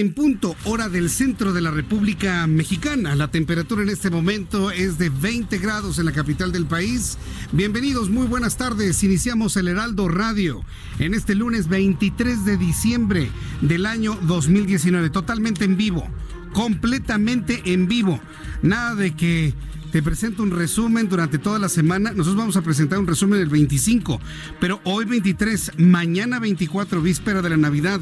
[0.00, 3.14] En punto, hora del centro de la República Mexicana.
[3.14, 7.18] La temperatura en este momento es de 20 grados en la capital del país.
[7.52, 9.02] Bienvenidos, muy buenas tardes.
[9.02, 10.64] Iniciamos el Heraldo Radio
[10.98, 16.08] en este lunes 23 de diciembre del año 2019, totalmente en vivo,
[16.52, 18.20] completamente en vivo.
[18.62, 19.54] Nada de que
[19.92, 22.12] te presento un resumen durante toda la semana.
[22.12, 24.20] Nosotros vamos a presentar un resumen el 25,
[24.58, 28.00] pero hoy 23, mañana 24, víspera de la Navidad,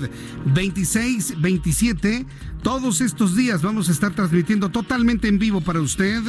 [0.55, 2.27] 26, 27.
[2.63, 6.21] Todos estos días vamos a estar transmitiendo totalmente en vivo para usted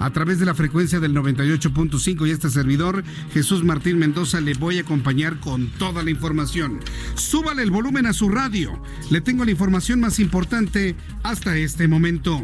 [0.00, 4.78] a través de la frecuencia del 98.5 y este servidor, Jesús Martín Mendoza, le voy
[4.78, 6.80] a acompañar con toda la información.
[7.14, 8.82] Súbale el volumen a su radio.
[9.10, 12.42] Le tengo la información más importante hasta este momento.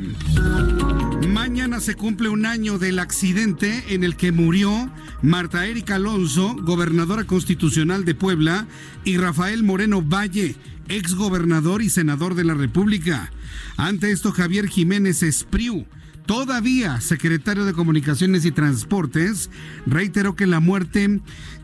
[1.28, 4.90] Mañana se cumple un año del accidente en el que murió
[5.22, 8.66] Marta Erika Alonso, gobernadora constitucional de Puebla,
[9.04, 10.56] y Rafael Moreno Valle,
[10.88, 13.30] ex gobernador y senador de la República.
[13.76, 15.86] Ante esto, Javier Jiménez Espriu,
[16.26, 19.50] todavía secretario de Comunicaciones y Transportes,
[19.86, 21.20] reiteró que la muerte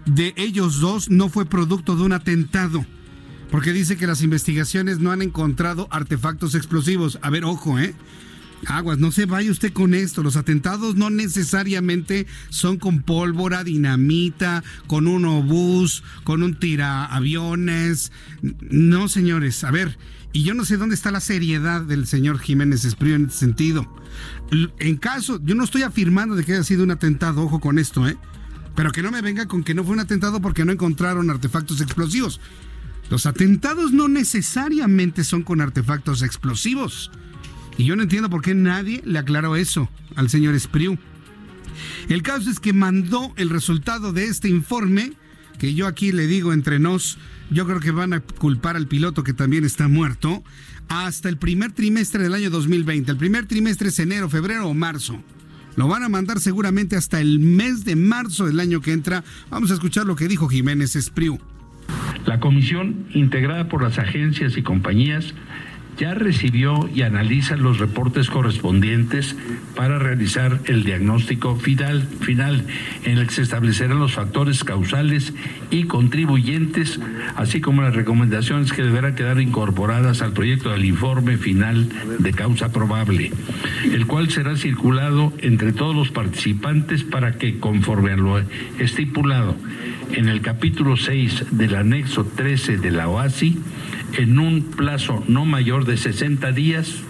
[0.07, 2.85] de ellos dos no fue producto de un atentado.
[3.51, 7.19] Porque dice que las investigaciones no han encontrado artefactos explosivos.
[7.23, 7.95] A ver, ojo, ¿eh?
[8.67, 10.23] Aguas, no se vaya usted con esto.
[10.23, 18.13] Los atentados no necesariamente son con pólvora, dinamita, con un obús, con un tiraaviones.
[18.43, 19.65] No, señores.
[19.65, 19.99] A ver,
[20.33, 23.87] y yo no sé dónde está la seriedad del señor Jiménez Espriu en este sentido.
[24.79, 28.07] En caso, yo no estoy afirmando de que haya sido un atentado, ojo con esto,
[28.09, 28.17] ¿eh?
[28.75, 31.81] Pero que no me venga con que no fue un atentado porque no encontraron artefactos
[31.81, 32.41] explosivos.
[33.11, 37.11] Los atentados no necesariamente son con artefactos explosivos.
[37.79, 40.99] Y yo no entiendo por qué nadie le aclaró eso al señor Espriu.
[42.09, 45.13] El caso es que mandó el resultado de este informe,
[45.59, 47.19] que yo aquí le digo entre nos,
[47.51, 50.43] yo creo que van a culpar al piloto que también está muerto,
[50.89, 53.13] hasta el primer trimestre del año 2020.
[53.13, 55.23] El primer trimestre es enero, febrero o marzo.
[55.77, 59.23] Lo van a mandar seguramente hasta el mes de marzo del año que entra.
[59.51, 61.39] Vamos a escuchar lo que dijo Jiménez Espriu.
[62.27, 65.35] La comisión, integrada por las agencias y compañías,
[65.99, 69.37] ya recibió y analiza los reportes correspondientes
[69.75, 72.65] para realizar el diagnóstico final, final
[73.05, 75.35] en el que se establecerán los factores causales
[75.71, 77.01] y contribuyentes,
[77.37, 81.89] así como las recomendaciones que deberán quedar incorporadas al proyecto del informe final
[82.19, 83.33] de causa probable,
[83.93, 88.39] el cual será circulado entre todos los participantes para que, conforme a lo
[88.79, 89.57] estipulado
[90.13, 93.59] en el capítulo 6 del anexo 13 de la OASI,
[94.15, 97.03] en un plazo no mayor de 60 días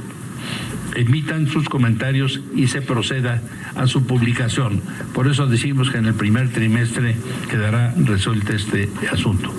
[0.94, 3.42] emitan sus comentarios y se proceda
[3.76, 4.82] a su publicación.
[5.14, 7.16] Por eso decimos que en el primer trimestre
[7.48, 9.52] quedará resuelto este asunto.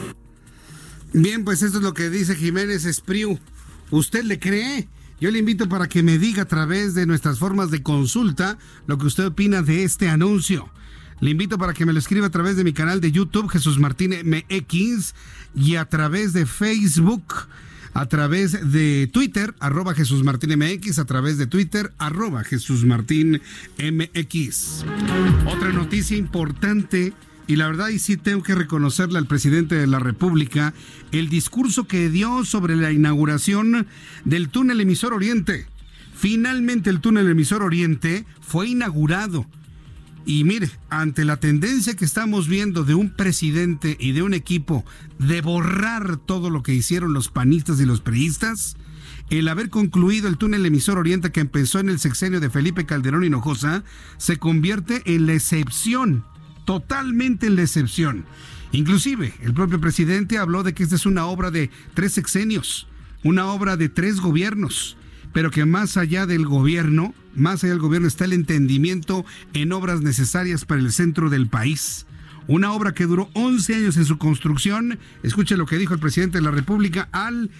[1.14, 3.40] Bien, pues esto es lo que dice Jiménez Espriu.
[3.90, 4.88] ¿Usted le cree?
[5.20, 8.98] Yo le invito para que me diga a través de nuestras formas de consulta lo
[8.98, 10.69] que usted opina de este anuncio.
[11.21, 13.77] Le invito para que me lo escriba a través de mi canal de YouTube, Jesús
[13.77, 15.13] Martín MX,
[15.54, 17.33] y a través de Facebook,
[17.94, 23.42] a través de Twitter, arroba Jesús Martín MX, a través de Twitter, arroba Jesús Martín
[23.77, 24.86] MX.
[25.45, 27.12] Otra noticia importante,
[27.48, 30.74] y la verdad, y sí tengo que reconocerle al presidente de la República,
[31.12, 33.88] el discurso que dio sobre la inauguración
[34.24, 35.68] del túnel emisor Oriente.
[36.15, 39.45] Finalmente el túnel emisor Oriente fue inaugurado
[40.25, 44.86] y mire, ante la tendencia que estamos viendo de un presidente y de un equipo
[45.18, 48.77] de borrar todo lo que hicieron los panistas y los priistas,
[49.30, 53.24] el haber concluido el túnel emisor Oriente que empezó en el sexenio de Felipe Calderón
[53.24, 53.83] Hinojosa
[54.18, 56.25] se convierte en la excepción,
[56.65, 58.25] totalmente en la excepción.
[58.72, 62.88] Inclusive, el propio presidente habló de que esta es una obra de tres sexenios,
[63.24, 64.98] una obra de tres gobiernos,
[65.33, 70.02] pero que más allá del gobierno, más allá del gobierno está el entendimiento en obras
[70.02, 72.06] necesarias para el centro del país.
[72.48, 74.98] Una obra que duró 11 años en su construcción.
[75.22, 77.52] Escuche lo que dijo el presidente de la República al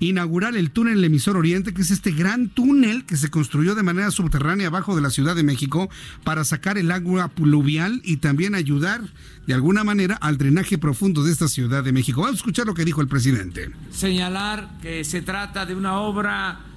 [0.00, 4.10] inaugurar el túnel emisor Oriente, que es este gran túnel que se construyó de manera
[4.10, 5.88] subterránea abajo de la Ciudad de México
[6.24, 9.02] para sacar el agua pluvial y también ayudar
[9.46, 12.20] de alguna manera al drenaje profundo de esta Ciudad de México.
[12.20, 13.70] Vamos a escuchar lo que dijo el presidente.
[13.90, 16.71] Señalar que se trata de una obra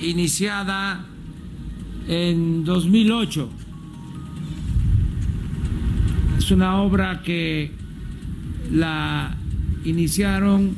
[0.00, 1.04] iniciada
[2.06, 3.50] en 2008
[6.38, 7.72] es una obra que
[8.72, 9.36] la
[9.84, 10.74] iniciaron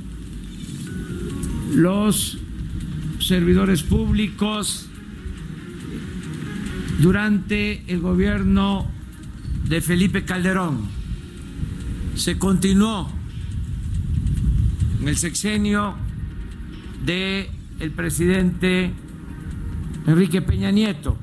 [1.75, 2.39] los
[3.21, 4.89] servidores públicos
[7.01, 8.91] durante el gobierno
[9.69, 10.89] de Felipe Calderón.
[12.17, 13.09] Se continuó
[15.01, 15.95] en el sexenio
[17.05, 18.91] de el presidente
[20.11, 21.17] Enrique Peña Nieto.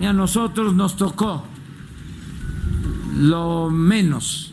[0.00, 1.44] Y a nosotros nos tocó
[3.16, 4.52] lo menos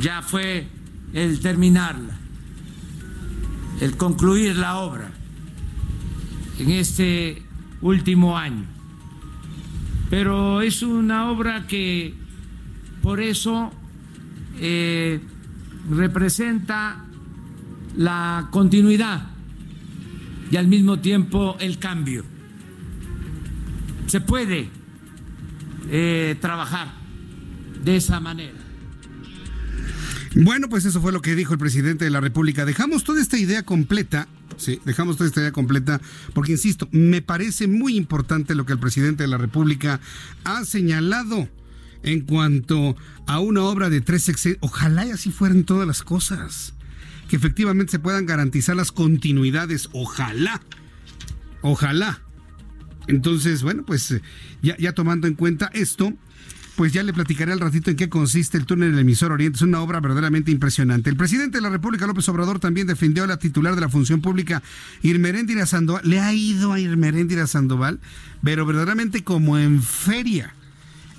[0.00, 0.66] ya fue
[1.12, 2.16] el terminarla,
[3.80, 5.10] el concluir la obra
[6.58, 7.42] en este
[7.82, 8.64] último año.
[10.08, 12.14] Pero es una obra que
[13.02, 13.70] por eso
[14.58, 15.20] eh,
[15.90, 17.04] representa
[17.96, 19.39] la continuidad
[20.50, 22.24] y al mismo tiempo el cambio.
[24.06, 24.68] Se puede
[25.90, 26.92] eh, trabajar
[27.84, 28.58] de esa manera.
[30.34, 32.64] Bueno, pues eso fue lo que dijo el presidente de la República.
[32.64, 34.28] Dejamos toda esta idea completa
[34.60, 36.02] Sí, dejamos toda esta idea completa,
[36.34, 40.00] porque insisto, me parece muy importante lo que el presidente de la República
[40.44, 41.48] ha señalado
[42.02, 42.94] en cuanto
[43.26, 44.58] a una obra de tres sexenios.
[44.60, 46.74] Ojalá y así fueran todas las cosas,
[47.30, 49.88] que efectivamente se puedan garantizar las continuidades.
[49.92, 50.60] Ojalá,
[51.62, 52.20] ojalá.
[53.06, 54.20] Entonces, bueno, pues eh,
[54.62, 56.12] ya, tomando en cuenta esto,
[56.74, 59.58] pues ya le platicaré al ratito en qué consiste el túnel del emisor Oriente.
[59.58, 61.08] Es una obra verdaderamente impresionante.
[61.08, 64.20] El presidente de la República, López Obrador, también defendió a la titular de la función
[64.20, 64.60] pública,
[65.02, 66.02] Irmeréndira Sandoval.
[66.04, 68.00] Le ha ido a Irmeréndira Sandoval,
[68.42, 70.52] pero verdaderamente como en feria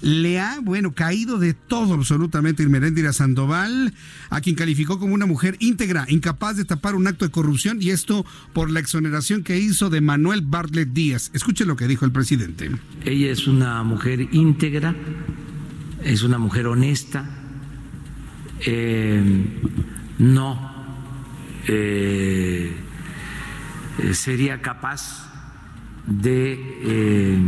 [0.01, 3.93] le ha, bueno, caído de todo absolutamente Irmeréndira Sandoval,
[4.29, 7.91] a quien calificó como una mujer íntegra, incapaz de tapar un acto de corrupción, y
[7.91, 11.31] esto por la exoneración que hizo de Manuel Bartlett Díaz.
[11.33, 12.71] Escuche lo que dijo el presidente.
[13.05, 14.95] Ella es una mujer íntegra,
[16.03, 17.25] es una mujer honesta,
[18.65, 19.45] eh,
[20.17, 20.71] no
[21.67, 22.75] eh,
[24.13, 25.29] sería capaz
[26.07, 27.39] de eh,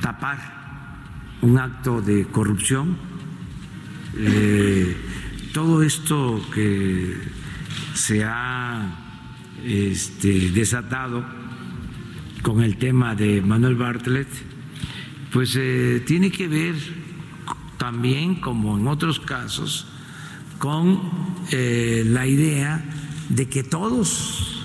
[0.00, 0.63] tapar
[1.44, 2.96] un acto de corrupción.
[4.16, 4.96] Eh,
[5.52, 7.14] todo esto que
[7.92, 11.22] se ha este, desatado
[12.42, 14.28] con el tema de Manuel Bartlett,
[15.32, 16.74] pues eh, tiene que ver
[17.76, 19.86] también, como en otros casos,
[20.58, 20.98] con
[21.50, 22.82] eh, la idea
[23.28, 24.64] de que todos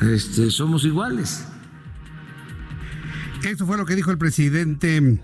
[0.00, 1.48] este, somos iguales.
[3.42, 5.20] Eso fue lo que dijo el presidente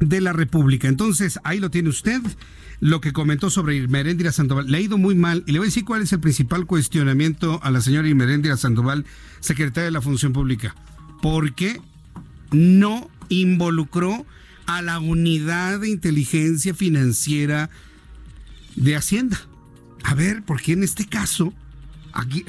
[0.00, 0.88] de la República.
[0.88, 2.20] Entonces, ahí lo tiene usted,
[2.80, 4.70] lo que comentó sobre Irmeréndira Sandoval.
[4.70, 7.60] Le ha ido muy mal y le voy a decir cuál es el principal cuestionamiento
[7.62, 9.04] a la señora Irmeréndira Sandoval,
[9.40, 10.74] secretaria de la Función Pública.
[11.20, 11.80] ¿Por qué
[12.52, 14.24] no involucró
[14.66, 17.70] a la unidad de inteligencia financiera
[18.76, 19.40] de Hacienda?
[20.04, 21.52] A ver, ¿por qué en este caso...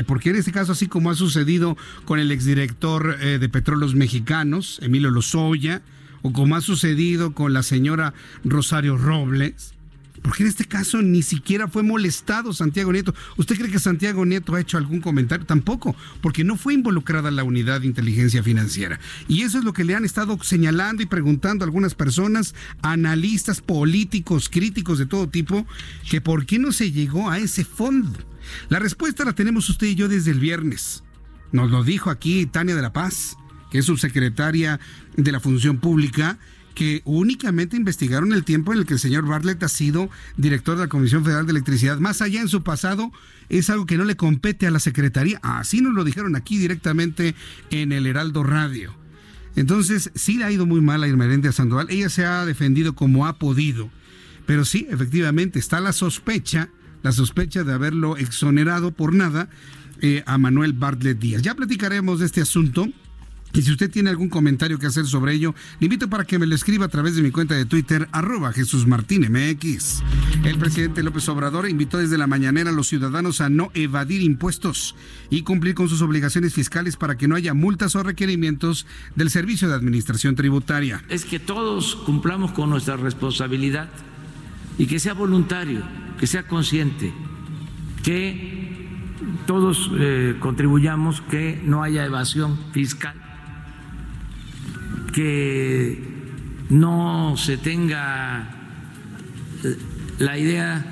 [0.07, 4.79] Porque en este caso, así como ha sucedido con el exdirector eh, de Petróleos Mexicanos,
[4.81, 5.83] Emilio Lozoya,
[6.21, 9.73] o como ha sucedido con la señora Rosario Robles,
[10.21, 13.13] porque en este caso ni siquiera fue molestado Santiago Nieto.
[13.37, 15.45] ¿Usted cree que Santiago Nieto ha hecho algún comentario?
[15.45, 18.99] Tampoco, porque no fue involucrada la unidad de inteligencia financiera.
[19.27, 23.61] Y eso es lo que le han estado señalando y preguntando a algunas personas, analistas,
[23.61, 25.65] políticos, críticos de todo tipo,
[26.09, 28.19] que por qué no se llegó a ese fondo.
[28.67, 31.03] La respuesta la tenemos usted y yo desde el viernes.
[31.51, 33.37] Nos lo dijo aquí Tania de la Paz
[33.69, 34.79] que es subsecretaria
[35.15, 36.37] de la Función Pública,
[36.75, 40.83] que únicamente investigaron el tiempo en el que el señor Bartlett ha sido director de
[40.83, 41.99] la Comisión Federal de Electricidad.
[41.99, 43.11] Más allá en su pasado,
[43.49, 45.39] es algo que no le compete a la Secretaría.
[45.43, 47.35] Así nos lo dijeron aquí directamente
[47.69, 48.95] en el Heraldo Radio.
[49.55, 51.87] Entonces, sí le ha ido muy mal a Irmeréndez Sandoval.
[51.89, 53.89] Ella se ha defendido como ha podido.
[54.45, 56.69] Pero sí, efectivamente, está la sospecha,
[57.03, 59.49] la sospecha de haberlo exonerado por nada
[60.01, 61.41] eh, a Manuel Bartlett Díaz.
[61.41, 62.87] Ya platicaremos de este asunto.
[63.53, 66.45] Y si usted tiene algún comentario que hacer sobre ello, le invito para que me
[66.45, 70.03] lo escriba a través de mi cuenta de Twitter, arroba Jesús Martín MX.
[70.43, 74.95] El presidente López Obrador invitó desde la mañanera a los ciudadanos a no evadir impuestos
[75.29, 79.67] y cumplir con sus obligaciones fiscales para que no haya multas o requerimientos del Servicio
[79.67, 81.03] de Administración Tributaria.
[81.09, 83.89] Es que todos cumplamos con nuestra responsabilidad
[84.77, 85.81] y que sea voluntario,
[86.19, 87.11] que sea consciente,
[88.03, 88.87] que
[89.47, 93.28] todos eh, contribuyamos, que no haya evasión fiscal
[95.11, 96.01] que
[96.69, 98.47] no se tenga
[99.63, 99.77] eh,
[100.19, 100.85] la idea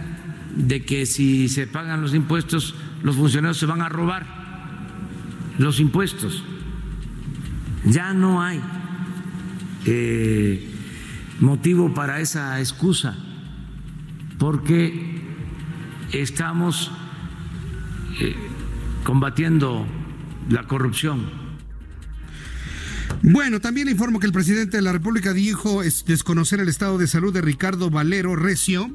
[0.56, 4.26] de que si se pagan los impuestos, los funcionarios se van a robar
[5.58, 6.44] los impuestos.
[7.86, 8.60] Ya no hay
[9.86, 10.68] eh,
[11.40, 13.16] motivo para esa excusa,
[14.40, 15.22] porque
[16.12, 16.92] estamos
[18.20, 18.36] eh,
[19.04, 19.86] combatiendo
[20.50, 21.37] la corrupción
[23.24, 26.98] bueno, también le informo que el presidente de la República dijo es desconocer el estado
[26.98, 28.92] de salud de Ricardo Valero Recio.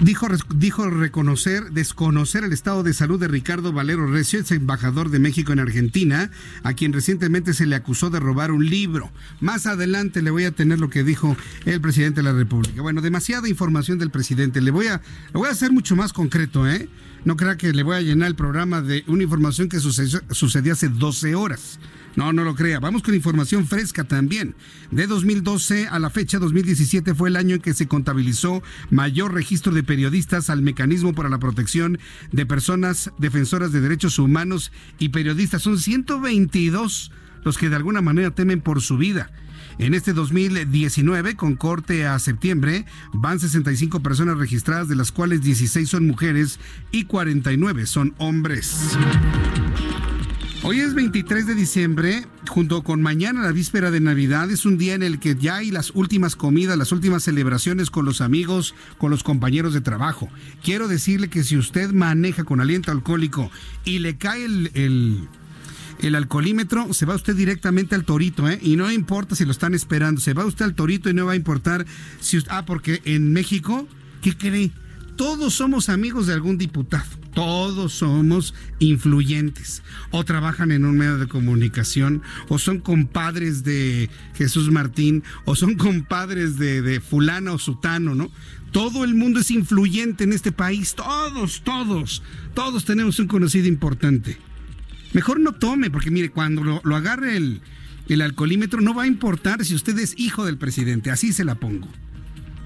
[0.00, 5.18] Dijo, dijo reconocer, desconocer el estado de salud de Ricardo Valero Recio, ex embajador de
[5.18, 6.30] México en Argentina,
[6.62, 9.10] a quien recientemente se le acusó de robar un libro.
[9.40, 12.80] Más adelante le voy a tener lo que dijo el presidente de la República.
[12.80, 14.60] Bueno, demasiada información del presidente.
[14.60, 15.00] Le voy a,
[15.32, 16.88] voy a hacer mucho más concreto, ¿eh?
[17.28, 20.88] No crea que le voy a llenar el programa de una información que sucedió, hace
[20.88, 21.78] 12 horas.
[22.16, 22.80] No, no lo crea.
[22.80, 24.54] Vamos con información fresca también.
[24.90, 29.74] De 2012 a la fecha 2017 fue el año en que se contabilizó mayor registro
[29.74, 31.98] de periodistas al mecanismo para la protección
[32.32, 35.60] de personas defensoras de derechos humanos y periodistas.
[35.60, 37.12] Son 122
[37.44, 39.30] los que de alguna manera temen por su vida.
[39.78, 45.88] En este 2019, con corte a septiembre, van 65 personas registradas, de las cuales 16
[45.88, 46.58] son mujeres
[46.90, 48.96] y 49 son hombres.
[50.64, 54.94] Hoy es 23 de diciembre, junto con mañana, la víspera de Navidad, es un día
[54.94, 59.12] en el que ya hay las últimas comidas, las últimas celebraciones con los amigos, con
[59.12, 60.28] los compañeros de trabajo.
[60.64, 63.52] Quiero decirle que si usted maneja con aliento alcohólico
[63.84, 65.28] y le cae el el
[66.14, 68.58] alcoholímetro, se va usted directamente al torito, ¿eh?
[68.62, 71.32] Y no importa si lo están esperando, se va usted al torito y no va
[71.32, 71.86] a importar
[72.20, 73.86] si usted, ah, porque en México,
[74.22, 74.70] ¿qué cree?
[75.16, 81.26] Todos somos amigos de algún diputado, todos somos influyentes, o trabajan en un medio de
[81.26, 88.14] comunicación, o son compadres de Jesús Martín, o son compadres de, de fulano o sutano,
[88.14, 88.30] ¿no?
[88.70, 92.22] Todo el mundo es influyente en este país, todos, todos,
[92.54, 94.38] todos tenemos un conocido importante.
[95.12, 97.60] Mejor no tome, porque mire, cuando lo, agarre el,
[98.08, 101.54] el, alcoholímetro, no va a importar si usted es hijo del presidente, así se la
[101.54, 101.88] pongo.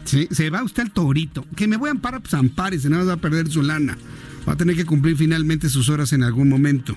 [0.04, 1.46] Se va usted al torito.
[1.56, 3.96] Que me voy a amparar, pues ampárese, nada va a perder su lana.
[4.48, 6.96] Va a tener que cumplir finalmente sus horas en algún momento.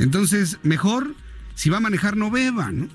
[0.00, 1.14] Entonces, mejor,
[1.54, 2.88] si va a manejar, no beba, ¿no?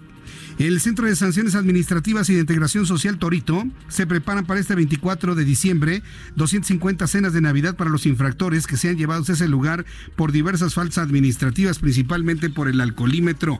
[0.58, 5.36] El Centro de Sanciones Administrativas y de Integración Social Torito se preparan para este 24
[5.36, 6.02] de diciembre
[6.38, 9.86] 250 cenas de Navidad para los infractores que sean llevados a ese lugar
[10.16, 13.60] por diversas falsas administrativas, principalmente por el alcoholímetro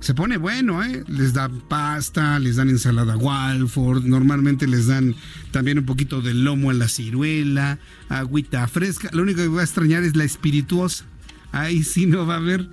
[0.00, 1.02] se pone bueno, ¿eh?
[1.08, 5.14] Les dan pasta, les dan ensalada Walford, normalmente les dan
[5.50, 7.78] también un poquito de lomo a la ciruela,
[8.10, 9.08] agüita fresca.
[9.14, 11.06] Lo único que voy a extrañar es la espirituosa.
[11.52, 12.68] Ahí sí no va a haber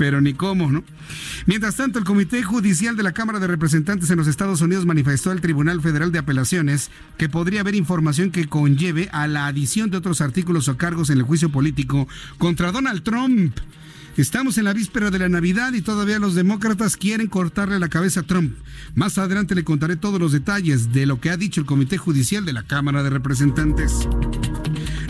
[0.00, 0.82] pero ni cómo, ¿no?
[1.44, 5.30] Mientras tanto, el Comité Judicial de la Cámara de Representantes en los Estados Unidos manifestó
[5.30, 9.98] al Tribunal Federal de Apelaciones que podría haber información que conlleve a la adición de
[9.98, 13.54] otros artículos o cargos en el juicio político contra Donald Trump.
[14.16, 18.20] Estamos en la víspera de la Navidad y todavía los demócratas quieren cortarle la cabeza
[18.20, 18.54] a Trump.
[18.94, 22.46] Más adelante le contaré todos los detalles de lo que ha dicho el Comité Judicial
[22.46, 24.08] de la Cámara de Representantes.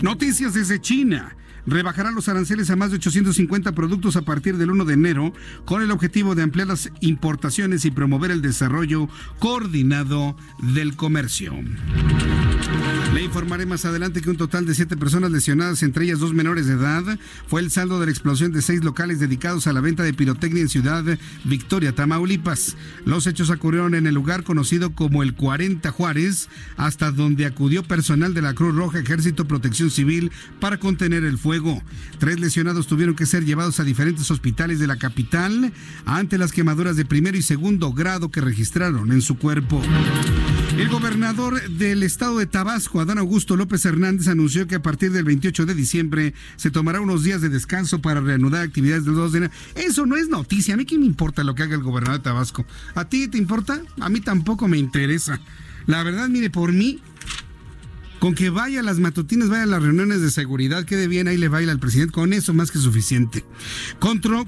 [0.01, 1.33] Noticias desde China
[1.65, 5.33] rebajará los aranceles a más de 850 productos a partir del 1 de enero
[5.65, 9.07] con el objetivo de ampliar las importaciones y promover el desarrollo
[9.39, 11.53] coordinado del comercio.
[13.13, 16.65] Le informaré más adelante que un total de siete personas lesionadas, entre ellas dos menores
[16.65, 20.03] de edad, fue el saldo de la explosión de seis locales dedicados a la venta
[20.03, 21.03] de pirotecnia en Ciudad
[21.43, 22.77] Victoria, Tamaulipas.
[23.03, 28.33] Los hechos ocurrieron en el lugar conocido como el 40 Juárez, hasta donde acudió personal
[28.33, 31.83] de la Cruz Roja, Ejército, Protección Civil para contener el fuego.
[32.17, 35.73] Tres lesionados tuvieron que ser llevados a diferentes hospitales de la capital
[36.05, 39.81] ante las quemaduras de primero y segundo grado que registraron en su cuerpo.
[40.77, 45.25] El gobernador del estado de Tabasco, Adán Augusto López Hernández, anunció que a partir del
[45.25, 49.37] 28 de diciembre se tomará unos días de descanso para reanudar actividades del 2 de
[49.37, 49.53] enero.
[49.75, 50.73] Eso no es noticia.
[50.73, 52.65] A mí qué me importa lo que haga el gobernador de Tabasco.
[52.95, 53.81] ¿A ti te importa?
[53.99, 55.39] A mí tampoco me interesa.
[55.87, 57.01] La verdad, mire, por mí,
[58.21, 61.37] Con que vaya a las matutinas, vaya a las reuniones de seguridad, quede bien, ahí
[61.37, 62.13] le baila al presidente.
[62.13, 63.43] Con eso más que suficiente.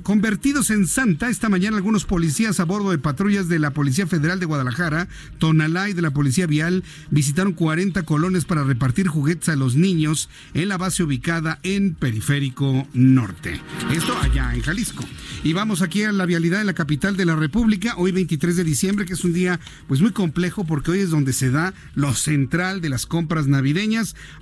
[0.04, 4.40] convertidos en santa, esta mañana algunos policías a bordo de patrullas de la Policía Federal
[4.40, 5.08] de Guadalajara,
[5.40, 10.30] Tonalá y de la Policía Vial visitaron 40 colones para repartir juguetes a los niños
[10.54, 13.60] en la base ubicada en Periférico Norte.
[13.92, 15.04] Esto allá en Jalisco.
[15.44, 18.64] Y vamos aquí a la vialidad en la capital de la República, hoy 23 de
[18.64, 22.14] diciembre, que es un día pues muy complejo porque hoy es donde se da lo
[22.14, 23.63] central de las compras navideñas.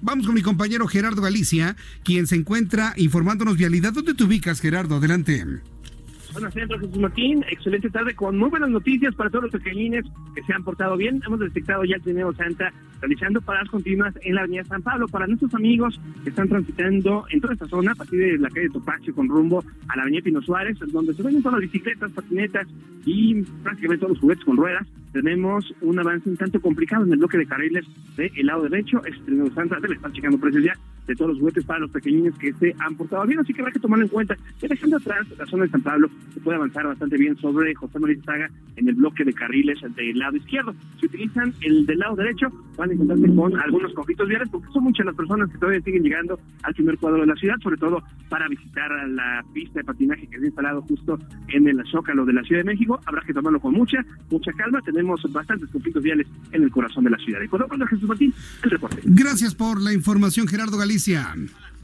[0.02, 3.94] Vamos con mi compañero Gerardo Galicia, quien se encuentra informándonos vialidad.
[3.94, 4.96] ¿Dónde te ubicas, Gerardo?
[4.96, 5.46] Adelante.
[6.34, 7.44] Buenas tardes, Jesús Martín.
[7.50, 11.22] Excelente tarde con muy buenas noticias para todos los pequeñines que se han portado bien.
[11.26, 15.28] Hemos detectado ya el Trineo Santa realizando paradas continuas en la avenida San Pablo para
[15.28, 19.14] nuestros amigos que están transitando en toda esta zona, a partir de la calle Topacio
[19.14, 22.68] con rumbo a la avenida Pino Suárez, donde se ven todas las bicicletas, patinetas
[23.06, 24.88] y prácticamente todos los juguetes con ruedas.
[25.12, 29.04] Tenemos un avance un tanto complicado en el bloque de carriles del lado derecho.
[29.06, 30.74] Es Trineo Santa, debe estar checando precios ya
[31.08, 33.74] de todos los juguetes para los pequeñines que se han portado bien, así que habrá
[33.74, 34.38] que tomarlo en cuenta.
[34.62, 38.00] Y dejando atrás la zona de San Pablo, se puede avanzar bastante bien sobre José
[38.00, 40.74] María Saga en el bloque de carriles del lado izquierdo.
[41.00, 44.84] Si utilizan el del lado derecho, van a encontrarse con algunos conflictos viales porque son
[44.84, 48.04] muchas las personas que todavía siguen llegando al primer cuadro de la ciudad, sobre todo
[48.30, 51.20] para visitar la pista de patinaje que se ha instalado justo
[51.50, 53.00] en el Zócalo de la Ciudad de México.
[53.06, 54.82] Habrá que tomarlo con mucha, mucha calma.
[54.82, 57.40] Tenemos bastantes conflictos viales en el corazón de la ciudad.
[57.52, 58.34] Lo tanto, Jesús Martín,
[58.64, 59.02] el reporte.
[59.04, 61.34] Gracias por la información, Gerardo Galicia.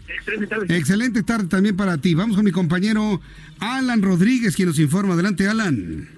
[0.08, 0.78] Excelente tarde.
[0.78, 2.14] Excelente tarde también para ti.
[2.16, 3.20] Vamos con mi compañero
[3.60, 5.14] Alan Rodríguez, quien nos informa.
[5.14, 6.17] Adelante, Alan.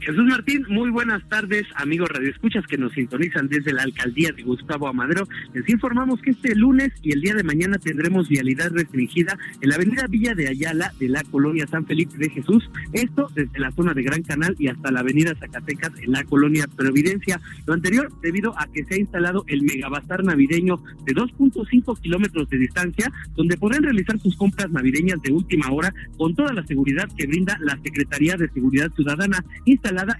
[0.00, 4.88] Jesús Martín, muy buenas tardes, amigos radioescuchas que nos sintonizan desde la alcaldía de Gustavo
[4.88, 5.28] Amadero.
[5.52, 9.74] Les informamos que este lunes y el día de mañana tendremos vialidad restringida en la
[9.74, 12.70] avenida Villa de Ayala de la colonia San Felipe de Jesús.
[12.94, 16.66] Esto desde la zona de Gran Canal y hasta la avenida Zacatecas en la colonia
[16.74, 17.38] Providencia.
[17.66, 22.56] Lo anterior debido a que se ha instalado el megabazar navideño de 2.5 kilómetros de
[22.56, 27.26] distancia, donde podrán realizar sus compras navideñas de última hora con toda la seguridad que
[27.26, 29.44] brinda la Secretaría de Seguridad Ciudadana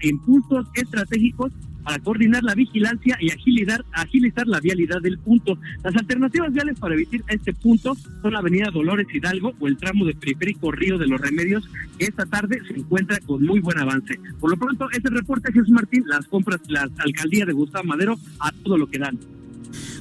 [0.01, 1.51] en puntos estratégicos
[1.83, 5.57] para coordinar la vigilancia y agilizar, agilizar la vialidad del punto.
[5.83, 10.05] Las alternativas viales para evitar este punto son la avenida Dolores Hidalgo o el tramo
[10.05, 14.19] de periférico Río de los Remedios, que esta tarde se encuentra con muy buen avance.
[14.39, 18.51] Por lo pronto, este reporte, Jesús Martín, las compras, la alcaldía de Gustavo Madero a
[18.51, 19.17] todo lo que dan.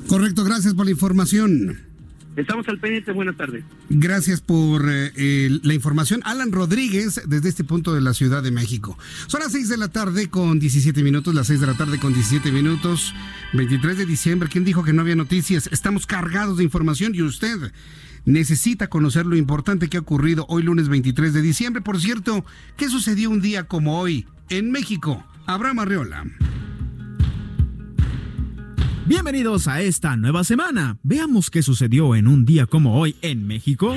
[0.07, 1.89] Correcto, gracias por la información.
[2.40, 3.64] Estamos al pendiente, buenas tardes.
[3.90, 6.22] Gracias por eh, la información.
[6.24, 8.96] Alan Rodríguez, desde este punto de la Ciudad de México.
[9.26, 12.14] Son las 6 de la tarde con 17 minutos, las 6 de la tarde con
[12.14, 13.14] 17 minutos,
[13.53, 14.48] 23 de diciembre.
[14.50, 15.68] ¿Quién dijo que no había noticias?
[15.70, 17.72] Estamos cargados de información y usted
[18.24, 21.83] necesita conocer lo importante que ha ocurrido hoy lunes 23 de diciembre.
[21.83, 22.46] Por cierto,
[22.79, 25.22] ¿qué sucedió un día como hoy en México?
[25.44, 26.24] Abraham Arreola.
[29.07, 30.99] Bienvenidos a esta nueva semana.
[31.03, 33.97] Veamos qué sucedió en un día como hoy en México.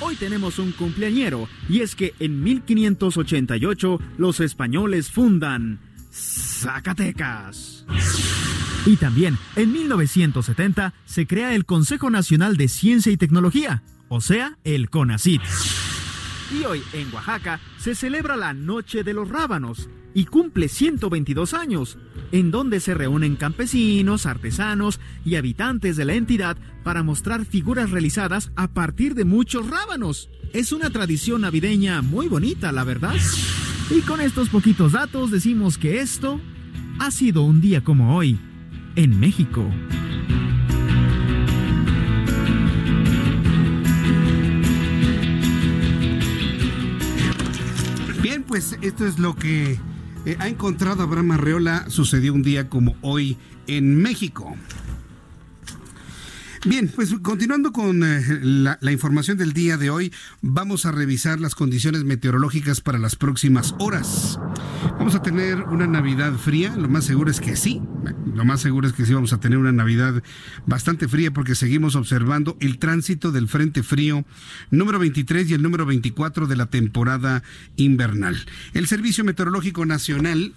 [0.00, 5.80] Hoy tenemos un cumpleañero y es que en 1588 los españoles fundan
[6.12, 7.86] Zacatecas.
[8.84, 14.58] Y también en 1970 se crea el Consejo Nacional de Ciencia y Tecnología, o sea,
[14.64, 15.42] el CONACYT.
[16.52, 21.98] Y hoy en Oaxaca se celebra la Noche de los Rábanos, y cumple 122 años,
[22.32, 28.50] en donde se reúnen campesinos, artesanos y habitantes de la entidad para mostrar figuras realizadas
[28.56, 30.30] a partir de muchos rábanos.
[30.54, 33.14] Es una tradición navideña muy bonita, la verdad.
[33.90, 36.40] Y con estos poquitos datos decimos que esto
[36.98, 38.40] ha sido un día como hoy
[38.94, 39.70] en México.
[48.22, 49.78] Bien, pues esto es lo que
[50.26, 53.36] eh, ha encontrado Abraham Arreola sucedió un día como hoy
[53.68, 54.56] en México.
[56.66, 61.54] Bien, pues continuando con eh, la, información del día de hoy, vamos a revisar las
[61.54, 64.40] condiciones meteorológicas para las próximas horas.
[64.98, 67.80] Vamos a tener una Navidad fría, lo más seguro es que sí,
[68.34, 70.24] lo más seguro es que sí vamos a tener una Navidad
[70.66, 74.24] bastante fría porque seguimos observando el tránsito del Frente Frío
[74.72, 77.44] número 23 y el número 24 de la temporada
[77.76, 78.44] invernal.
[78.74, 80.52] El Servicio Meteorológico Nacional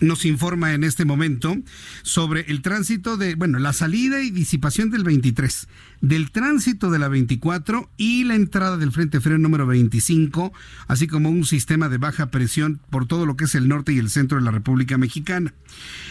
[0.00, 1.56] nos informa en este momento
[2.02, 5.68] sobre el tránsito de, bueno, la salida y disipación del 23,
[6.00, 10.52] del tránsito de la 24 y la entrada del Frente Frío número 25,
[10.86, 13.98] así como un sistema de baja presión por todo lo que es el norte y
[13.98, 15.54] el centro de la República Mexicana.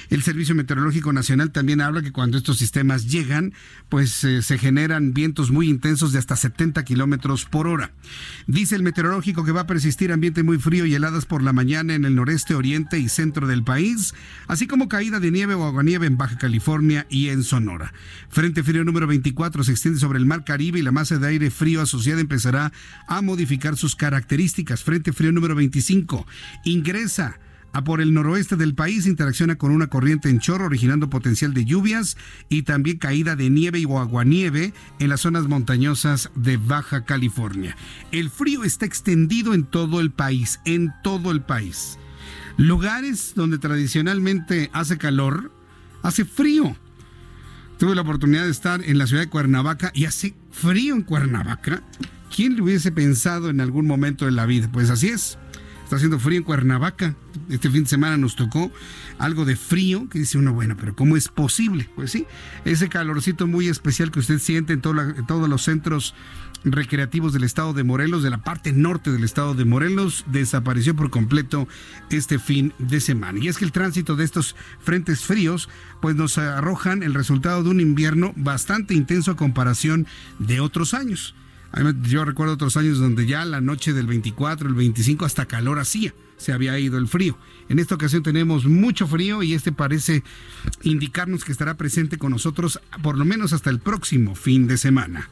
[0.09, 3.53] El Servicio Meteorológico Nacional también habla que cuando estos sistemas llegan,
[3.89, 7.91] pues eh, se generan vientos muy intensos de hasta 70 kilómetros por hora.
[8.47, 11.95] Dice el meteorológico que va a persistir ambiente muy frío y heladas por la mañana
[11.95, 14.13] en el noreste, oriente y centro del país
[14.47, 17.93] así como caída de nieve o aguanieve en Baja California y en Sonora.
[18.29, 21.51] Frente frío número 24 se extiende sobre el Mar Caribe y la masa de aire
[21.51, 22.73] frío asociada empezará
[23.07, 24.83] a modificar sus características.
[24.83, 26.25] Frente frío número 25
[26.65, 27.39] ingresa
[27.73, 31.65] a por el noroeste del país interacciona con una corriente en chorro originando potencial de
[31.65, 32.17] lluvias
[32.49, 37.77] y también caída de nieve o aguanieve en las zonas montañosas de Baja California.
[38.11, 41.99] El frío está extendido en todo el país, en todo el país.
[42.57, 45.51] Lugares donde tradicionalmente hace calor,
[46.01, 46.75] hace frío.
[47.77, 51.83] Tuve la oportunidad de estar en la ciudad de Cuernavaca y hace frío en Cuernavaca.
[52.35, 54.67] ¿Quién le hubiese pensado en algún momento de la vida?
[54.71, 55.37] Pues así es.
[55.83, 57.15] Está haciendo frío en Cuernavaca.
[57.49, 58.71] Este fin de semana nos tocó
[59.19, 61.87] algo de frío, que dice uno, bueno, pero ¿cómo es posible?
[61.95, 62.25] Pues sí,
[62.65, 66.15] ese calorcito muy especial que usted siente en, todos los centros
[66.63, 71.09] recreativos del estado de Morelos, de la parte norte del estado de Morelos, desapareció por
[71.09, 71.67] completo
[72.09, 73.39] este fin de semana.
[73.39, 75.69] Y es que el tránsito de estos frentes fríos,
[76.01, 80.07] pues nos arrojan el resultado de un invierno bastante intenso a comparación
[80.39, 81.35] de otros años.
[82.03, 86.13] Yo recuerdo otros años donde ya la noche del 24, el 25 hasta calor hacía,
[86.37, 87.37] se había ido el frío.
[87.69, 90.23] En esta ocasión tenemos mucho frío y este parece
[90.81, 95.29] indicarnos que estará presente con nosotros por lo menos hasta el próximo fin de semana.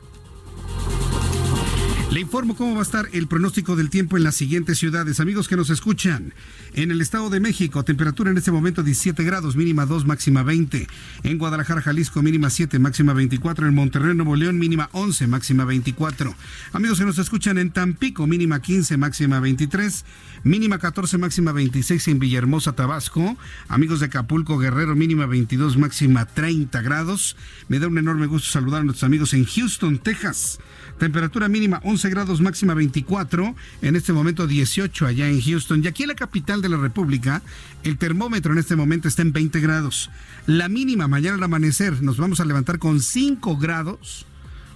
[2.16, 5.20] Le informo cómo va a estar el pronóstico del tiempo en las siguientes ciudades.
[5.20, 6.34] Amigos que nos escuchan,
[6.74, 10.88] en el Estado de México, temperatura en este momento 17 grados, mínima 2, máxima 20.
[11.24, 13.68] En Guadalajara, Jalisco, mínima 7, máxima 24.
[13.68, 16.34] En Monterrey, Nuevo León, mínima 11, máxima 24.
[16.72, 20.06] Amigos que nos escuchan en Tampico, mínima 15, máxima 23.
[20.46, 23.36] Mínima 14, máxima 26 en Villahermosa, Tabasco.
[23.68, 27.36] Amigos de Acapulco, Guerrero, mínima 22, máxima 30 grados.
[27.68, 30.60] Me da un enorme gusto saludar a nuestros amigos en Houston, Texas.
[30.98, 33.56] Temperatura mínima 11 grados, máxima 24.
[33.82, 35.84] En este momento 18 allá en Houston.
[35.84, 37.42] Y aquí en la capital de la República,
[37.84, 40.10] el termómetro en este momento está en 20 grados.
[40.48, 44.26] La mínima mañana al amanecer nos vamos a levantar con 5 grados.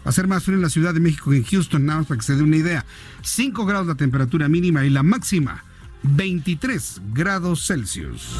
[0.05, 2.07] Va a ser más frío en la Ciudad de México que en Houston, nada más
[2.07, 2.85] para que se dé una idea.
[3.21, 5.63] 5 grados la temperatura mínima y la máxima
[6.03, 8.39] 23 grados Celsius.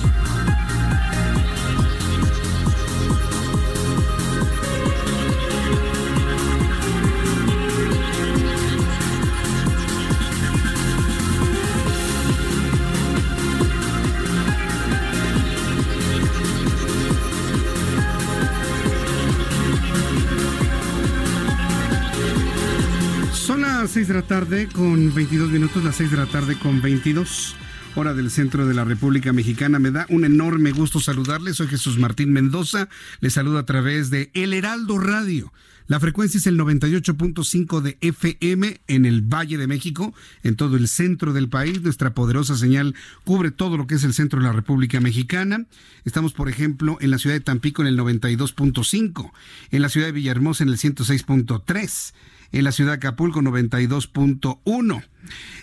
[23.57, 27.55] Las 6 de la tarde con 22 minutos, las 6 de la tarde con 22
[27.95, 29.79] hora del centro de la República Mexicana.
[29.79, 31.55] Me da un enorme gusto saludarles.
[31.57, 32.89] Soy Jesús Martín Mendoza.
[33.21, 35.51] Les saludo a través de El Heraldo Radio.
[35.87, 40.87] La frecuencia es el 98.5 de FM en el Valle de México, en todo el
[40.87, 41.81] centro del país.
[41.81, 45.65] Nuestra poderosa señal cubre todo lo que es el centro de la República Mexicana.
[46.05, 49.31] Estamos, por ejemplo, en la ciudad de Tampico en el 92.5,
[49.71, 52.13] en la ciudad de Villahermosa en el 106.3
[52.51, 55.03] en la ciudad de Acapulco 92.1.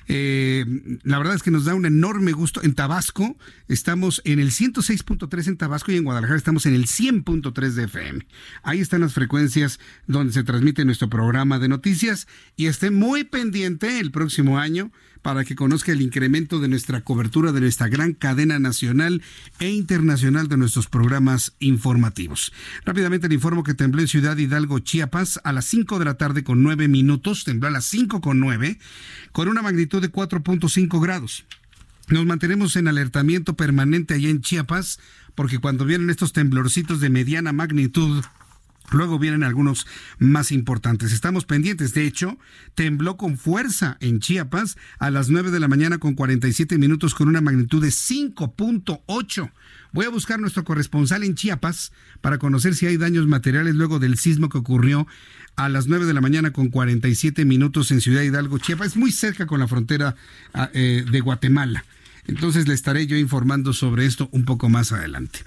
[0.09, 0.65] Eh,
[1.03, 2.63] la verdad es que nos da un enorme gusto.
[2.63, 3.37] En Tabasco
[3.69, 8.27] estamos en el 106.3 en Tabasco y en Guadalajara estamos en el 100.3 de FM.
[8.63, 12.27] Ahí están las frecuencias donde se transmite nuestro programa de noticias
[12.57, 14.91] y esté muy pendiente el próximo año
[15.27, 19.23] para que conozca el incremento de nuestra cobertura de nuestra gran cadena nacional
[19.59, 22.53] e internacional de nuestros programas informativos.
[22.85, 26.45] Rápidamente le informo que tembló en Ciudad Hidalgo, Chiapas, a las 5 de la tarde
[26.45, 28.79] con 9 minutos, tembló a las 5 con 9,
[29.37, 31.45] con una magnitud de 4.5 grados.
[32.09, 34.99] Nos mantenemos en alertamiento permanente allá en Chiapas,
[35.35, 38.25] porque cuando vienen estos temblorcitos de mediana magnitud,
[38.93, 39.87] Luego vienen algunos
[40.19, 41.13] más importantes.
[41.13, 41.93] Estamos pendientes.
[41.93, 42.39] De hecho,
[42.75, 47.29] tembló con fuerza en Chiapas a las 9 de la mañana con 47 minutos con
[47.29, 49.51] una magnitud de 5.8.
[49.93, 54.19] Voy a buscar nuestro corresponsal en Chiapas para conocer si hay daños materiales luego del
[54.19, 55.07] sismo que ocurrió
[55.57, 58.89] a las 9 de la mañana con 47 minutos en Ciudad Hidalgo, Chiapas.
[58.89, 60.15] Es muy cerca con la frontera
[60.55, 61.85] ah, eh, de Guatemala.
[62.27, 65.41] Entonces le estaré yo informando sobre esto un poco más adelante.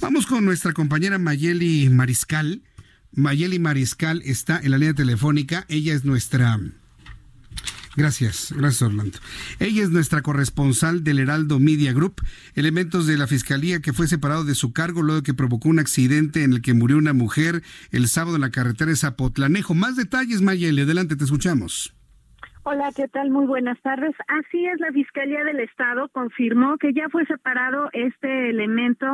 [0.00, 2.62] Vamos con nuestra compañera Mayeli Mariscal
[3.16, 5.64] Mayeli Mariscal está en la línea telefónica.
[5.68, 6.60] Ella es nuestra...
[7.96, 9.18] Gracias, gracias Orlando.
[9.58, 12.20] Ella es nuestra corresponsal del Heraldo Media Group,
[12.54, 16.44] elementos de la Fiscalía que fue separado de su cargo luego que provocó un accidente
[16.44, 19.74] en el que murió una mujer el sábado en la carretera de Zapotlanejo.
[19.74, 21.95] Más detalles, Mayeli, adelante, te escuchamos.
[22.68, 23.30] Hola, ¿qué tal?
[23.30, 24.12] Muy buenas tardes.
[24.26, 29.06] Así es, la Fiscalía del Estado confirmó que ya fue separado este elemento,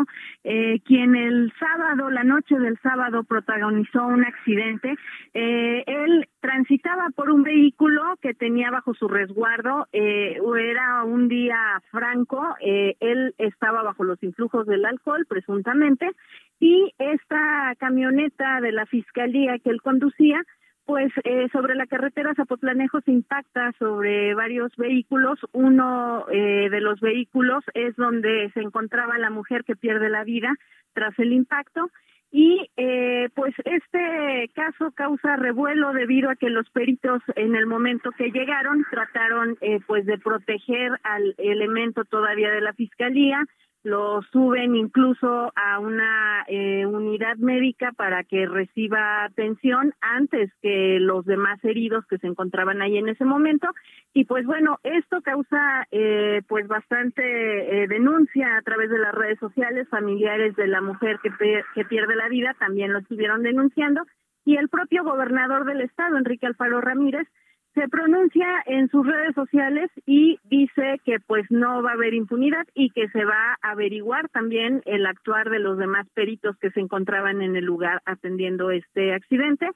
[0.43, 4.95] eh, quien el sábado, la noche del sábado, protagonizó un accidente.
[5.35, 11.59] Eh, él transitaba por un vehículo que tenía bajo su resguardo, eh, era un día
[11.91, 16.11] franco, eh, él estaba bajo los influjos del alcohol, presuntamente,
[16.59, 20.43] y esta camioneta de la Fiscalía que él conducía,
[20.85, 25.38] pues eh, sobre la carretera Zapotlanejo se impacta sobre varios vehículos.
[25.53, 30.55] Uno eh, de los vehículos es donde se encontraba la mujer que pierde la vida
[30.92, 31.90] tras el impacto.
[32.35, 38.11] Y eh, pues este caso causa revuelo debido a que los peritos en el momento
[38.11, 43.45] que llegaron trataron eh, pues de proteger al elemento todavía de la fiscalía,
[43.85, 51.25] lo suben incluso a una eh, unidad médica para que reciba atención antes que los
[51.25, 53.68] demás heridos que se encontraban ahí en ese momento.
[54.14, 59.38] Y pues bueno esto causa eh, pues bastante eh, denuncia a través de las redes
[59.40, 61.31] sociales familiares de la mujer que,
[61.75, 64.03] que pierde la vida también lo estuvieron denunciando.
[64.45, 67.29] Y el propio gobernador del estado Enrique Alfaro Ramírez
[67.75, 72.67] se pronuncia en sus redes sociales y dice que pues no va a haber impunidad
[72.75, 76.81] y que se va a averiguar también el actuar de los demás peritos que se
[76.81, 79.69] encontraban en el lugar atendiendo este accidente.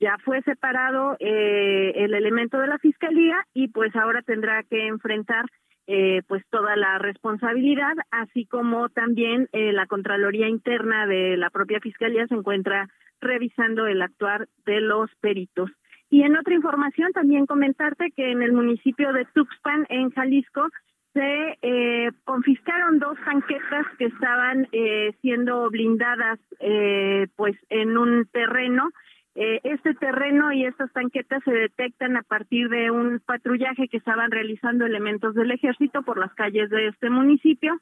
[0.00, 5.46] Ya fue separado eh, el elemento de la fiscalía y pues ahora tendrá que enfrentar
[5.86, 11.80] eh, pues toda la responsabilidad, así como también eh, la Contraloría Interna de la propia
[11.80, 12.90] Fiscalía se encuentra
[13.22, 15.70] revisando el actuar de los peritos.
[16.10, 20.68] Y en otra información también comentarte que en el municipio de Tuxpan, en Jalisco,
[21.12, 28.90] se eh, confiscaron dos tanquetas que estaban eh, siendo blindadas eh, pues en un terreno.
[29.34, 34.30] Eh, este terreno y estas tanquetas se detectan a partir de un patrullaje que estaban
[34.30, 37.78] realizando elementos del ejército por las calles de este municipio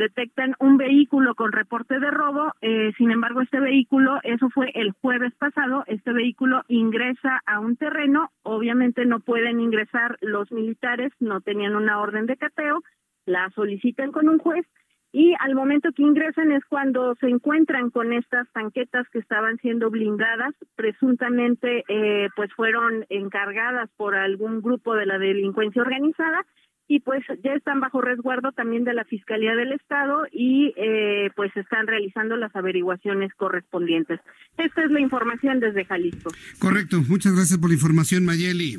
[0.00, 4.92] detectan un vehículo con reporte de robo, eh, sin embargo este vehículo, eso fue el
[5.00, 11.40] jueves pasado, este vehículo ingresa a un terreno, obviamente no pueden ingresar los militares, no
[11.40, 12.82] tenían una orden de cateo,
[13.26, 14.66] la solicitan con un juez
[15.12, 19.90] y al momento que ingresan es cuando se encuentran con estas tanquetas que estaban siendo
[19.90, 26.44] blindadas, presuntamente eh, pues fueron encargadas por algún grupo de la delincuencia organizada
[26.90, 31.56] y pues ya están bajo resguardo también de la Fiscalía del Estado y eh, pues
[31.56, 34.18] están realizando las averiguaciones correspondientes.
[34.58, 36.32] Esta es la información desde Jalisco.
[36.58, 38.78] Correcto, muchas gracias por la información Mayeli.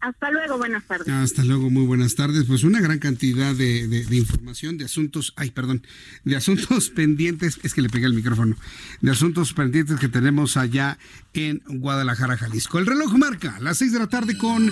[0.00, 1.08] Hasta luego, buenas tardes.
[1.08, 2.44] Hasta luego, muy buenas tardes.
[2.44, 5.82] Pues una gran cantidad de, de, información, de asuntos, ay, perdón,
[6.24, 8.54] de asuntos pendientes, es que le pegué el micrófono,
[9.00, 10.98] de asuntos pendientes que tenemos allá
[11.32, 12.78] en Guadalajara, Jalisco.
[12.78, 14.70] El reloj marca las seis de la tarde con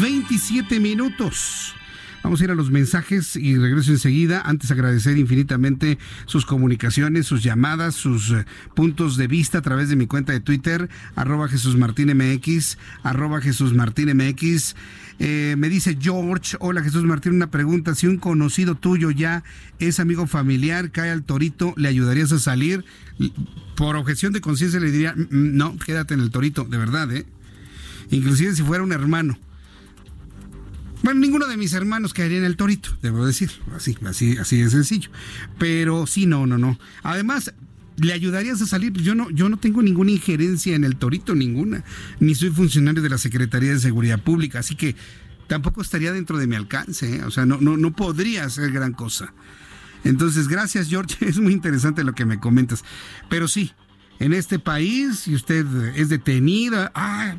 [0.00, 1.76] 27 minutos.
[2.22, 4.42] Vamos a ir a los mensajes y regreso enseguida.
[4.44, 9.96] Antes agradecer infinitamente sus comunicaciones, sus llamadas, sus eh, puntos de vista a través de
[9.96, 14.74] mi cuenta de Twitter, arroba Jesús Martín MX, arroba Jesús Martín MX.
[15.20, 17.94] Eh, me dice George, hola Jesús Martín, una pregunta.
[17.94, 19.44] Si un conocido tuyo ya
[19.78, 22.84] es amigo familiar, cae al torito, ¿le ayudarías a salir?
[23.76, 27.12] Por objeción de conciencia le diría, mm, mm, no, quédate en el torito, de verdad,
[27.12, 27.26] ¿eh?
[28.10, 29.38] Inclusive si fuera un hermano.
[31.02, 34.70] Bueno, ninguno de mis hermanos caería en el torito, debo decir, así, así, así de
[34.70, 35.10] sencillo.
[35.58, 36.78] Pero sí, no, no, no.
[37.02, 37.52] Además,
[37.96, 38.92] ¿le ayudarías a salir?
[38.94, 41.84] Yo no, yo no tengo ninguna injerencia en el torito, ninguna.
[42.20, 44.96] Ni soy funcionario de la Secretaría de Seguridad Pública, así que
[45.46, 47.16] tampoco estaría dentro de mi alcance.
[47.16, 47.24] ¿eh?
[47.24, 49.32] O sea, no, no, no podría hacer gran cosa.
[50.04, 51.16] Entonces, gracias, George.
[51.26, 52.84] Es muy interesante lo que me comentas.
[53.28, 53.72] Pero sí,
[54.18, 57.36] en este país, si usted es detenida, ah,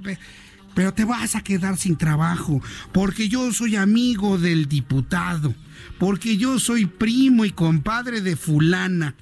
[0.76, 5.54] pero te vas a quedar sin trabajo, porque yo soy amigo del diputado,
[5.98, 9.16] porque yo soy primo y compadre de fulana.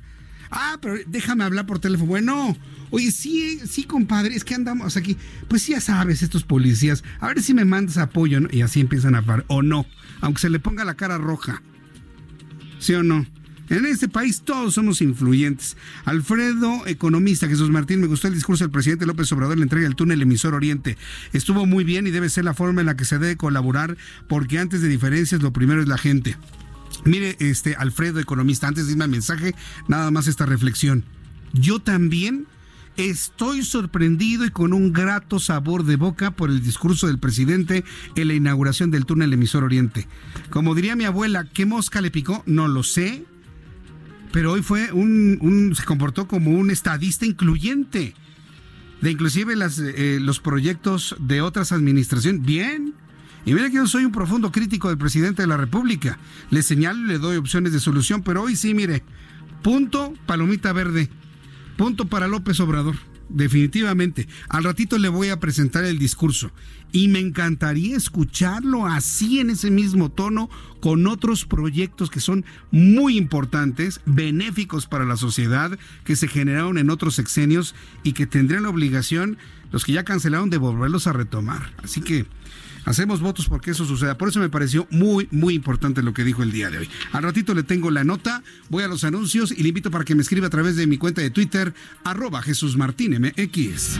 [0.51, 2.07] Ah, pero déjame hablar por teléfono.
[2.07, 2.57] Bueno,
[2.89, 5.17] oye, sí, sí, compadre, es que andamos aquí.
[5.47, 8.49] Pues ya sabes, estos policías, a ver si me mandas apoyo, ¿no?
[8.51, 9.85] Y así empiezan a hablar, o no,
[10.21, 11.61] aunque se le ponga la cara roja.
[12.79, 13.25] ¿Sí o no?
[13.69, 15.75] En este país todos somos influyentes.
[16.05, 19.87] Alfredo, economista, Jesús Martín, me gustó el discurso del presidente López Obrador en la entrega
[19.87, 20.97] del túnel emisor Oriente.
[21.33, 24.59] Estuvo muy bien y debe ser la forma en la que se debe colaborar porque
[24.59, 26.37] antes de diferencias lo primero es la gente.
[27.03, 29.53] Mire, este Alfredo, economista, antes de irme al mensaje,
[29.87, 31.03] nada más esta reflexión.
[31.53, 32.47] Yo también
[32.97, 38.27] Estoy sorprendido y con un grato sabor de boca por el discurso del presidente en
[38.27, 40.07] la inauguración del túnel emisor Oriente.
[40.49, 42.41] Como diría mi abuela, ¿qué mosca le picó?
[42.47, 43.23] No lo sé,
[44.31, 48.13] pero hoy fue un, se comportó como un estadista incluyente
[49.01, 52.41] de inclusive las, eh, los proyectos de otras administraciones.
[52.43, 52.93] Bien,
[53.45, 56.17] Y mire que yo soy un profundo crítico del presidente de la República.
[56.49, 59.03] Le señalo y le doy opciones de solución, pero hoy sí, mire,
[59.63, 61.09] punto, palomita verde,
[61.77, 62.95] punto para López Obrador.
[63.29, 64.27] Definitivamente.
[64.49, 66.51] Al ratito le voy a presentar el discurso
[66.91, 73.17] y me encantaría escucharlo así en ese mismo tono con otros proyectos que son muy
[73.17, 78.69] importantes, benéficos para la sociedad, que se generaron en otros sexenios y que tendrían la
[78.69, 79.37] obligación,
[79.71, 81.73] los que ya cancelaron, de volverlos a retomar.
[81.83, 82.25] Así que
[82.87, 84.17] Hacemos votos porque eso suceda.
[84.17, 86.89] Por eso me pareció muy, muy importante lo que dijo el día de hoy.
[87.11, 90.15] Al ratito le tengo la nota, voy a los anuncios y le invito para que
[90.15, 91.73] me escriba a través de mi cuenta de Twitter,
[92.05, 93.99] arroba Jesús Martín MX.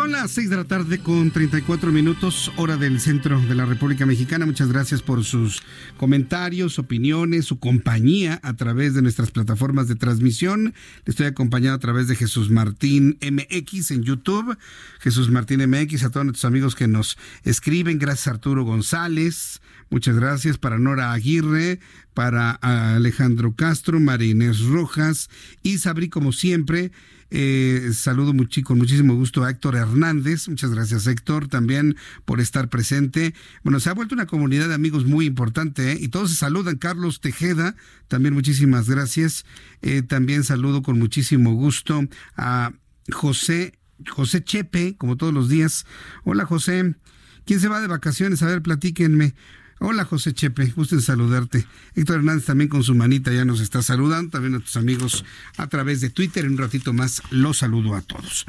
[0.00, 4.06] Son las 6 de la tarde con 34 minutos, hora del centro de la República
[4.06, 4.46] Mexicana.
[4.46, 5.62] Muchas gracias por sus
[5.98, 10.72] comentarios, opiniones, su compañía a través de nuestras plataformas de transmisión.
[11.04, 14.56] Estoy acompañado a través de Jesús Martín MX en YouTube.
[15.00, 17.98] Jesús Martín MX, a todos nuestros amigos que nos escriben.
[17.98, 19.60] Gracias Arturo González.
[19.90, 21.78] Muchas gracias para Nora Aguirre,
[22.14, 25.28] para Alejandro Castro, María Inés Rojas
[25.62, 26.90] y Sabri, como siempre.
[27.30, 30.48] Eh, saludo con muchísimo gusto a Héctor Hernández.
[30.48, 33.34] Muchas gracias, Héctor, también por estar presente.
[33.62, 35.98] Bueno, se ha vuelto una comunidad de amigos muy importante ¿eh?
[36.00, 36.76] y todos se saludan.
[36.76, 37.76] Carlos Tejeda,
[38.08, 39.44] también muchísimas gracias.
[39.82, 42.02] Eh, también saludo con muchísimo gusto
[42.36, 42.72] a
[43.12, 45.86] José, José Chepe, como todos los días.
[46.24, 46.96] Hola, José.
[47.44, 48.42] ¿Quién se va de vacaciones?
[48.42, 49.34] A ver, platíquenme.
[49.82, 51.66] Hola José Chepe, gusto en saludarte.
[51.94, 55.24] Héctor Hernández también con su manita ya nos está saludando, también a tus amigos
[55.56, 56.44] a través de Twitter.
[56.44, 58.44] En un ratito más los saludo a todos.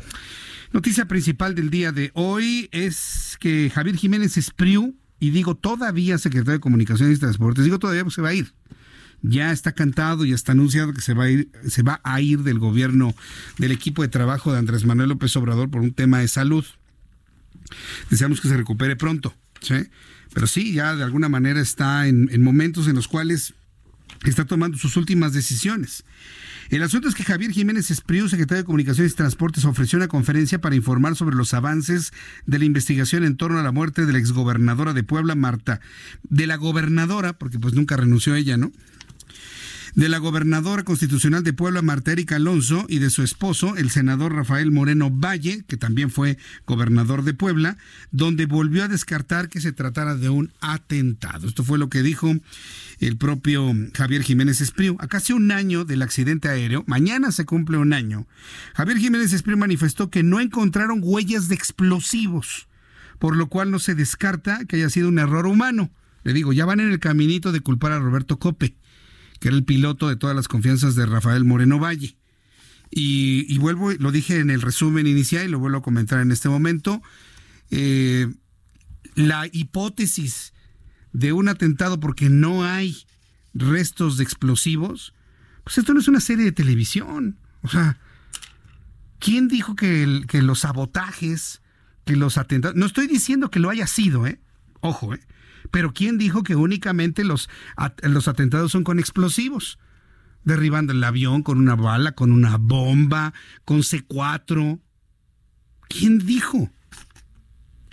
[0.74, 6.56] Noticia principal del día de hoy es que Javier Jiménez Espriu, y digo todavía secretario
[6.56, 8.52] de Comunicaciones y Transportes, digo todavía porque se va a ir.
[9.22, 12.44] Ya está cantado, ya está anunciado que se va a ir, se va a ir
[12.44, 13.16] del gobierno,
[13.58, 16.66] del equipo de trabajo de Andrés Manuel López Obrador por un tema de salud.
[18.10, 19.34] Deseamos que se recupere pronto.
[19.62, 19.76] ¿sí?
[20.34, 23.54] Pero sí, ya de alguna manera está en, momentos en los cuales
[24.24, 26.04] está tomando sus últimas decisiones.
[26.70, 30.62] El asunto es que Javier Jiménez Espriu, secretario de Comunicaciones y Transportes, ofreció una conferencia
[30.62, 32.14] para informar sobre los avances
[32.46, 35.82] de la investigación en torno a la muerte de la exgobernadora de Puebla, Marta,
[36.24, 38.72] de la gobernadora, porque pues nunca renunció ella, ¿no?
[39.96, 44.34] De la gobernadora constitucional de Puebla, Marta Erika Alonso, y de su esposo, el senador
[44.34, 47.78] Rafael Moreno Valle, que también fue gobernador de Puebla,
[48.12, 51.48] donde volvió a descartar que se tratara de un atentado.
[51.48, 52.34] Esto fue lo que dijo
[53.00, 54.96] el propio Javier Jiménez Espriu.
[55.00, 58.28] A casi un año del accidente aéreo, mañana se cumple un año,
[58.76, 62.68] Javier Jiménez Espriu manifestó que no encontraron huellas de explosivos,
[63.20, 65.92] por lo cual no se descarta que haya sido un error humano.
[66.24, 68.76] Le digo, ya van en el caminito de culpar a Roberto Cope
[69.42, 72.16] que era el piloto de todas las confianzas de Rafael Moreno Valle.
[72.92, 76.48] Y, vuelvo, lo dije en el resumen inicial y lo vuelvo a comentar en este
[76.48, 77.02] momento.
[77.72, 78.32] Eh,
[79.16, 80.54] la hipótesis
[81.12, 83.08] de un atentado porque no hay
[83.56, 85.16] restos de explosivos,
[85.64, 87.40] pues esto no es una serie de televisión.
[87.64, 87.98] O sea,
[89.18, 91.64] ¿quién dijo que, que los sabotajes,
[92.06, 94.40] que los atentados, no estoy diciendo que lo haya sido, ¿eh?
[94.82, 95.22] Ojo, ¿eh?
[95.72, 97.50] Pero ¿quién dijo que únicamente los,
[98.04, 99.80] los atentados son con explosivos?
[100.44, 103.34] derribando el avión con una bala, con una bomba,
[103.66, 104.80] con C4.
[105.88, 106.72] ¿Quién dijo?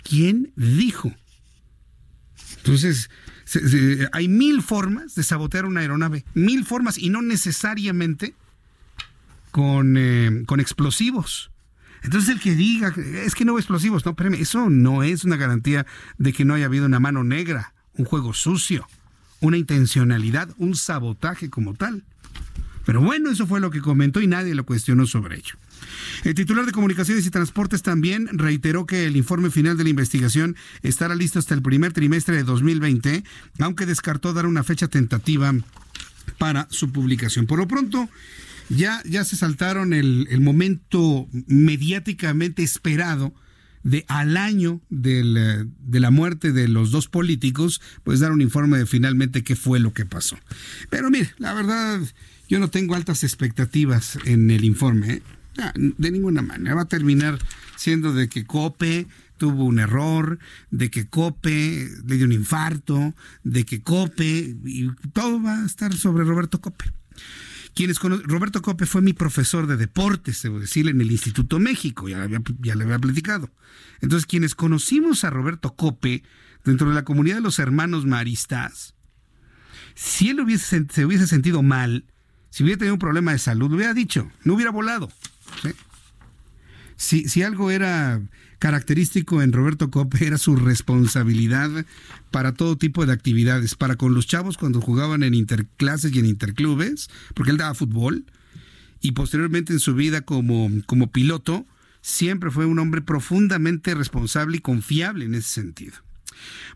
[0.03, 1.13] ¿Quién dijo?
[2.57, 3.09] Entonces,
[4.11, 8.33] hay mil formas de sabotear una aeronave, mil formas y no necesariamente
[9.51, 11.51] con, eh, con explosivos.
[12.03, 15.35] Entonces el que diga, es que no hubo explosivos, no, espérame, eso no es una
[15.35, 15.85] garantía
[16.17, 18.87] de que no haya habido una mano negra, un juego sucio,
[19.41, 22.03] una intencionalidad, un sabotaje como tal.
[22.85, 25.55] Pero bueno, eso fue lo que comentó y nadie lo cuestionó sobre ello.
[26.23, 30.55] El titular de Comunicaciones y Transportes también reiteró que el informe final de la investigación
[30.81, 33.23] estará listo hasta el primer trimestre de 2020,
[33.59, 35.53] aunque descartó dar una fecha tentativa
[36.37, 37.45] para su publicación.
[37.45, 38.09] Por lo pronto,
[38.69, 43.33] ya, ya se saltaron el, momento mediáticamente esperado
[43.83, 48.85] de al año de la muerte de los dos políticos, pues dar un informe de
[48.85, 50.37] finalmente qué fue lo que pasó.
[50.89, 51.99] Pero mire, la verdad,
[52.47, 55.13] yo no tengo altas expectativas en el informe.
[55.13, 55.21] ¿eh?
[55.75, 56.75] de ninguna manera.
[56.75, 57.39] Va a terminar
[57.75, 59.07] siendo de que Cope
[59.37, 60.39] tuvo un error,
[60.69, 63.13] de que Cope le dio un infarto,
[63.43, 66.85] de que Cope, y todo va a estar sobre Roberto Cope.
[67.75, 72.27] Quienes Roberto Cope fue mi profesor de deportes, debo decirle, en el Instituto México, ya,
[72.61, 73.49] ya le había platicado.
[74.01, 76.23] Entonces, quienes conocimos a Roberto Cope
[76.65, 78.95] dentro de la comunidad de los hermanos maristas,
[79.95, 82.05] si él hubiese, se hubiese sentido mal,
[82.49, 85.11] si hubiera tenido un problema de salud, lo hubiera dicho, no hubiera volado.
[86.95, 88.21] Si, si algo era
[88.59, 91.85] característico en Roberto Cope era su responsabilidad
[92.29, 96.25] para todo tipo de actividades, para con los chavos cuando jugaban en interclases y en
[96.25, 98.25] interclubes, porque él daba fútbol,
[99.01, 101.65] y posteriormente en su vida como, como piloto,
[102.01, 105.97] siempre fue un hombre profundamente responsable y confiable en ese sentido.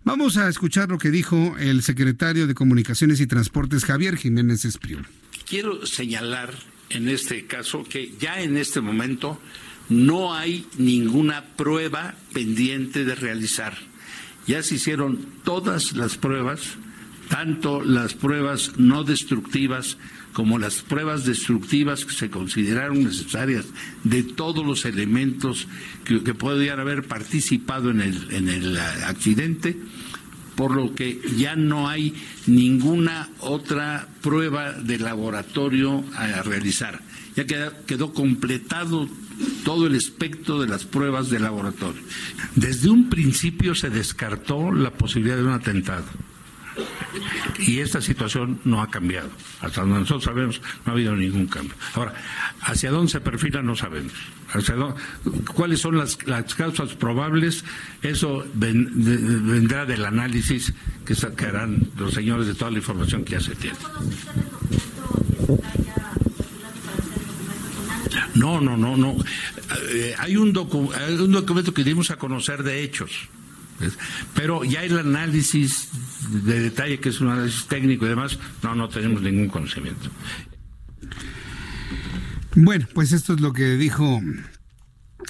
[0.04, 5.00] Vamos a escuchar lo que dijo el secretario de Comunicaciones y Transportes, Javier Jiménez Espriu.
[5.48, 6.54] Quiero señalar
[6.90, 9.40] en este caso que ya en este momento
[9.90, 13.78] no hay ninguna prueba pendiente de realizar.
[14.48, 16.62] Ya se hicieron todas las pruebas,
[17.30, 19.98] tanto las pruebas no destructivas
[20.34, 23.66] como las pruebas destructivas que se consideraron necesarias
[24.04, 25.68] de todos los elementos
[26.04, 29.78] que, que podían haber participado en el, en el accidente
[30.56, 32.14] por lo que ya no hay
[32.48, 37.02] ninguna otra prueba de laboratorio a realizar.
[37.36, 39.10] Ya quedó, completado
[39.64, 42.02] todo el espectro de las pruebas de laboratorio.
[42.56, 46.06] Desde un principio se descartó la posibilidad de un atentado.
[47.60, 49.30] Y esta situación no ha cambiado.
[49.62, 51.76] Hasta donde nosotros sabemos, no ha habido ningún cambio.
[51.94, 52.14] Ahora,
[52.62, 54.14] hacia dónde se perfila no sabemos.
[55.54, 56.18] ¿Cuáles son las,
[56.56, 57.64] causas probables?
[58.02, 60.74] Eso vendrá del análisis
[61.06, 63.78] que sacarán los señores de toda la información que ya se tiene.
[68.36, 69.16] No, no, no, no.
[69.90, 70.50] Eh, hay, un
[70.96, 73.30] hay un documento que dimos a conocer de hechos.
[74.34, 75.90] Pero ya el análisis
[76.46, 80.10] de detalle, que es un análisis técnico y demás, no, no tenemos ningún conocimiento.
[82.56, 84.22] Bueno, pues esto es lo que dijo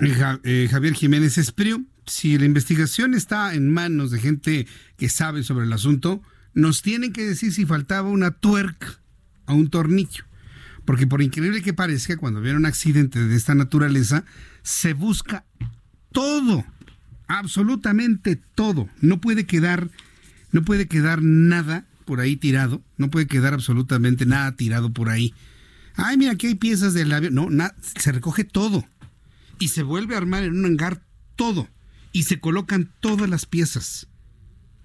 [0.01, 1.87] eh, eh, Javier Jiménez Espriu.
[2.05, 4.67] Si la investigación está en manos de gente
[4.97, 6.21] que sabe sobre el asunto,
[6.53, 8.99] nos tienen que decir si faltaba una tuerca
[9.45, 10.25] a un tornillo.
[10.85, 14.25] Porque por increíble que parezca, cuando viene un accidente de esta naturaleza,
[14.63, 15.45] se busca
[16.11, 16.65] todo,
[17.27, 18.89] absolutamente todo.
[18.99, 19.89] No puede quedar,
[20.51, 25.33] no puede quedar nada por ahí tirado, no puede quedar absolutamente nada tirado por ahí
[25.95, 27.33] ay, mira, aquí hay piezas del avión.
[27.35, 27.49] No,
[27.97, 28.85] se recoge todo.
[29.59, 31.01] Y se vuelve a armar en un hangar
[31.35, 31.67] todo.
[32.11, 34.07] Y se colocan todas las piezas.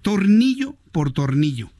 [0.01, 1.71] Tornillo por tornillo.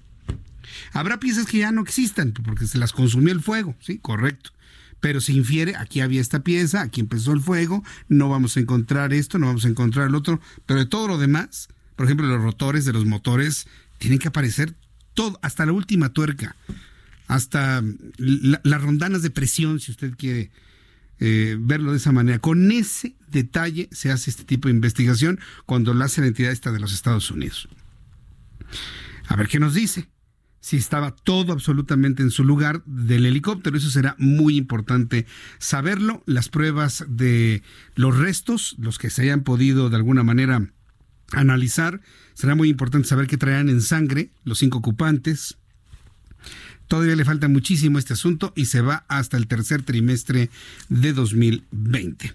[0.93, 4.51] Habrá piezas que ya no existan porque se las consumió el fuego, sí, correcto.
[4.99, 9.13] Pero se infiere, aquí había esta pieza, aquí empezó el fuego, no vamos a encontrar
[9.13, 12.41] esto, no vamos a encontrar el otro, pero de todo lo demás, por ejemplo, los
[12.41, 13.67] rotores de los motores,
[13.97, 14.75] tienen que aparecer
[15.13, 16.55] todo, hasta la última tuerca
[17.29, 17.83] hasta
[18.17, 20.49] las rondanas de presión, si usted quiere
[21.19, 22.39] eh, verlo de esa manera.
[22.39, 26.79] Con ese detalle se hace este tipo de investigación cuando lo hace la entidad de
[26.79, 27.69] los Estados Unidos.
[29.27, 30.07] A ver qué nos dice.
[30.61, 35.25] Si estaba todo absolutamente en su lugar del helicóptero, eso será muy importante
[35.57, 36.23] saberlo.
[36.25, 37.63] Las pruebas de
[37.95, 40.69] los restos, los que se hayan podido de alguna manera
[41.31, 42.01] analizar,
[42.33, 45.58] será muy importante saber qué traían en sangre los cinco ocupantes,
[46.89, 50.49] Todavía le falta muchísimo este asunto y se va hasta el tercer trimestre
[50.89, 52.33] de 2020.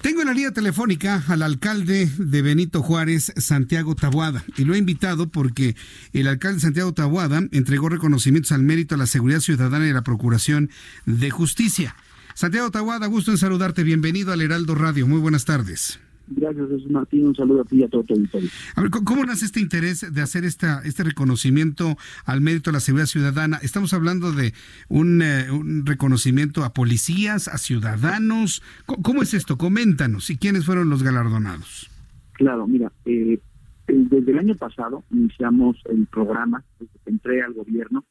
[0.00, 4.78] Tengo en la línea telefónica al alcalde de Benito Juárez, Santiago Tabuada, y lo he
[4.78, 5.76] invitado porque
[6.14, 10.02] el alcalde Santiago Tabuada entregó reconocimientos al mérito a la seguridad ciudadana y a la
[10.02, 10.70] Procuración
[11.04, 11.94] de Justicia.
[12.34, 13.82] Santiago Tabuada, gusto en saludarte.
[13.82, 15.06] Bienvenido al Heraldo Radio.
[15.06, 16.00] Muy buenas tardes.
[16.26, 17.26] Gracias, Jesús Martín.
[17.26, 18.48] Un saludo a ti y a todo tu auditorio.
[18.76, 22.80] A ver, ¿cómo nace este interés de hacer esta, este reconocimiento al mérito a la
[22.80, 23.58] seguridad ciudadana?
[23.62, 24.54] Estamos hablando de
[24.88, 28.62] un, eh, un reconocimiento a policías, a ciudadanos.
[28.86, 29.58] ¿Cómo, es esto?
[29.58, 30.30] Coméntanos.
[30.30, 31.90] ¿Y quiénes fueron los galardonados?
[32.32, 33.38] Claro, mira, eh,
[33.86, 38.04] desde el año pasado iniciamos el programa, desde que entré al gobierno,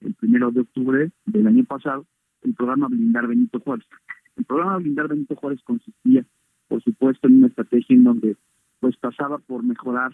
[0.00, 2.06] el primero de octubre del año pasado,
[2.42, 3.86] el programa Blindar Benito Juárez.
[4.36, 6.26] El programa Blindar Benito Juárez consistía
[6.70, 8.36] por supuesto, en una estrategia en donde
[8.78, 10.12] pues pasaba por mejorar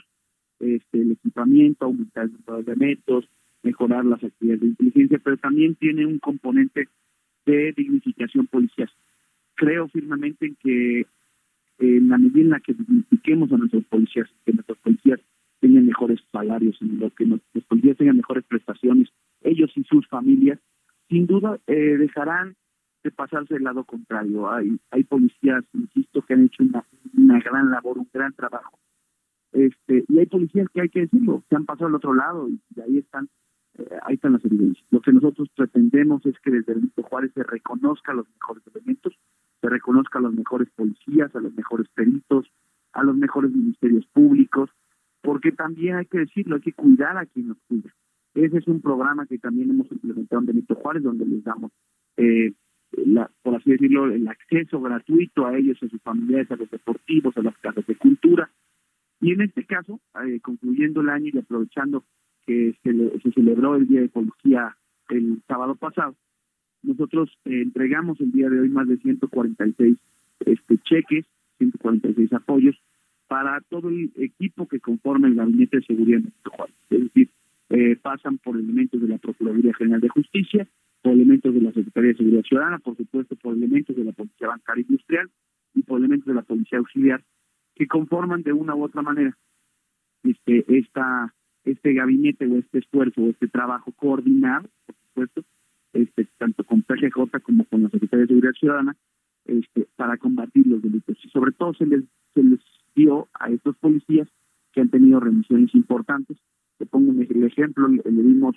[0.58, 3.28] este, el equipamiento, aumentar el número de métodos,
[3.62, 6.88] mejorar las actividades de inteligencia, pero también tiene un componente
[7.44, 8.90] de dignificación policial.
[9.54, 11.06] Creo firmemente en que
[11.78, 15.20] en la medida en la que dignifiquemos a nuestros policías, que nuestros policías
[15.60, 19.10] tengan mejores salarios, en lo que nuestros policías tengan mejores prestaciones,
[19.42, 20.58] ellos y sus familias,
[21.10, 22.56] sin duda eh, dejarán
[23.10, 24.50] pasarse del lado contrario.
[24.50, 26.84] Hay, hay policías, insisto, que han hecho una,
[27.16, 28.78] una gran labor, un gran trabajo.
[29.52, 32.60] Este, y hay policías que hay que decirlo, que han pasado al otro lado y,
[32.80, 33.28] ahí están
[33.78, 34.84] eh, ahí están las evidencias.
[34.90, 39.18] Lo que nosotros pretendemos es que desde Benito Juárez se reconozca los mejores elementos,
[39.60, 42.50] se reconozca a los mejores policías, a los mejores peritos,
[42.92, 44.70] a los mejores ministerios públicos,
[45.22, 47.94] porque también hay que decirlo, hay que cuidar a quien nos cuida.
[48.34, 51.72] Ese es un programa que también hemos implementado en Benito Juárez, donde les damos
[52.18, 52.52] eh,
[53.04, 57.36] la, por así decirlo, el acceso gratuito a ellos, a sus familiares, a los deportivos,
[57.36, 58.50] a las casas de cultura.
[59.20, 62.04] Y en este caso, eh, concluyendo el año y aprovechando
[62.46, 64.76] que se, se, celebró el Día de Policía
[65.08, 66.14] el sábado pasado,
[66.82, 69.96] nosotros eh, entregamos el día de hoy más de 146
[70.40, 71.26] este, cheques,
[71.58, 72.76] 146 apoyos
[73.28, 76.68] para todo el equipo que conforma el Gabinete de Seguridad de México.
[76.90, 77.30] Es decir,
[77.70, 80.68] eh, pasan por elementos de la Procuraduría General de Justicia,
[81.06, 84.48] por elementos de la Secretaría de Seguridad Ciudadana, por supuesto por elementos de la Policía
[84.48, 85.30] Bancaria Industrial
[85.72, 87.22] y por elementos de la Policía Auxiliar,
[87.76, 89.38] que conforman de una u otra manera
[90.24, 91.32] este esta
[91.62, 95.44] este gabinete o este esfuerzo o este trabajo coordinado, por supuesto,
[95.92, 98.96] este tanto con PGJ como con la Secretaría de Seguridad Ciudadana,
[99.44, 101.16] este, para combatir los delitos.
[101.24, 102.02] Y sobre todo se les,
[102.34, 102.58] se les
[102.96, 104.26] dio a estos policías
[104.72, 106.36] que han tenido remisiones importantes.
[106.78, 108.56] Te pongo el ejemplo, le dimos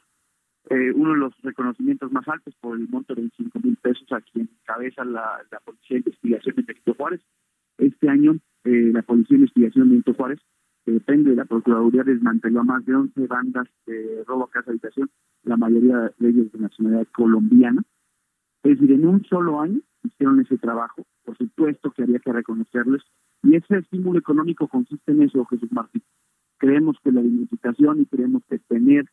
[0.70, 4.22] eh, uno de los reconocimientos más altos por el monto de 25 mil pesos a
[4.22, 7.22] quien encabeza la, Policía de Investigación de Benito Juárez.
[7.78, 10.39] Este año, eh, la Policía de Investigación de Benito Juárez,
[10.86, 14.72] que depende de la Procuraduría, desmanteló a más de 11 bandas de robo a casa
[14.72, 15.10] habitación,
[15.43, 17.82] la mayoría de ellos de nacionalidad colombiana.
[18.64, 23.01] Es decir, en un solo año hicieron ese trabajo, por supuesto que había que reconocerles,
[23.43, 26.03] y ese estímulo económico consiste en eso, Jesús Martín.
[26.57, 29.05] Creemos que la dignificación y creemos que tener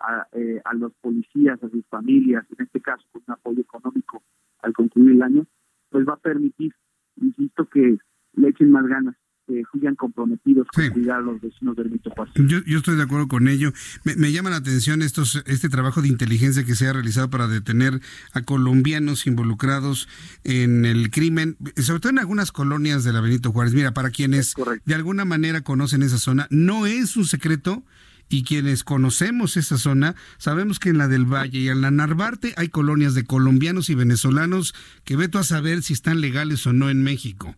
[0.00, 4.22] a, eh, a los policías, a sus familias, en este caso con un apoyo económico
[4.62, 5.46] al concluir el año,
[5.90, 6.74] pues va a permitir,
[7.16, 7.98] insisto, que
[8.34, 9.14] le echen más ganas
[9.46, 12.34] que sigan comprometidos con cuidar a los vecinos del Benito Juárez.
[12.36, 13.72] Yo, yo estoy de acuerdo con ello.
[14.04, 17.46] Me, me, llama la atención estos, este trabajo de inteligencia que se ha realizado para
[17.46, 18.00] detener
[18.32, 20.08] a colombianos involucrados
[20.44, 23.74] en el crimen, sobre todo en algunas colonias de la Benito Juárez.
[23.74, 27.84] Mira, para quienes de alguna manera conocen esa zona, no es un secreto
[28.28, 32.54] y quienes conocemos esa zona sabemos que en la del Valle y en la Narvarte
[32.56, 36.90] hay colonias de colombianos y venezolanos que veto a saber si están legales o no
[36.90, 37.56] en México.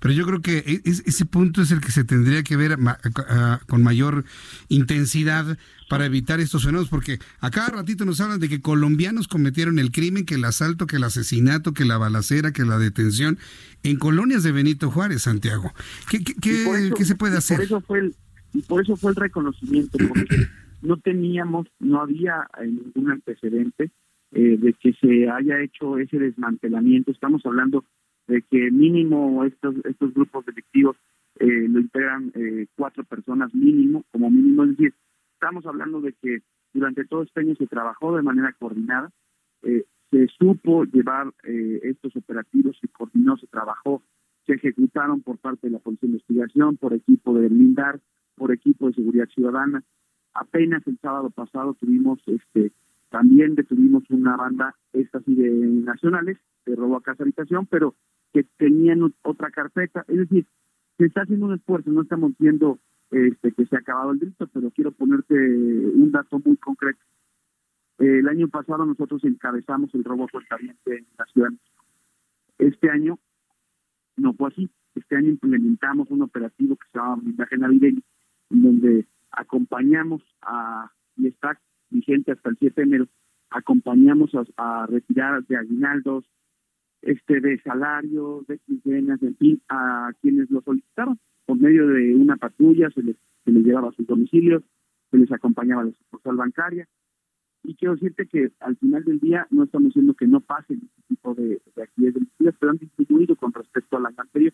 [0.00, 2.78] Pero yo creo que e, ese punto es el que se tendría que ver
[3.66, 4.24] con mayor
[4.68, 5.58] intensidad
[5.88, 9.90] para evitar estos fenómenos, porque a cada ratito nos hablan de que colombianos cometieron el
[9.90, 13.38] crimen, que el asalto, que el asesinato, que la balacera, que la detención
[13.82, 15.72] en colonias de Benito Juárez, Santiago.
[16.10, 17.56] ¿Qué, qué, se puede hacer?
[17.56, 18.16] Por eso fue el,
[18.52, 20.36] y por eso fue el reconocimiento, porque
[20.82, 23.90] no teníamos, no había eh, ningún antecedente
[24.30, 27.10] eh, de que se haya hecho ese desmantelamiento.
[27.10, 27.86] Estamos hablando
[28.26, 30.96] de que mínimo estos estos grupos delictivos
[31.36, 34.92] eh, lo integran eh, cuatro personas mínimo, como mínimo, es decir,
[35.32, 36.42] estamos hablando de que
[36.74, 39.10] durante todo este año se trabajó de manera coordinada,
[39.62, 44.02] se supo llevar estos operativos, se coordinó, se trabajó,
[44.46, 48.00] se ejecutaron por parte de la Policía de Investigación, por equipo de Blindar,
[48.38, 49.82] por equipo de seguridad ciudadana.
[50.32, 52.72] Apenas el sábado pasado tuvimos, este,
[53.10, 57.94] también detuvimos una banda, esta sí de nacionales, de robo a casa habitación, pero
[58.32, 60.04] que tenían otra carpeta.
[60.08, 60.46] Es decir,
[60.96, 62.78] se está haciendo un esfuerzo, no estamos viendo
[63.10, 67.00] este, que se ha acabado el delito, pero quiero ponerte un dato muy concreto.
[67.98, 71.50] el año pasado nosotros encabezamos el robo a en la ciudad.
[72.58, 73.18] Este año
[74.16, 74.70] no fue así.
[74.94, 78.02] este año implementamos un operativo que se llama Blindaje Navideño,
[78.50, 83.06] donde acompañamos a, y está vigente hasta el 7 de enero,
[83.50, 86.24] acompañamos a, retirar de aguinaldos,
[87.02, 91.18] este de salarios, de quincenas, en fin, a quienes lo solicitaron.
[91.46, 94.62] Por medio de una patrulla se les, se les llevaba a sus domicilios,
[95.10, 96.86] se les acompañaba a la sucursal bancaria,
[97.64, 101.02] y quiero decirte que al final del día no estamos diciendo que no pasen este
[101.08, 102.26] tipo de, de actividades
[102.58, 104.52] pero han disminuido con respecto al año anterior.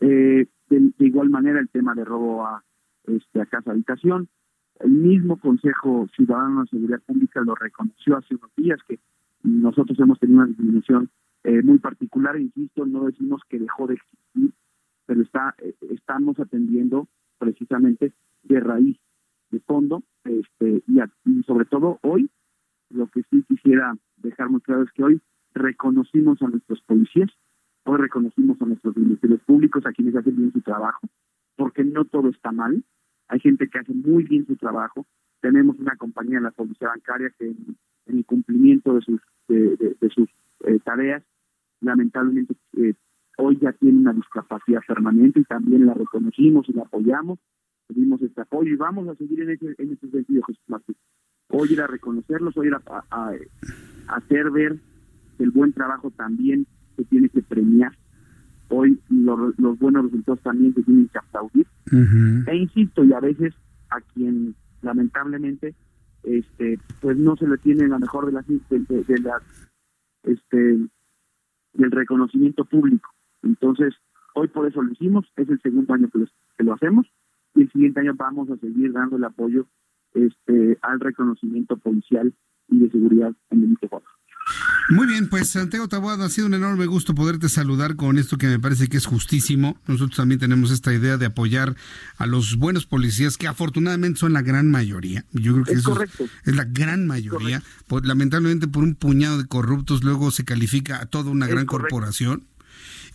[0.00, 2.64] Eh, de, igual manera el tema de robo a,
[3.06, 4.28] este, a casa habitación.
[4.80, 8.98] El mismo Consejo Ciudadano de Seguridad Pública lo reconoció hace unos días que
[9.42, 11.10] nosotros hemos tenido una disminución
[11.44, 14.52] eh, muy particular, insisto, no decimos que dejó de existir,
[15.06, 18.98] pero está eh, estamos atendiendo precisamente de raíz
[19.50, 22.28] de fondo, este, y, sobre todo hoy,
[22.90, 25.20] lo que sí quisiera dejar muy claro es que hoy
[25.54, 27.30] reconocimos a nuestros policías,
[27.84, 31.06] hoy reconocimos a nuestros ministerios públicos, a quienes hacen bien su trabajo,
[31.56, 32.82] porque no todo está mal,
[33.28, 35.06] hay gente que hace muy bien su trabajo,
[35.40, 40.28] tenemos una compañía, la Policía Bancaria, que en, el cumplimiento de sus, de, sus
[40.64, 41.22] eh, tareas,
[41.80, 42.94] lamentablemente eh,
[43.38, 47.38] hoy ya tiene una discapacidad permanente y también la reconocimos y la apoyamos
[47.86, 50.96] pedimos este apoyo y vamos a seguir en ese, en ese sentido, Jesús Martín.
[51.48, 53.32] Hoy ir a reconocerlos, hoy ir a,
[54.08, 54.78] hacer ver
[55.38, 56.66] el buen trabajo también
[56.96, 57.92] se tiene que premiar.
[58.68, 61.66] Hoy los buenos resultados también se tienen que aplaudir.
[62.46, 63.54] E insisto, y a veces
[63.90, 65.74] a quien lamentablemente
[66.24, 69.42] este pues no se le tiene la mejor de las de, las
[70.24, 70.78] este
[71.74, 73.10] del reconocimiento público.
[73.42, 73.94] Entonces,
[74.34, 76.24] hoy por eso lo hicimos, es el segundo año que,
[76.58, 77.06] que lo hacemos
[77.54, 79.66] y el siguiente año vamos a seguir dando el apoyo
[80.14, 82.32] este, al reconocimiento policial
[82.68, 84.02] y de seguridad en el México.
[84.88, 88.46] Muy bien, pues Santiago Taboada, ha sido un enorme gusto poderte saludar con esto que
[88.46, 89.76] me parece que es justísimo.
[89.88, 91.74] Nosotros también tenemos esta idea de apoyar
[92.18, 95.24] a los buenos policías, que afortunadamente son la gran mayoría.
[95.32, 95.98] Yo creo que es eso
[96.44, 97.62] es, la gran mayoría.
[98.04, 102.44] Lamentablemente por un puñado de corruptos luego se califica a toda una gran corporación.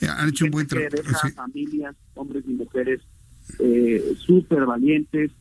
[0.01, 1.29] Eh, han hecho un buen trabajo.
[1.35, 2.99] familias, hombres y mujeres
[3.59, 5.31] eh, súper valientes,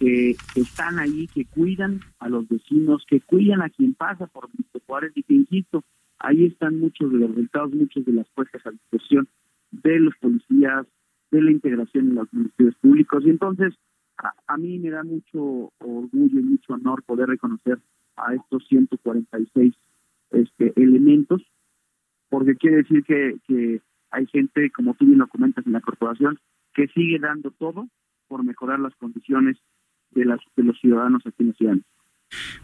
[0.00, 4.80] que, están ahí, que cuidan a los vecinos, que cuidan a quien pasa por Benito
[4.86, 5.84] Juárez y que, insisto,
[6.18, 9.28] ahí están muchos de los resultados, muchos de las puestas a disposición
[9.70, 10.86] de los policías,
[11.30, 13.22] de la integración en los ministerios públicos.
[13.24, 13.74] Y entonces,
[14.46, 17.78] a, mí me da mucho orgullo y mucho honor poder reconocer
[18.16, 19.74] a estos 146
[20.30, 21.42] este, elementos,
[22.30, 26.38] porque quiere decir que, que hay gente, como tú bien lo comentas en la corporación,
[26.72, 27.86] que sigue dando todo
[28.28, 29.58] por mejorar las condiciones
[30.12, 31.76] de, las, de los ciudadanos aquí en la ciudad.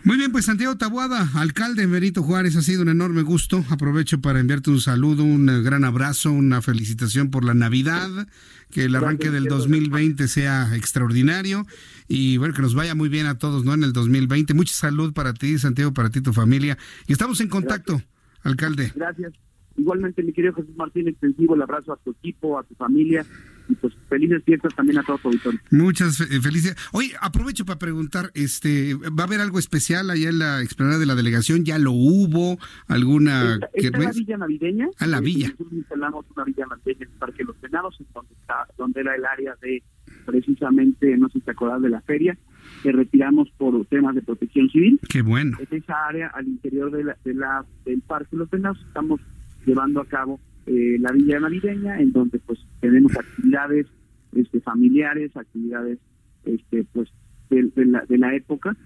[0.05, 3.65] Muy bien, pues Santiago Tabuada, alcalde Merito Juárez, ha sido un enorme gusto.
[3.69, 8.29] Aprovecho para enviarte un saludo, un gran abrazo, una felicitación por la Navidad,
[8.71, 11.67] que el arranque del 2020 sea extraordinario
[12.07, 13.75] y bueno, que nos vaya muy bien a todos, ¿no?
[13.75, 14.55] En el 2020.
[14.55, 16.79] Mucha salud para ti, Santiago, para ti, tu familia.
[17.09, 18.01] Y estamos en contacto,
[18.45, 18.93] alcalde.
[18.95, 19.33] Gracias.
[19.77, 23.27] Igualmente, mi querido Jesús Martín, extensivo el abrazo a tu equipo, a tu familia
[23.69, 25.61] y pues felices fiestas también a todos los auditores.
[25.71, 26.81] Muchas eh, felicidades.
[26.93, 31.07] Oye, aprovecho para preguntar, este, ¿va a haber algo especial allá en la explanada de
[31.07, 31.65] la delegación?
[31.65, 32.59] ¿Ya lo hubo?
[32.89, 34.89] ¿Alguna está, la villa navideña?
[34.99, 35.49] A la villa.
[35.49, 39.01] Nosotros instalamos una villa navideña en el Parque de los Venados, en donde está, donde
[39.01, 39.83] era el área de
[40.25, 42.37] precisamente, no sé si te acordás de la feria,
[42.83, 45.01] que retiramos por temas de protección civil.
[45.09, 45.57] Qué bueno.
[45.61, 49.21] Es esa área al interior de la, de la, del Parque de los Venados, estamos
[49.65, 53.87] llevando a cabo eh, la villa navideña, en donde pues tenemos actividades
[54.33, 55.99] este, familiares, actividades
[56.45, 57.11] este pues
[57.51, 58.77] de, la, de la época,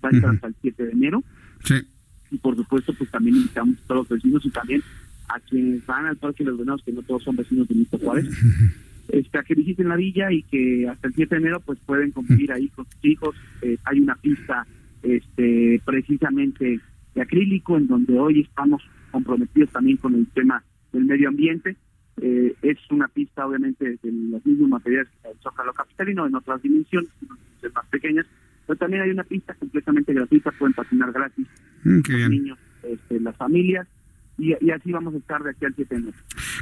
[0.00, 1.24] hasta el 7 de enero.
[2.30, 4.82] Y por supuesto, pues también invitamos a todos los vecinos y también
[5.28, 7.98] a quienes van al Parque de los Venados, que no todos son vecinos de Benito
[7.98, 8.28] Juárez,
[9.08, 12.12] este, a que visiten la villa y que hasta el 7 de enero pues pueden
[12.12, 13.34] convivir ahí con sus hijos.
[13.62, 14.66] Eh, hay una pista
[15.02, 16.80] este precisamente
[17.14, 21.76] de acrílico en donde hoy estamos comprometidos también con el tema del medio ambiente.
[22.20, 26.62] Eh, es una pista, obviamente, de los mismos materiales que el Zócalo Capitalino, en otras
[26.62, 27.10] dimensiones,
[27.74, 28.26] más pequeñas,
[28.66, 31.46] pero también hay una pista completamente gratuita, pueden patinar gratis
[31.84, 33.86] mm, los niños, este, las familias,
[34.38, 36.18] y, así vamos a estar de aquí al 7 de enero.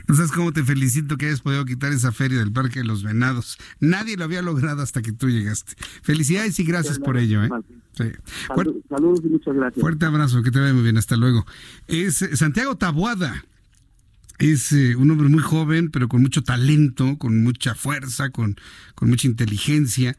[0.09, 3.03] No sabes cómo te felicito que hayas podido quitar esa feria del Parque de los
[3.03, 3.59] Venados.
[3.81, 5.75] Nadie lo había logrado hasta que tú llegaste.
[6.03, 7.45] Felicidades y gracias por ello.
[7.45, 7.51] ¿eh?
[8.89, 9.81] saludos y muchas gracias.
[9.81, 10.97] Fuerte abrazo, que te vaya muy bien.
[10.97, 11.45] Hasta luego.
[11.87, 13.45] Es Santiago Tabuada
[14.39, 18.57] es eh, un hombre muy joven, pero con mucho talento, con mucha fuerza, con,
[18.95, 20.16] con mucha inteligencia.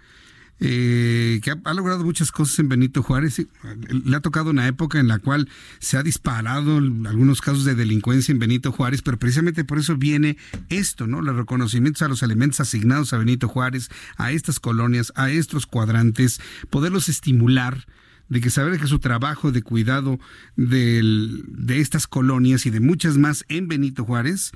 [0.60, 3.46] eh, que ha, logrado muchas cosas en Benito Juárez.
[3.90, 5.48] Le ha tocado una época en la cual
[5.80, 10.38] se ha disparado algunos casos de delincuencia en Benito Juárez, pero precisamente por eso viene
[10.70, 11.22] esto, ¿no?
[11.22, 16.42] Los reconocimientos a los elementos asignados a Benito Juárez, a estas colonias, a estos cuadrantes,
[16.72, 17.86] poderlos estimular
[18.30, 20.20] de que saber que su trabajo de cuidado
[20.56, 24.52] de estas colonias y de muchas más en Benito Juárez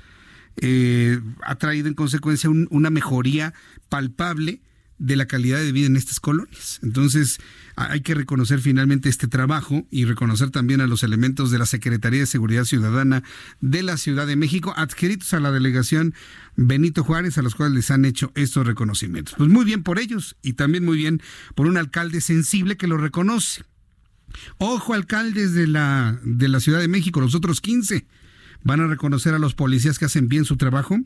[0.56, 3.54] eh, ha traído en consecuencia una mejoría
[3.88, 4.60] palpable
[5.02, 6.78] de la calidad de vida en estas colonias.
[6.80, 7.40] Entonces,
[7.74, 12.20] hay que reconocer finalmente este trabajo y reconocer también a los elementos de la Secretaría
[12.20, 13.24] de Seguridad Ciudadana
[13.60, 16.14] de la Ciudad de México, adscritos a la delegación
[16.54, 19.34] Benito Juárez, a los cuales les han hecho estos reconocimientos.
[19.36, 21.20] Pues muy bien por ellos y también muy bien
[21.56, 23.64] por un alcalde sensible que lo reconoce.
[24.58, 28.06] Ojo, alcaldes de la, de la Ciudad de México, los otros 15,
[28.62, 31.00] ¿van a reconocer a los policías que hacen bien su trabajo?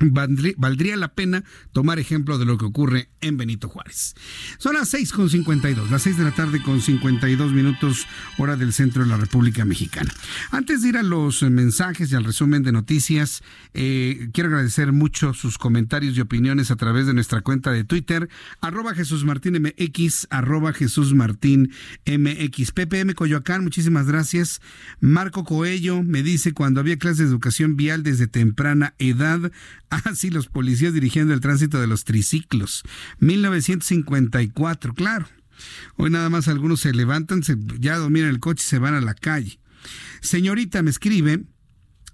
[0.00, 4.14] Valdría, la pena tomar ejemplo de lo que ocurre en Benito Juárez.
[4.58, 8.06] Son las 6 con 52, las 6 de la tarde con 52 minutos,
[8.38, 10.10] hora del centro de la República Mexicana.
[10.50, 13.42] Antes de ir a los mensajes y al resumen de noticias,
[13.72, 18.28] eh, quiero agradecer mucho sus comentarios y opiniones a través de nuestra cuenta de Twitter,
[18.60, 21.72] arroba Jesús Martín MX, arroba Jesús Martín
[22.06, 22.72] MX.
[22.72, 24.60] PPM Coyoacán, muchísimas gracias.
[25.00, 29.52] Marco Coello me dice, cuando había clases de educación vial desde temprana edad,
[29.90, 32.82] Ah, sí, los policías dirigiendo el tránsito de los triciclos.
[33.20, 35.28] 1954, claro.
[35.96, 39.00] Hoy nada más algunos se levantan, se, ya dominan el coche y se van a
[39.00, 39.60] la calle.
[40.20, 41.44] Señorita me escribe,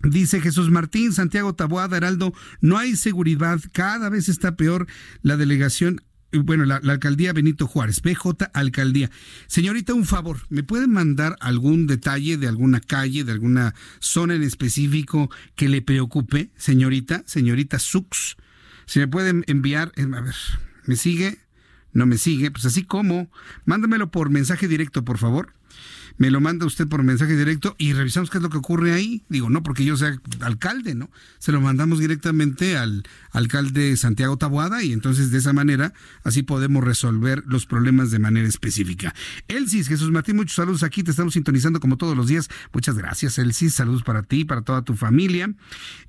[0.02, 4.86] Dice Jesús Martín, Santiago Taboada, Heraldo, no hay seguridad, cada vez está peor
[5.20, 6.00] la delegación
[6.32, 9.10] bueno, la, alcaldía Benito Juárez, BJ Alcaldía.
[9.46, 14.42] Señorita, un favor, ¿me pueden mandar algún detalle de alguna calle, de alguna zona en
[14.42, 18.36] específico que le preocupe, señorita, señorita Sux?
[18.86, 20.34] Si me pueden enviar, eh, a ver,
[20.86, 21.38] ¿me sigue?
[21.92, 22.50] ¿No me sigue?
[22.50, 23.30] Pues así como,
[23.64, 25.52] mándamelo por mensaje directo, por favor
[26.20, 29.22] me lo manda usted por mensaje directo y revisamos qué es lo que ocurre ahí.
[29.30, 31.08] Digo, no porque yo sea alcalde, ¿no?
[31.38, 36.84] Se lo mandamos directamente al alcalde Santiago Taboada y entonces de esa manera así podemos
[36.84, 39.14] resolver los problemas de manera específica.
[39.48, 42.50] Elsis, Jesús Martín, muchos saludos aquí, te estamos sintonizando como todos los días.
[42.74, 45.54] Muchas gracias, Elsis, saludos para ti, para toda tu familia.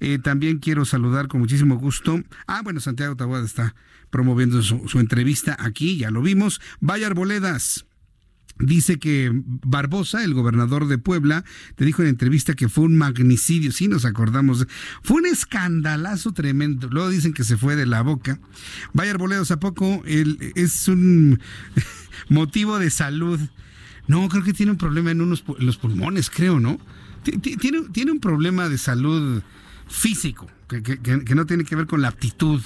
[0.01, 2.21] Eh, también quiero saludar con muchísimo gusto.
[2.47, 3.75] Ah, bueno, Santiago Taboada está
[4.09, 6.59] promoviendo su, su entrevista aquí, ya lo vimos.
[6.81, 7.85] Vaya Arboledas.
[8.59, 11.43] Dice que Barbosa, el gobernador de Puebla,
[11.75, 14.67] te dijo en entrevista que fue un magnicidio, sí nos acordamos,
[15.01, 16.87] fue un escandalazo tremendo.
[16.91, 18.39] Luego dicen que se fue de la boca.
[18.93, 21.39] Vaya Arboledos, ¿a poco es un
[22.29, 23.39] motivo de salud?
[24.07, 26.79] No, creo que tiene un problema en, unos, los pulmones, creo, ¿no?
[27.23, 29.41] Tiene, tiene un problema de salud
[29.87, 32.61] físico, que, que, no tiene que ver con la aptitud,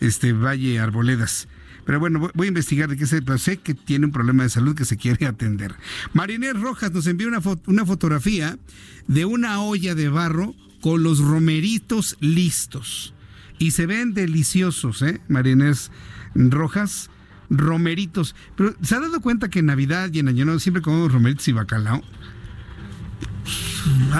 [0.00, 1.48] este Valle Arboledas.
[1.84, 4.50] Pero bueno, voy a investigar de qué se, pero sé que tiene un problema de
[4.50, 5.74] salud que se quiere atender.
[6.12, 8.58] Marinés Rojas nos envió una, una fotografía
[9.06, 13.14] de una olla de barro con los romeritos listos.
[13.58, 15.20] Y se ven deliciosos, ¿eh?
[15.28, 15.90] Marinés
[16.34, 17.10] Rojas,
[17.50, 18.34] romeritos.
[18.56, 21.48] Pero ¿se ha dado cuenta que en Navidad y en Año Nuevo siempre comemos romeritos
[21.48, 22.02] y bacalao?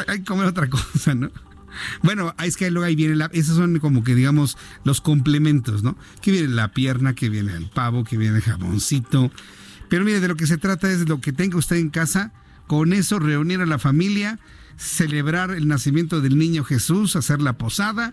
[0.08, 1.30] Hay que comer otra cosa, ¿no?
[2.02, 5.96] Bueno, es que luego ahí viene la, esos son como que digamos los complementos, ¿no?
[6.20, 9.30] Que viene la pierna, que viene el pavo, que viene el jamoncito.
[9.88, 12.32] Pero mire, de lo que se trata es de lo que tenga usted en casa,
[12.66, 14.38] con eso reunir a la familia,
[14.76, 18.12] celebrar el nacimiento del niño Jesús, hacer la posada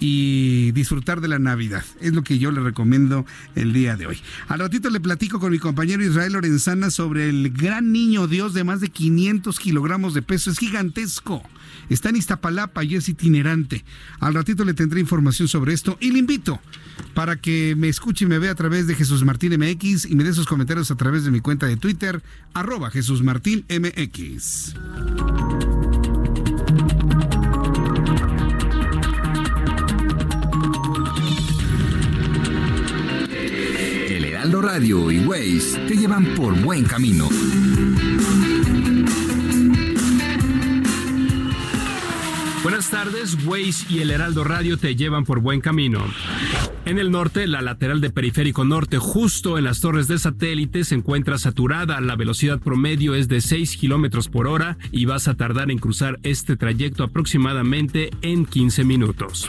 [0.00, 1.84] y disfrutar de la Navidad.
[2.00, 4.18] Es lo que yo le recomiendo el día de hoy.
[4.48, 8.64] Al ratito le platico con mi compañero Israel Lorenzana sobre el gran niño Dios de
[8.64, 10.50] más de 500 kilogramos de peso.
[10.50, 11.42] Es gigantesco.
[11.88, 13.84] Está en Iztapalapa y es itinerante.
[14.20, 16.60] Al ratito le tendré información sobre esto y le invito
[17.14, 20.24] para que me escuche y me vea a través de Jesús Martín MX y me
[20.24, 22.22] dé sus comentarios a través de mi cuenta de Twitter,
[22.54, 24.74] arroba Jesús Martín MX.
[34.48, 37.28] Heraldo Radio y Waze te llevan por buen camino.
[42.68, 46.04] Buenas tardes, Waze y el Heraldo Radio te llevan por buen camino.
[46.84, 50.94] En el norte, la lateral de Periférico Norte, justo en las torres de satélite, se
[50.94, 51.98] encuentra saturada.
[52.02, 56.18] La velocidad promedio es de 6 kilómetros por hora y vas a tardar en cruzar
[56.24, 59.48] este trayecto aproximadamente en 15 minutos.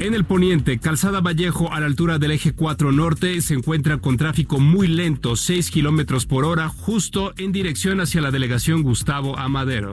[0.00, 4.16] En el poniente, Calzada Vallejo, a la altura del eje 4 norte, se encuentra con
[4.16, 9.92] tráfico muy lento, 6 kilómetros por hora, justo en dirección hacia la delegación Gustavo Amadero.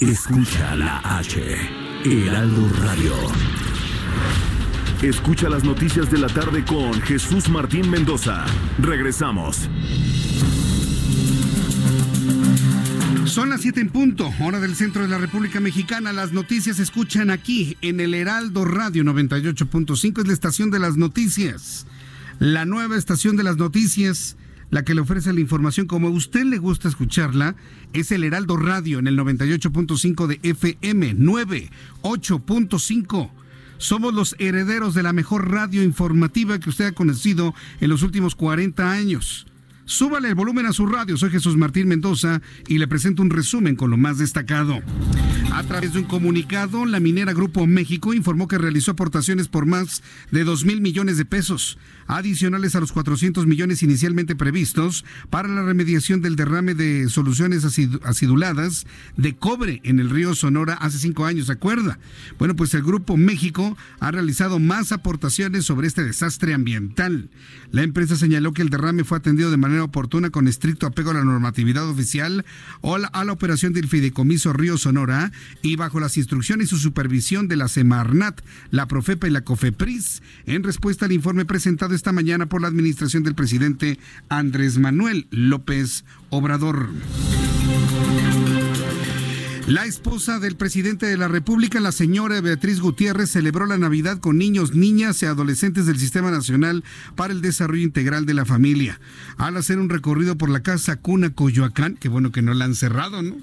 [0.00, 1.40] Escucha la H,
[2.04, 3.14] Heraldo Radio.
[5.00, 8.44] Escucha las noticias de la tarde con Jesús Martín Mendoza.
[8.78, 9.70] Regresamos.
[13.24, 16.12] Son las 7 en punto, hora del centro de la República Mexicana.
[16.12, 20.20] Las noticias se escuchan aquí en el Heraldo Radio 98.5.
[20.20, 21.86] Es la estación de las noticias.
[22.38, 24.36] La nueva estación de las noticias
[24.70, 27.56] la que le ofrece la información como a usted le gusta escucharla,
[27.92, 33.30] es el Heraldo Radio en el 98.5 de FM 98.5.
[33.78, 38.34] Somos los herederos de la mejor radio informativa que usted ha conocido en los últimos
[38.34, 39.46] 40 años.
[39.88, 41.16] Súbale el volumen a su radio.
[41.16, 44.82] Soy Jesús Martín Mendoza y le presento un resumen con lo más destacado.
[45.52, 50.02] A través de un comunicado, la minera Grupo México informó que realizó aportaciones por más
[50.32, 51.78] de 2 mil millones de pesos,
[52.08, 57.64] adicionales a los 400 millones inicialmente previstos para la remediación del derrame de soluciones
[58.04, 62.00] aciduladas de cobre en el río Sonora hace cinco años, ¿se acuerda?
[62.38, 67.30] Bueno, pues el Grupo México ha realizado más aportaciones sobre este desastre ambiental.
[67.70, 71.14] La empresa señaló que el derrame fue atendido de manera oportuna con estricto apego a
[71.14, 72.44] la normatividad oficial
[72.80, 77.48] o a la operación del Fideicomiso Río Sonora y bajo las instrucciones y su supervisión
[77.48, 82.46] de la Semarnat, la Profepa y la COFEPRIS, en respuesta al informe presentado esta mañana
[82.46, 83.98] por la administración del presidente
[84.28, 86.88] Andrés Manuel López Obrador.
[89.66, 94.38] La esposa del presidente de la República, la señora Beatriz Gutiérrez, celebró la Navidad con
[94.38, 96.84] niños, niñas y adolescentes del Sistema Nacional
[97.16, 99.00] para el Desarrollo Integral de la Familia.
[99.38, 102.76] Al hacer un recorrido por la casa Cuna Coyoacán, que bueno que no la han
[102.76, 103.34] cerrado, ¿no?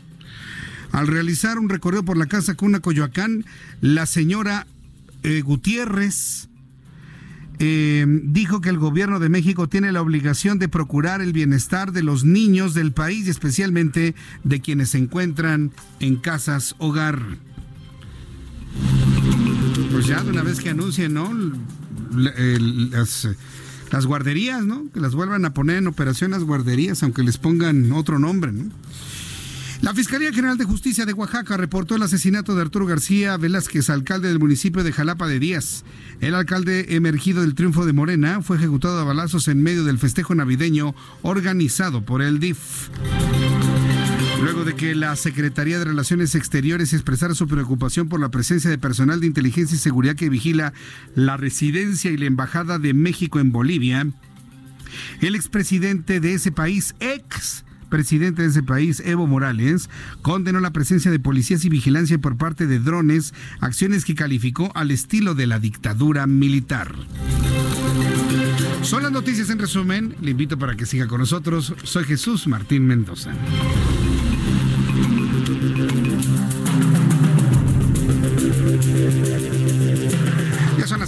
[0.93, 3.43] Al realizar un recorrido por la casa Cuna Coyoacán,
[3.81, 4.65] la señora
[5.23, 6.47] eh, Gutiérrez
[7.59, 12.03] eh, dijo que el gobierno de México tiene la obligación de procurar el bienestar de
[12.03, 17.21] los niños del país, especialmente de quienes se encuentran en casas hogar.
[19.91, 21.31] Pues ya de una vez que anuncien, ¿no?
[22.15, 23.29] Las,
[23.91, 24.89] las guarderías, ¿no?
[24.91, 28.71] Que las vuelvan a poner en operación las guarderías, aunque les pongan otro nombre, ¿no?
[29.83, 34.29] La Fiscalía General de Justicia de Oaxaca reportó el asesinato de Arturo García Velázquez, alcalde
[34.29, 35.83] del municipio de Jalapa de Díaz.
[36.21, 40.35] El alcalde emergido del triunfo de Morena fue ejecutado a balazos en medio del festejo
[40.35, 42.87] navideño organizado por el DIF.
[44.41, 48.77] Luego de que la Secretaría de Relaciones Exteriores expresara su preocupación por la presencia de
[48.77, 50.71] personal de inteligencia y seguridad que vigila
[51.13, 54.07] la residencia y la embajada de México en Bolivia,
[55.19, 59.87] el expresidente de ese país, ex presidente de ese país, Evo Morales,
[60.23, 64.89] condenó la presencia de policías y vigilancia por parte de drones, acciones que calificó al
[64.89, 66.91] estilo de la dictadura militar.
[68.81, 70.15] Son las noticias en resumen.
[70.21, 71.75] Le invito para que siga con nosotros.
[71.83, 73.31] Soy Jesús Martín Mendoza.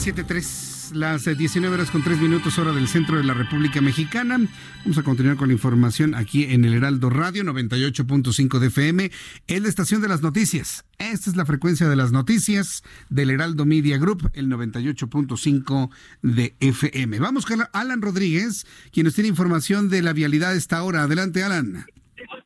[0.05, 4.39] 7.3 las 19 horas con 3 minutos hora del centro de la República Mexicana.
[4.83, 9.11] Vamos a continuar con la información aquí en el Heraldo Radio 98.5 de FM.
[9.47, 10.85] Es la estación de las noticias.
[10.99, 15.89] Esta es la frecuencia de las noticias del Heraldo Media Group, el 98.5
[16.21, 17.17] de FM.
[17.17, 21.01] Vamos con Alan Rodríguez, quien nos tiene información de la vialidad a esta hora.
[21.01, 21.83] Adelante, Alan.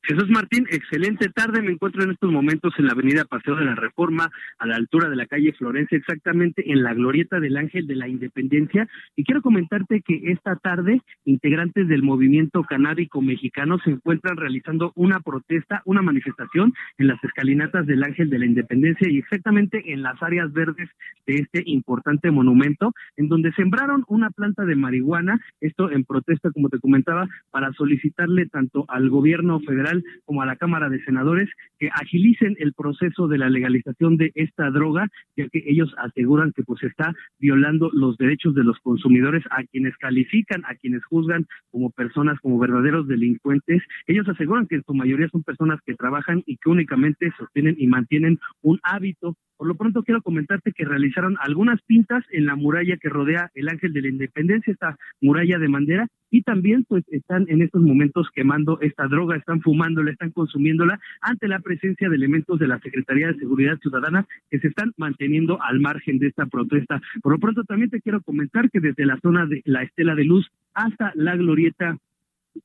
[0.04, 1.62] Jesús Martín, excelente tarde.
[1.62, 5.10] Me encuentro en estos momentos en la avenida Paseo de la Reforma, a la altura
[5.10, 8.88] de la calle Florencia, exactamente en la glorieta del Ángel de la Independencia.
[9.16, 15.20] Y quiero comentarte que esta tarde, integrantes del movimiento canábico mexicano se encuentran realizando una
[15.20, 20.22] protesta, una manifestación en las escalinatas del Ángel de la Independencia y exactamente en las
[20.24, 20.90] áreas verdes
[21.28, 26.70] de este importante monumento, en donde sembraron una planta de marihuana, esto en protesta, como
[26.70, 29.89] te comentaba, para solicitarle tanto al gobierno federal
[30.26, 34.70] como a la Cámara de Senadores que agilicen el proceso de la legalización de esta
[34.70, 39.64] droga, ya que ellos aseguran que pues está violando los derechos de los consumidores a
[39.64, 43.82] quienes califican, a quienes juzgan como personas, como verdaderos delincuentes.
[44.08, 47.88] Ellos aseguran que en su mayoría son personas que trabajan y que únicamente sostienen y
[47.88, 52.96] mantienen un hábito por lo pronto quiero comentarte que realizaron algunas pintas en la muralla
[52.96, 57.46] que rodea el Ángel de la Independencia, esta muralla de madera, y también pues están
[57.50, 62.60] en estos momentos quemando esta droga, están fumándola, están consumiéndola ante la presencia de elementos
[62.60, 67.02] de la Secretaría de Seguridad Ciudadana que se están manteniendo al margen de esta protesta.
[67.22, 70.26] Por lo pronto también te quiero comentar que desde la zona de la Estela de
[70.26, 71.98] Luz hasta la Glorieta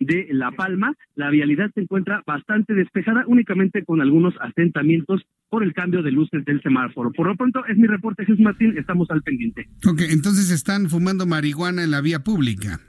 [0.01, 5.73] de La Palma, la vialidad se encuentra bastante despejada, únicamente con algunos asentamientos por el
[5.73, 7.13] cambio de luces del semáforo.
[7.13, 9.69] Por lo pronto, es mi reporte, Jesús Martín, estamos al pendiente.
[9.87, 12.81] Ok, entonces están fumando marihuana en la vía pública.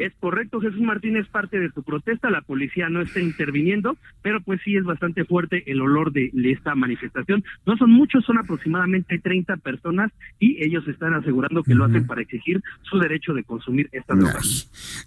[0.00, 4.40] Es correcto, Jesús Martín es parte de su protesta, la policía no está interviniendo, pero
[4.40, 7.44] pues sí es bastante fuerte el olor de, esta manifestación.
[7.66, 12.22] No son muchos, son aproximadamente 30 personas y ellos están asegurando que lo hacen para
[12.22, 14.40] exigir su derecho de consumir esta droga.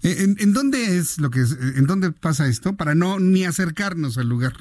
[0.03, 4.19] ¿En, ¿En, dónde es lo que es, en dónde pasa esto para no ni acercarnos
[4.19, 4.53] al lugar?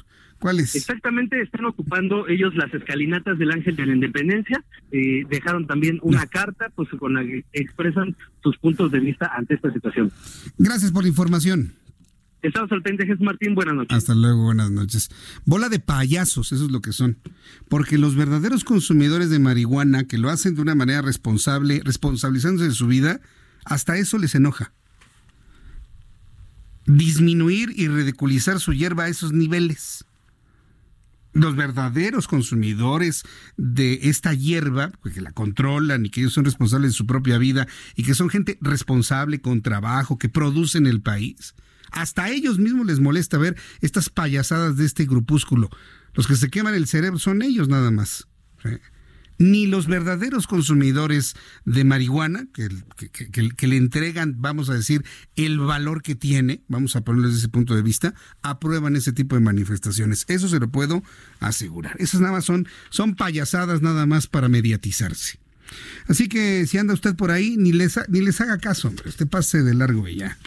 [0.51, 6.25] Exactamente, están ocupando ellos las escalinatas del Ángel de la Independencia, eh, dejaron también una
[6.27, 10.11] carta pues con la que expresan sus puntos de vista ante esta situación.
[10.57, 11.73] Gracias por la información.
[12.41, 13.97] Estamos al pendiente, Jesús Martín, buenas noches.
[13.97, 15.09] Hasta luego, buenas noches.
[15.45, 17.17] Bola de payasos, eso es lo que son.
[17.69, 22.73] Porque los verdaderos consumidores de marihuana, que lo hacen de una manera responsable, responsabilizándose de
[22.73, 23.21] su vida,
[23.63, 24.73] hasta eso les enoja.
[26.85, 30.05] Disminuir y ridiculizar su hierba a esos niveles
[31.33, 33.23] los verdaderos consumidores
[33.57, 37.37] de esta hierba, pues, que la controlan y que ellos son responsables de su propia
[37.37, 41.55] vida y que son gente responsable con trabajo, que producen el país,
[41.91, 45.69] hasta a ellos mismos les molesta ver estas payasadas de este grupúsculo.
[46.13, 48.27] Los que se queman el cerebro son ellos nada más
[49.37, 55.03] ni los verdaderos consumidores de marihuana, que, le entregan, vamos a decir,
[55.35, 59.35] el valor que tiene, vamos a ponerlo desde ese punto de vista, aprueban ese tipo
[59.35, 60.25] de manifestaciones.
[60.27, 61.03] Eso se lo puedo
[61.39, 61.95] asegurar.
[61.99, 65.39] Esas nada más son, son payasadas nada más para mediatizarse.
[66.07, 69.09] Así que si anda usted por ahí, ni les, ni les haga caso, hombre.
[69.09, 70.37] Usted pase de largo y ya.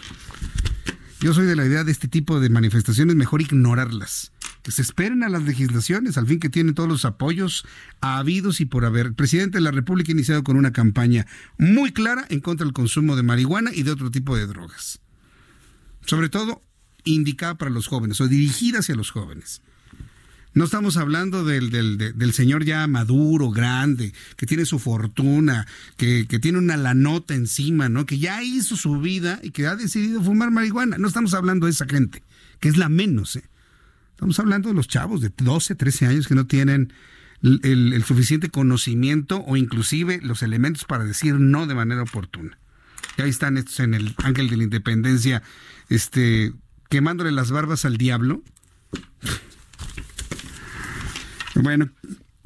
[1.19, 4.31] Yo soy de la idea de este tipo de manifestaciones, mejor ignorarlas.
[4.61, 7.65] Que se esperen a las legislaciones, al fin que tienen todos los apoyos
[8.01, 9.07] habidos y por haber.
[9.07, 11.25] El presidente de la República ha iniciado con una campaña
[11.57, 14.99] muy clara en contra del consumo de marihuana y de otro tipo de drogas.
[16.05, 16.61] Sobre todo
[17.03, 19.61] indicada para los jóvenes o dirigida hacia los jóvenes.
[20.57, 26.57] No estamos hablando del, del, señor ya maduro, grande, que tiene su fortuna, que, tiene
[26.57, 28.07] una lanota encima, ¿no?
[28.07, 30.97] Que ya hizo su vida y que ha decidido fumar marihuana.
[30.97, 32.23] No estamos hablando de esa gente,
[32.59, 33.43] que es la menos, ¿eh?
[34.13, 36.91] Estamos hablando de los chavos de 12, 13 años que no tienen
[37.43, 42.57] el, el, suficiente conocimiento o inclusive los elementos para decir no de manera oportuna.
[43.15, 45.43] Y ahí están estos en el Ángel de la Independencia,
[45.89, 46.51] este,
[46.89, 48.41] quemándole las barbas al diablo.
[51.61, 51.89] Bueno,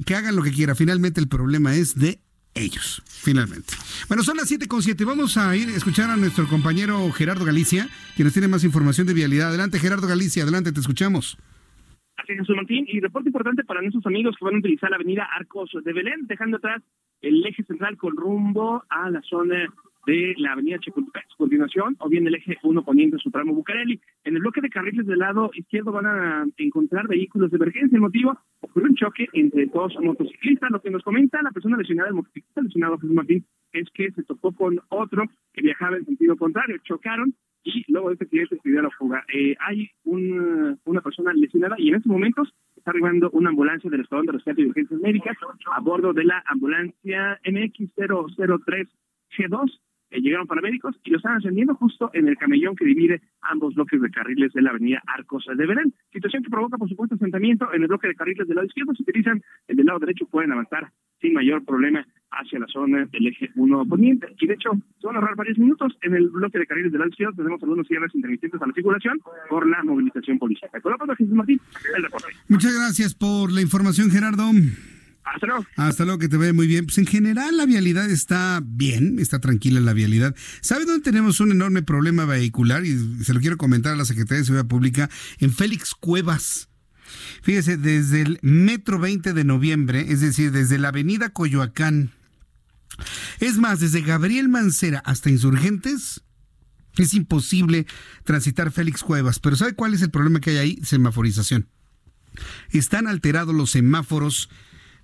[0.04, 0.76] que hagan lo que quieran.
[0.76, 2.18] Finalmente el problema es de
[2.54, 3.74] ellos, finalmente.
[4.08, 5.04] Bueno, son las 7 con 7.
[5.04, 9.06] Vamos a ir a escuchar a nuestro compañero Gerardo Galicia, quien nos tiene más información
[9.06, 9.48] de vialidad.
[9.48, 11.38] Adelante, Gerardo Galicia, adelante, te escuchamos.
[12.16, 12.84] Así es, Jesús Martín.
[12.88, 16.26] Y reporte importante para nuestros amigos que van a utilizar la avenida Arcos de Belén,
[16.26, 16.82] dejando atrás
[17.22, 19.66] el eje central con rumbo a la zona
[20.06, 24.00] de la avenida Chapultepec, a continuación, o bien el eje 1 poniente su tramo Bucareli.
[24.24, 27.96] En el bloque de carriles del lado izquierdo van a encontrar vehículos de emergencia.
[27.96, 30.70] El motivo, ocurrió un choque entre dos motociclistas.
[30.70, 34.22] Lo que nos comenta la persona lesionada, el motociclista lesionado Jesús Martín, es que se
[34.24, 36.78] tocó con otro que viajaba en sentido contrario.
[36.82, 37.34] Chocaron
[37.64, 39.24] y luego este accidente se la fuga.
[39.32, 44.00] Eh, hay un, una persona lesionada y en estos momentos está arribando una ambulancia del
[44.00, 45.36] Estado de Rescate y Urgencias Médicas
[45.72, 48.88] a bordo de la ambulancia MX003
[49.38, 49.80] G2
[50.12, 54.00] eh, llegaron paramédicos y lo están ascendiendo justo en el camellón que divide ambos bloques
[54.00, 55.94] de carriles de la avenida Arcos de Belén.
[56.12, 58.94] Situación que provoca, por supuesto, asentamiento en el bloque de carriles del lado izquierdo.
[58.94, 63.26] Si utilizan el del lado derecho, pueden avanzar sin mayor problema hacia la zona del
[63.26, 64.26] eje 1 poniente.
[64.40, 65.96] Y de hecho, se van a ahorrar varios minutos.
[66.02, 69.20] En el bloque de carriles de la ciudad tenemos algunos cierres intermitentes a la circulación
[69.48, 70.70] por la movilización policial.
[70.82, 71.60] Con la Jesús Martín,
[71.96, 72.28] el reporte.
[72.48, 74.44] Muchas gracias por la información, Gerardo.
[75.24, 75.66] Hasta luego.
[75.76, 76.86] Hasta luego, que te vaya muy bien.
[76.86, 80.34] Pues en general la vialidad está bien, está tranquila la vialidad.
[80.60, 82.84] ¿Sabe dónde tenemos un enorme problema vehicular?
[82.84, 86.68] Y se lo quiero comentar a la Secretaría de Seguridad Pública, en Félix Cuevas.
[87.42, 92.10] Fíjese, desde el metro 20 de noviembre, es decir, desde la avenida Coyoacán,
[93.40, 96.22] es más, desde Gabriel Mancera hasta Insurgentes,
[96.96, 97.86] es imposible
[98.24, 99.38] transitar Félix Cuevas.
[99.38, 100.80] Pero ¿sabe cuál es el problema que hay ahí?
[100.84, 101.68] Semaforización.
[102.70, 104.50] Están alterados los semáforos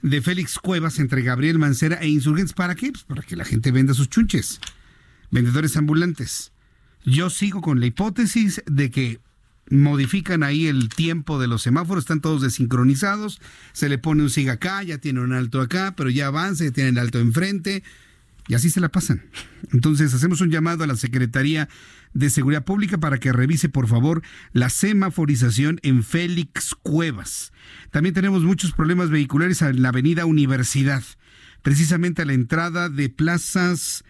[0.03, 2.53] de Félix Cuevas entre Gabriel Mancera e Insurgentes.
[2.53, 2.93] ¿Para qué?
[2.93, 4.61] Pues para que la gente venda sus chunches.
[5.31, 6.53] Vendedores ambulantes.
[7.05, 9.21] Yo sigo con la hipótesis de que
[9.71, 13.41] modifican ahí el tiempo de los semáforos, están todos desincronizados,
[13.73, 16.71] se le pone un siga acá, ya tiene un alto acá, pero ya avanza, ya
[16.71, 17.83] tiene el alto enfrente,
[18.47, 19.25] y así se la pasan.
[19.73, 21.69] Entonces hacemos un llamado a la Secretaría
[22.15, 27.53] de Seguridad Pública para que revise por favor la semaforización en Félix Cuevas.
[27.91, 31.03] También tenemos muchos problemas vehiculares en la avenida Universidad,
[31.63, 34.05] precisamente a la entrada de plazas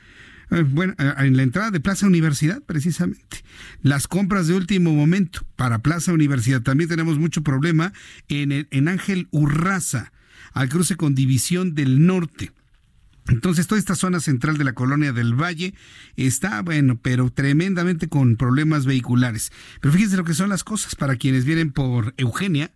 [0.50, 3.44] eh, bueno, eh, en la entrada de Plaza Universidad, precisamente.
[3.82, 6.62] Las compras de último momento para Plaza Universidad.
[6.62, 7.92] También tenemos mucho problema
[8.28, 10.12] en, en Ángel Urraza,
[10.52, 12.52] al cruce con División del Norte.
[13.28, 15.74] Entonces, toda esta zona central de la colonia del Valle
[16.16, 19.52] está, bueno, pero tremendamente con problemas vehiculares.
[19.80, 22.72] Pero fíjense lo que son las cosas para quienes vienen por Eugenia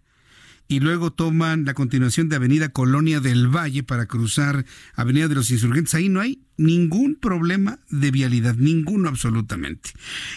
[0.69, 5.51] y luego toman la continuación de Avenida Colonia del Valle para cruzar Avenida de los
[5.51, 5.95] Insurgentes.
[5.95, 9.91] Ahí no hay ningún problema de vialidad, ninguno absolutamente.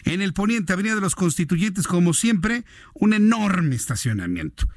[0.04, 4.68] En el poniente, Avenida de los Constituyentes, como siempre, un enorme estacionamiento.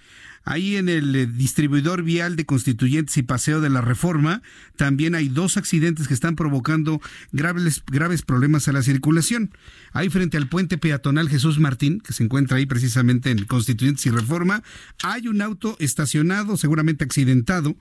[0.51, 4.41] Ahí en el eh, distribuidor vial de Constituyentes y Paseo de la Reforma
[4.77, 9.51] también hay dos accidentes que están provocando graves, graves problemas a la circulación.
[9.93, 14.11] Ahí frente al puente peatonal Jesús Martín, que se encuentra ahí precisamente en Constituyentes y
[14.11, 14.63] Reforma,
[15.03, 17.77] hay un auto estacionado, seguramente accidentado,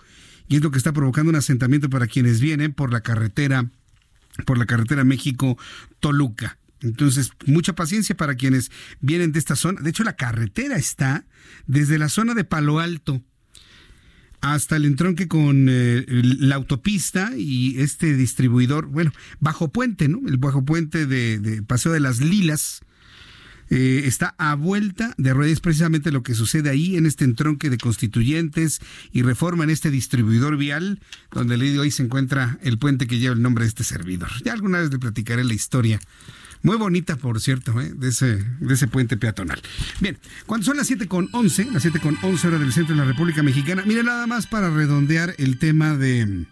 [0.50, 3.70] y es lo que está provocando un asentamiento para quienes vienen por la carretera
[4.46, 6.58] por la carretera México-Toluca.
[6.82, 9.82] Entonces, mucha paciencia para quienes vienen de esta zona.
[9.82, 11.26] De hecho, la carretera está
[11.66, 13.24] desde la zona de Palo Alto
[14.42, 20.22] hasta el entronque con eh, la autopista y este distribuidor, bueno, bajo puente, ¿no?
[20.28, 22.82] El bajo puente de, Paseo de las Lilas.
[23.70, 27.78] Eh, está a vuelta de ruedas, precisamente lo que sucede ahí en este entronque de
[27.78, 28.80] constituyentes
[29.12, 31.02] y reforma en este distribuidor vial,
[31.34, 34.30] donde le digo ahí se encuentra el puente que lleva el nombre de este servidor.
[34.46, 36.00] Ya alguna vez le platicaré la historia
[36.64, 37.92] muy bonita, por cierto, ¿eh?
[37.96, 39.62] de, ese, de ese puente peatonal.
[40.00, 43.02] Bien, cuando son las 7 con 11, las 7 con 11 horas del centro de
[43.02, 46.46] la República Mexicana, mire nada más para redondear el tema de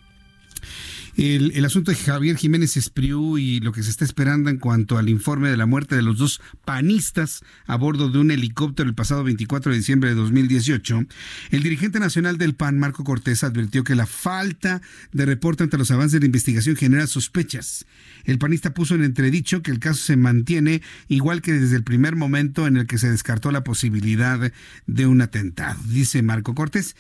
[1.18, 5.07] el, asunto de Javier Jiménez Espriu y lo que se está esperando en cuanto al
[5.07, 9.24] informe de la muerte de los dos panistas a bordo de un helicóptero el pasado
[9.24, 11.05] 24 de diciembre de 2018,
[11.51, 14.82] el dirigente nacional del PAN, Marco Cortés, advirtió que la falta
[15.13, 17.86] de reporte ante los avances de investigación genera sospechas.
[18.26, 22.18] El panista puso en entredicho que el caso se mantiene igual que desde el primer
[22.18, 24.51] momento en el que se descartó la posibilidad
[24.86, 26.97] de un atentado, dice Marco Cortés.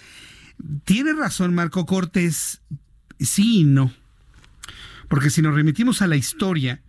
[0.85, 2.61] Tiene razón Marco Cortés,
[3.19, 3.91] sí y no.
[5.07, 6.81] Porque si nos remitimos a la historia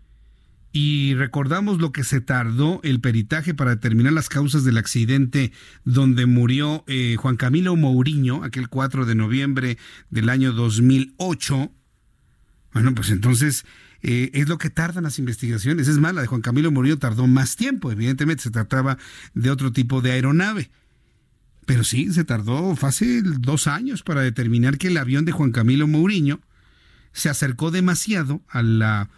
[0.72, 5.52] y recordamos lo que se tardó el peritaje para determinar las causas del accidente
[5.84, 9.78] donde murió eh, Juan Camilo Mourinho, aquel 4 de noviembre
[10.10, 11.72] del año 2008,
[12.74, 13.64] bueno, pues entonces
[14.02, 15.88] eh, es lo que tardan las investigaciones.
[15.88, 18.98] Es más, la de Juan Camilo Mourinho tardó más tiempo, evidentemente se trataba
[19.32, 20.70] de otro tipo de aeronave.
[21.64, 25.88] Pero sí, se tardó fácil dos años para determinar que el avión de Juan Camilo
[25.88, 26.40] Mourinho
[27.16, 29.08] se acercó demasiado a la,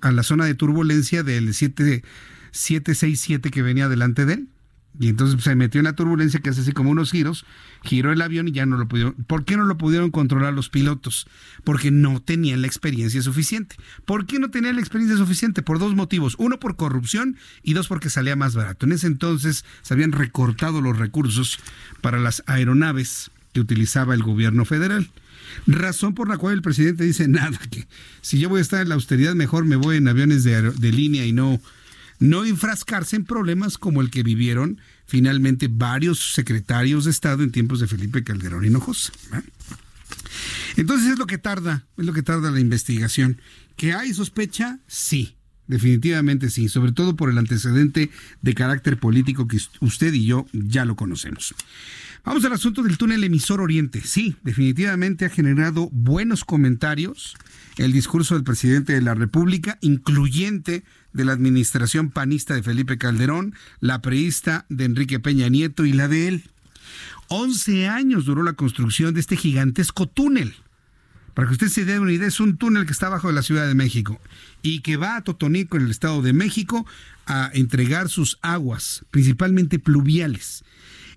[0.00, 4.48] a la zona de turbulencia del 767 que venía delante de él.
[4.98, 7.46] Y entonces se metió en la turbulencia que hace así como unos giros,
[7.82, 9.14] giró el avión y ya no lo pudieron.
[9.14, 11.26] ¿Por qué no lo pudieron controlar los pilotos?
[11.64, 13.76] Porque no tenían la experiencia suficiente.
[14.04, 15.62] ¿Por qué no tenían la experiencia suficiente?
[15.62, 16.34] Por dos motivos.
[16.38, 18.86] Uno por corrupción y dos porque salía más barato.
[18.86, 21.58] En ese entonces se habían recortado los recursos
[22.00, 25.08] para las aeronaves que utilizaba el gobierno federal.
[25.66, 27.86] Razón por la cual el presidente dice nada, que
[28.20, 31.26] si yo voy a estar en la austeridad, mejor me voy en aviones de, línea
[31.26, 31.60] y no,
[32.18, 37.80] no enfrascarse en problemas como el que vivieron finalmente varios secretarios de Estado en tiempos
[37.80, 39.12] de Felipe Calderón Hinojosa.
[40.76, 43.40] Entonces es lo que tarda, es lo que tarda la investigación.
[43.76, 44.78] ¿Que hay sospecha?
[44.86, 45.36] Sí,
[45.66, 48.10] definitivamente sí, sobre todo por el antecedente
[48.42, 51.54] de carácter político que usted y yo ya lo conocemos.
[52.24, 54.00] Vamos al asunto del túnel emisor Oriente.
[54.00, 57.36] Sí, definitivamente ha generado buenos comentarios
[57.76, 63.54] el discurso del presidente de la República, incluyente de la administración panista de Felipe Calderón,
[63.80, 66.44] la preista de Enrique Peña Nieto y la de él.
[67.28, 70.54] Once años duró la construcción de este gigantesco túnel.
[71.34, 73.42] Para que usted se dé una idea, es un túnel que está abajo de la
[73.42, 74.18] Ciudad de México
[74.62, 76.86] y que va a Totonico, en el Estado de México,
[77.26, 80.63] a entregar sus aguas, principalmente pluviales.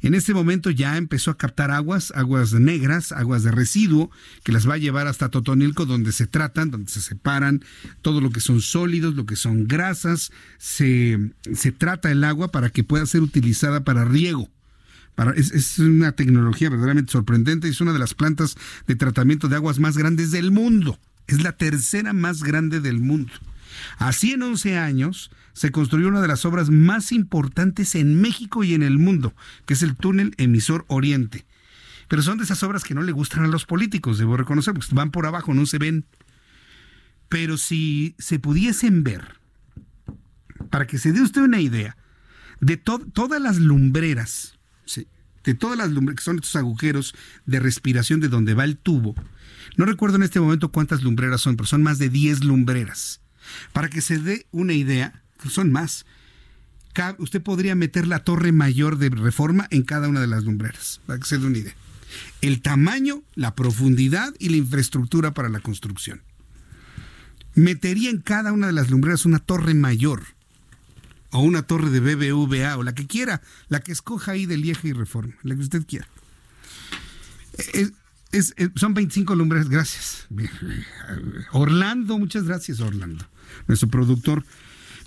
[0.02, 4.12] En este momento ya empezó a captar aguas, aguas negras, aguas de residuo,
[4.44, 7.64] que las va a llevar hasta Totonilco, donde se tratan, donde se separan
[8.02, 10.32] todo lo que son sólidos, lo que son grasas.
[10.58, 14.50] Se, se trata el agua para que pueda ser utilizada para riego.
[15.36, 17.68] Es, es, una tecnología verdaderamente sorprendente.
[17.68, 18.56] Es una de las plantas
[18.86, 21.00] de tratamiento de aguas más grandes del mundo.
[21.26, 23.34] Es la tercera más grande del mundo.
[23.98, 28.74] Así en 11 años se construyó una de las obras más importantes en México y
[28.74, 29.34] en el mundo,
[29.66, 31.46] que es el túnel emisor Oriente.
[32.08, 34.94] Pero son de esas obras que no le gustan a los políticos, debo reconocer, porque
[34.94, 36.06] van por abajo, no se ven.
[37.28, 39.40] Pero si se pudiesen ver,
[40.70, 41.98] para que se dé usted una idea,
[42.62, 44.58] de todas las lumbreras,
[45.44, 49.16] de todas las lumbreras, que son estos agujeros de respiración de donde va el tubo,
[49.76, 53.22] no recuerdo en este momento cuántas lumbreras son, pero son más de 10 lumbreras.
[53.74, 56.06] Para que se dé una idea, pues son más.
[57.20, 61.20] Usted podría meter la torre mayor de reforma en cada una de las lumbreras, para
[61.20, 61.76] que se dé una idea.
[62.42, 66.24] El tamaño, la profundidad y la infraestructura para la construcción.
[67.54, 70.24] Metería en cada una de las lumbreras una torre mayor
[71.32, 74.88] o una torre de BBVA o la que quiera, la que escoja ahí de Lieja
[74.88, 76.08] y Reforma, la que usted quiera.
[78.32, 80.28] Es, son 25 lumbreras, gracias.
[81.52, 83.26] Orlando, muchas gracias Orlando,
[83.68, 84.44] nuestro productor.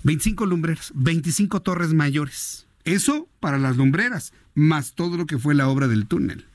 [0.03, 2.65] 25 lumbreras, 25 torres mayores.
[2.83, 6.45] Eso para las lumbreras, más todo lo que fue la obra del túnel.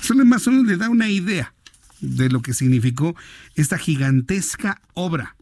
[0.00, 1.52] Eso más o menos le da una idea
[2.00, 3.14] de lo que significó
[3.54, 5.35] esta gigantesca obra.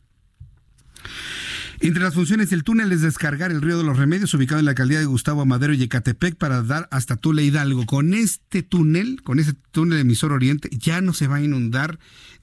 [1.80, 4.72] Entre las funciones del túnel es descargar el río de los Remedios, ubicado en la
[4.72, 7.84] alcaldía de Gustavo Amadero y Ecatepec, para dar hasta Tula Hidalgo.
[7.86, 11.98] Con este túnel, con ese túnel emisor Oriente, ya no se va a inundar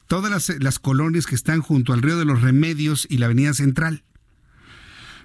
[0.08, 3.54] todas las, las colonias que están junto al río de los Remedios y la avenida
[3.54, 4.04] central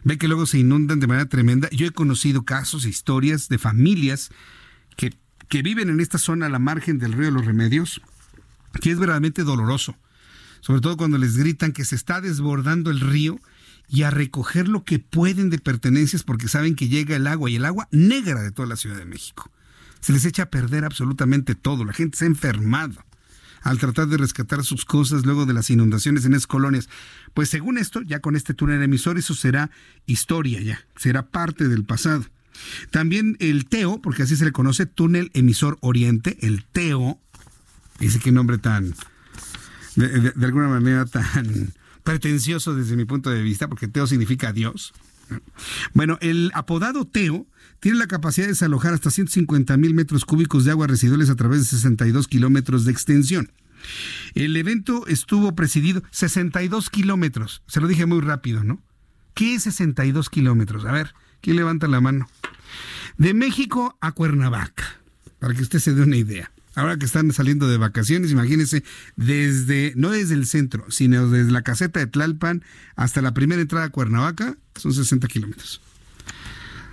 [0.06, 1.68] ve que luego se inundan de manera tremenda.
[1.70, 4.30] Yo he conocido casos, historias de familias
[4.96, 5.12] que,
[5.48, 8.00] que viven en esta zona a la margen del río de los Remedios,
[8.80, 9.96] que es verdaderamente doloroso.
[10.60, 13.40] Sobre todo cuando les gritan que se está desbordando el río
[13.88, 17.56] y a recoger lo que pueden de pertenencias porque saben que llega el agua y
[17.56, 19.50] el agua negra de toda la Ciudad de México.
[20.00, 21.84] Se les echa a perder absolutamente todo.
[21.84, 23.04] La gente se ha enfermado
[23.62, 26.88] al tratar de rescatar sus cosas luego de las inundaciones en esas colonias.
[27.34, 29.70] Pues según esto, ya con este túnel emisor, eso será
[30.06, 32.24] historia ya, será parte del pasado.
[32.90, 37.18] También el TEO, porque así se le conoce, túnel emisor oriente, el TEO,
[37.98, 38.94] dice qué nombre tan,
[39.96, 41.72] de, de alguna manera tan
[42.06, 44.94] pretencioso desde mi punto de vista, porque Teo significa Dios.
[45.92, 47.48] Bueno, el apodado Teo
[47.80, 51.58] tiene la capacidad de desalojar hasta 150 mil metros cúbicos de agua residuales a través
[51.58, 53.52] de 62 kilómetros de extensión.
[54.34, 57.62] El evento estuvo presidido 62 kilómetros.
[57.66, 58.80] Se lo dije muy rápido, ¿no?
[59.34, 60.84] ¿Qué es 62 kilómetros?
[60.84, 62.28] A ver, ¿quién levanta la mano?
[63.18, 65.00] De México a Cuernavaca,
[65.40, 66.52] para que usted se dé una idea.
[66.76, 68.84] Ahora que están saliendo de vacaciones, imagínense,
[69.16, 72.62] desde, no desde el centro, sino desde la caseta de Tlalpan
[72.96, 75.80] hasta la primera entrada a Cuernavaca, son 60 kilómetros.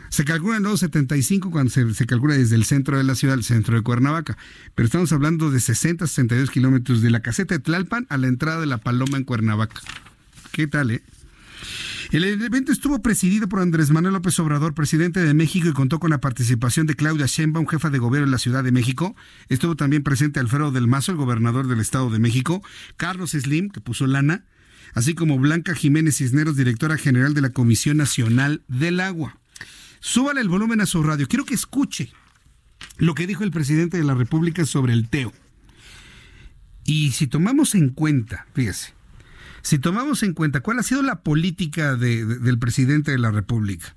[0.08, 3.76] Se calcula en 75 cuando se, calcula desde el centro de la ciudad al centro
[3.76, 4.38] de Cuernavaca,
[4.74, 8.62] pero estamos hablando de 60, 62 kilómetros de la caseta de Tlalpan a la entrada
[8.62, 9.82] de la Paloma en Cuernavaca.
[10.54, 11.04] ¿Qué tal, eh?
[12.14, 16.12] El evento estuvo presidido por Andrés Manuel López Obrador, presidente de México, y contó con
[16.12, 19.16] la participación de Claudia Sheinbaum, jefa de gobierno en la Ciudad de México.
[19.50, 22.62] Estuvo también presente Alfredo del Mazo, el gobernador del Estado de México,
[22.98, 24.46] Carlos Slim, que puso lana,
[24.94, 29.40] así como Blanca Jiménez Cisneros, directora general de la Comisión Nacional del Agua.
[30.00, 31.28] Súbale el volumen a su radio.
[31.28, 32.12] Quiero que escuche
[33.00, 35.34] lo que dijo el presidente de la República sobre el TEO.
[36.86, 38.94] Y si tomamos en cuenta, fíjese,
[39.64, 43.96] si tomamos en cuenta cuál ha sido la política del presidente de la República,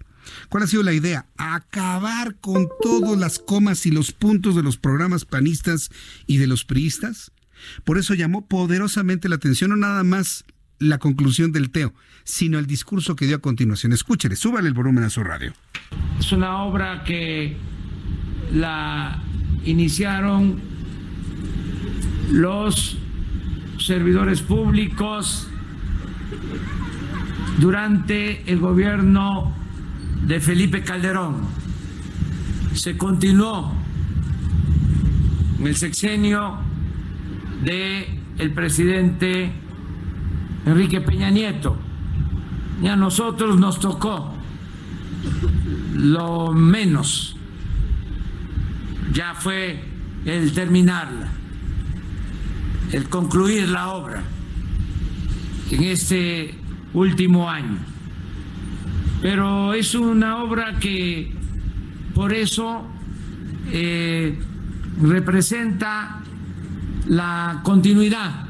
[0.48, 4.76] cuál ha sido la idea, acabar con todas las comas y los puntos de los
[4.76, 5.90] programas panistas
[6.26, 7.32] y de los priistas,
[7.84, 10.44] por eso llamó poderosamente la atención no nada más
[10.78, 13.93] la conclusión del Teo, sino el discurso que dio a continuación.
[13.93, 15.52] Escúchele, súbale el volumen a su radio.
[16.20, 17.56] Es una obra que
[18.52, 19.22] la
[19.64, 20.60] iniciaron
[22.30, 22.98] los
[23.78, 25.48] servidores públicos
[27.59, 29.53] durante el gobierno
[30.27, 31.36] de Felipe Calderón.
[32.74, 33.73] Se continuó
[35.59, 36.59] en el sexenio
[37.65, 39.53] de el presidente
[40.66, 41.77] Enrique Peña Nieto.
[42.82, 44.35] Y a nosotros nos tocó
[45.94, 47.36] lo menos.
[49.15, 49.82] Ya fue
[50.27, 51.28] el terminarla,
[52.93, 54.23] el concluir la obra
[55.70, 56.55] en este
[56.94, 57.78] último año.
[59.22, 61.32] Pero es una obra que
[62.14, 62.86] por eso
[63.72, 64.38] eh,
[65.01, 66.22] representa
[67.09, 68.47] la continuidad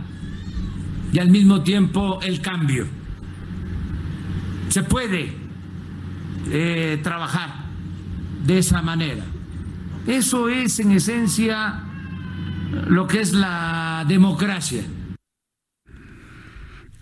[1.12, 2.86] y al mismo tiempo el cambio.
[4.68, 5.32] Se puede
[6.50, 7.64] eh, trabajar
[8.44, 9.24] de esa manera.
[10.06, 11.82] Eso es en esencia
[12.88, 14.84] lo que es la democracia.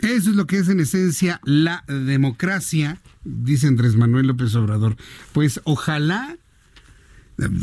[0.04, 4.96] Eso es lo que es en esencia la democracia, dice Andrés Manuel López Obrador.
[5.32, 6.36] Pues ojalá,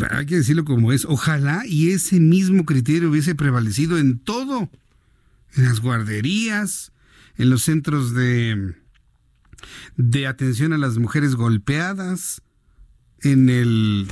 [0.09, 4.71] hay que decirlo como es, ojalá y ese mismo criterio hubiese prevalecido en todo,
[5.55, 6.91] en las guarderías,
[7.37, 8.73] en los centros de,
[9.97, 12.41] de atención a las mujeres golpeadas,
[13.21, 14.07] en el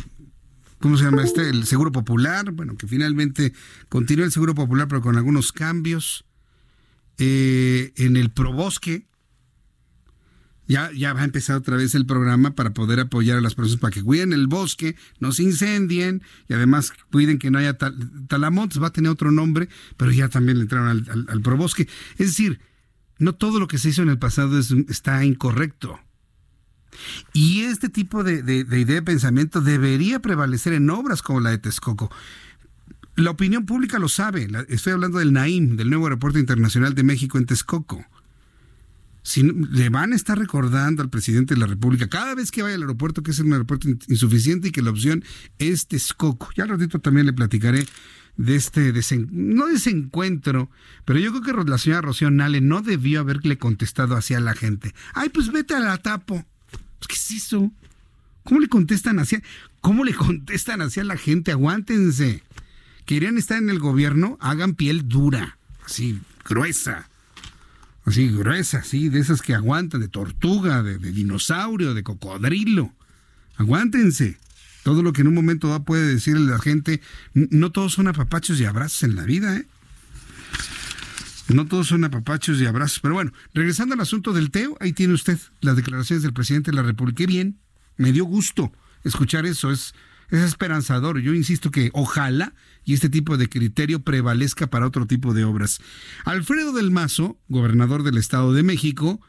[0.79, 1.49] ¿cómo se llama este?
[1.49, 3.53] El Seguro Popular, bueno, que finalmente
[3.89, 6.25] continúa el Seguro Popular, pero con algunos cambios.
[7.19, 9.05] Eh, en el Probosque.
[10.67, 13.79] Ya, ya va a empezar otra vez el programa para poder apoyar a las personas
[13.79, 17.75] para que cuiden el bosque, no se incendien y además cuiden que no haya
[18.27, 19.67] talamontes, va a tener otro nombre,
[19.97, 21.89] pero ya también le entraron al, Probosque.
[22.19, 22.59] Es decir,
[23.17, 25.99] no todo lo que se hizo en el pasado está incorrecto.
[27.33, 31.49] Y este tipo de, de, de idea de pensamiento debería prevalecer en obras como la
[31.49, 32.11] de Texcoco.
[33.19, 34.47] La opinión pública lo sabe.
[34.69, 38.05] estoy hablando del NAIM, del nuevo aeropuerto internacional de México en Texcoco.
[39.23, 42.75] Si, le van a estar recordando al presidente de la República cada vez que vaya
[42.75, 45.25] al aeropuerto que es un aeropuerto insuficiente y que la opción
[45.57, 46.49] es Texcoco.
[46.55, 47.85] Ya al ratito también le platicaré
[48.37, 48.93] de este
[49.31, 50.69] no desencuentro,
[51.03, 54.95] pero yo creo que la señora Rocío Nale no debió haberle contestado hacia la gente.
[55.13, 56.45] Ay, pues vete a la tapo.
[56.71, 57.69] Pues, ¿Qué es eso?
[58.43, 59.43] ¿Cómo le contestan hacia,
[59.81, 61.51] cómo le contestan hacia la gente?
[61.51, 62.43] Aguántense
[63.09, 67.09] querían estar en el gobierno, hagan piel dura, así gruesa,
[68.05, 72.93] así gruesa, así, de esas que aguantan, de tortuga, de, dinosaurio, de cocodrilo.
[73.57, 74.37] Aguántense.
[74.83, 77.01] Todo lo que en un momento va puede decirle la gente,
[77.33, 79.65] no todos son apapachos y abrazos en la vida, ¿eh?
[81.47, 82.99] No todos son apapachos y abrazos.
[82.99, 86.77] Pero bueno, regresando al asunto del Teo, ahí tiene usted las declaraciones del presidente de
[86.77, 87.17] la República.
[87.17, 87.57] Qué bien,
[87.97, 88.71] me dio gusto
[89.03, 89.71] escuchar eso.
[89.71, 89.95] Es,
[90.31, 91.19] es esperanzador.
[91.19, 92.53] Yo insisto que ojalá
[92.83, 95.79] y este tipo de criterio prevalezca para otro tipo de obras.
[96.25, 99.19] Alfredo del Mazo, gobernador del Estado de México,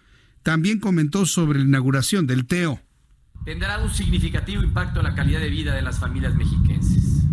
[0.43, 2.81] también comentó sobre la inauguración del TEO.
[3.45, 7.25] Tendrá un significativo impacto en la calidad de vida de las familias mexiquenses.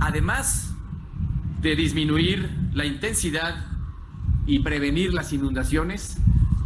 [0.00, 0.74] Además
[1.60, 3.66] de disminuir la intensidad
[4.46, 6.18] y prevenir las inundaciones,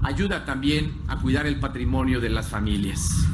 [0.03, 3.27] ayuda también a cuidar el patrimonio de las familias.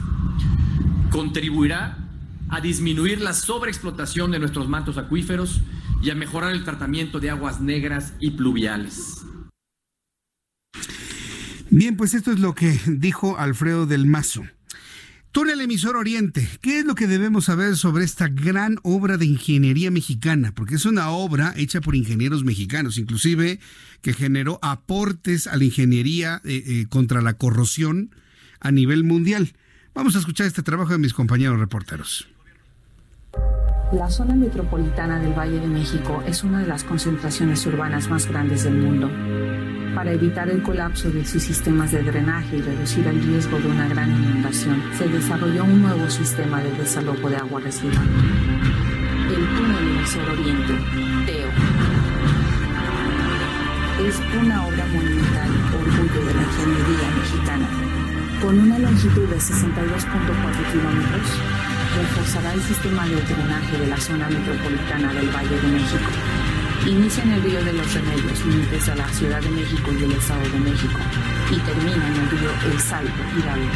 [1.11, 2.06] Contribuirá
[2.49, 5.61] a disminuir la sobreexplotación de nuestros mantos acuíferos
[6.03, 9.25] y a mejorar el tratamiento de aguas negras y pluviales.
[11.71, 14.45] Bien, pues esto es lo que dijo Alfredo del Mazo.
[15.33, 19.91] Túnel Emisor Oriente, ¿qué es lo que debemos saber sobre esta gran obra de ingeniería
[19.91, 20.55] mexicana?
[20.55, 23.61] Porque es una obra hecha por ingenieros mexicanos, inclusive
[24.01, 28.15] que generó aportes a la ingeniería eh, eh, contra la corrosión
[28.61, 29.53] a nivel mundial.
[29.95, 32.29] Vamos a escuchar este trabajo de mis compañeros reporteros.
[33.93, 38.65] La zona metropolitana del Valle de México es una de las concentraciones urbanas más grandes
[38.65, 39.09] del mundo.
[39.95, 43.87] Para evitar el colapso de sus sistemas de drenaje y reducir el riesgo de una
[43.87, 48.09] gran inundación, se desarrolló un nuevo sistema de desalojo de agua residual.
[49.29, 50.75] El túnel Emisor Oriente,
[51.27, 51.49] TEO.
[54.09, 57.69] Es una obra monumental, orgullo de la ingeniería mexicana.
[58.43, 61.56] Con una longitud de 62.4 kilómetros,
[61.97, 66.11] reforzará el sistema de drenaje de la zona metropolitana del Valle de México.
[66.87, 70.13] Inicia en el río de los Remedios, límites a la Ciudad de México y el
[70.13, 70.99] Estado de México,
[71.51, 73.71] y termina en el río El Salto, Hidalgo.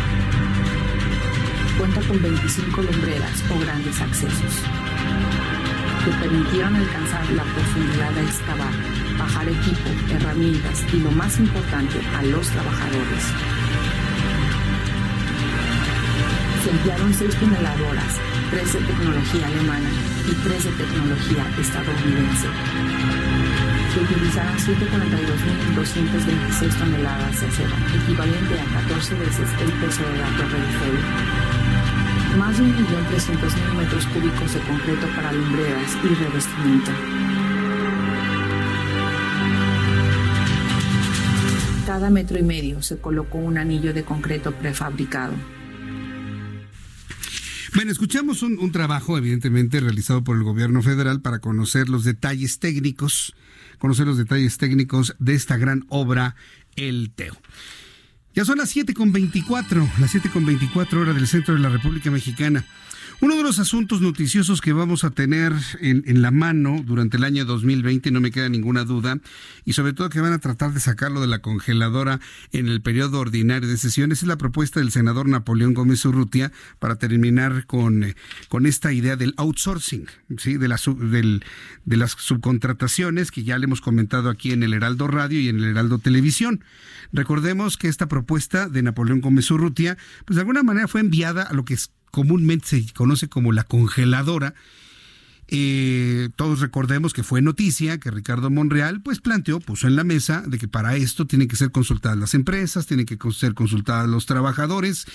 [1.78, 4.54] Cuenta con 25 lumbreras o grandes accesos
[6.04, 8.72] que permitieron alcanzar la profundidad de excavar,
[9.18, 13.24] bajar equipo, herramientas y lo más importante, a los trabajadores,
[16.62, 18.20] se emplearon seis tuneladoras,
[18.50, 19.88] tres de tecnología alemana
[20.28, 22.48] y tres de tecnología estadounidense.
[23.94, 30.58] Se utilizaron 142.226 toneladas de acero, equivalente a 14 veces el peso de la Torre
[30.58, 30.98] Eiffel.
[32.38, 36.92] más de 1.300.000 metros cúbicos de concreto para lumbreras y revestimiento.
[41.86, 45.34] Cada metro y medio se colocó un anillo de concreto prefabricado.
[47.74, 52.58] Bueno, escuchamos un, un, trabajo, evidentemente, realizado por el gobierno federal para conocer los detalles
[52.58, 53.34] técnicos,
[53.78, 56.34] conocer los detalles técnicos de esta gran obra,
[56.74, 57.36] el Teo.
[58.34, 62.64] Ya son las 7.24, las 7.24 horas del centro de la República Mexicana.
[63.22, 67.44] Uno de los asuntos noticiosos que vamos a tener en, la mano durante el año
[67.44, 69.18] 2020, no me queda ninguna duda,
[69.66, 72.18] y sobre todo que van a tratar de sacarlo de la congeladora
[72.52, 76.96] en el periodo ordinario de sesiones, es la propuesta del senador Napoleón Gómez Urrutia para
[76.96, 78.16] terminar con, eh,
[78.48, 80.06] con esta idea del outsourcing,
[80.38, 80.56] ¿sí?
[80.56, 81.40] de,
[81.84, 85.58] de las subcontrataciones que ya le hemos comentado aquí en el Heraldo Radio y en
[85.58, 86.64] el Heraldo Televisión.
[87.12, 91.52] Recordemos que esta propuesta de Napoleón Gómez Urrutia, pues de alguna manera fue enviada a
[91.52, 94.54] lo que es comúnmente se conoce como la congeladora.
[95.52, 100.44] Eh, todos recordemos que fue noticia que Ricardo Monreal pues planteó, puso en la mesa
[100.46, 104.26] de que para esto tienen que ser consultadas las empresas, tienen que ser consultadas los
[104.26, 105.06] trabajadores.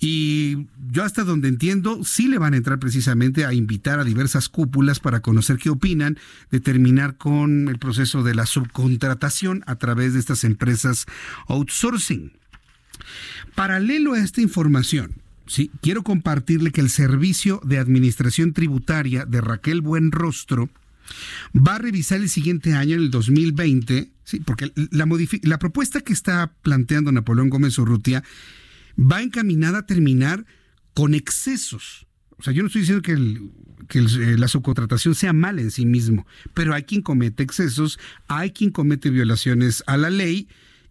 [0.00, 4.48] Y yo hasta donde entiendo, sí le van a entrar precisamente a invitar a diversas
[4.48, 6.18] cúpulas para conocer qué opinan
[6.52, 11.06] de terminar con el proceso de la subcontratación a través de estas empresas
[11.48, 12.32] outsourcing.
[13.56, 15.14] Paralelo a esta información,
[15.48, 20.68] Sí, quiero compartirle que el Servicio de Administración Tributaria de Raquel Buenrostro
[21.56, 26.52] va a revisar el siguiente año, en el 2020, sí, porque la, propuesta que está
[26.62, 28.22] planteando Napoleón Gómez Urrutia
[28.98, 30.44] va encaminada a terminar
[30.92, 32.06] con excesos.
[32.36, 33.16] O sea, yo no estoy diciendo que,
[33.88, 37.98] que el, la subcontratación sea mala en sí mismo, pero hay quien comete excesos,
[38.28, 40.46] hay quien comete violaciones a la ley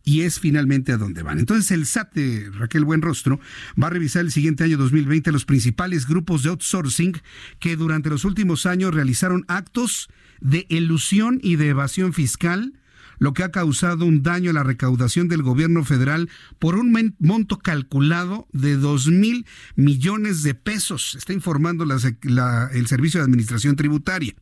[0.08, 1.38] y es finalmente a dónde van.
[1.38, 3.42] Entonces el SAT de Raquel Buenrostro
[3.82, 7.22] va a revisar el siguiente año 2020 los principales grupos de outsourcing
[7.60, 10.08] que durante los últimos años realizaron actos
[10.40, 12.80] de elusión y de evasión fiscal,
[13.20, 17.60] lo que ha causado un daño a la recaudación del gobierno federal por un monto
[17.60, 24.36] calculado de 2 mil millones de pesos, está informando el Servicio de Administración Tributaria.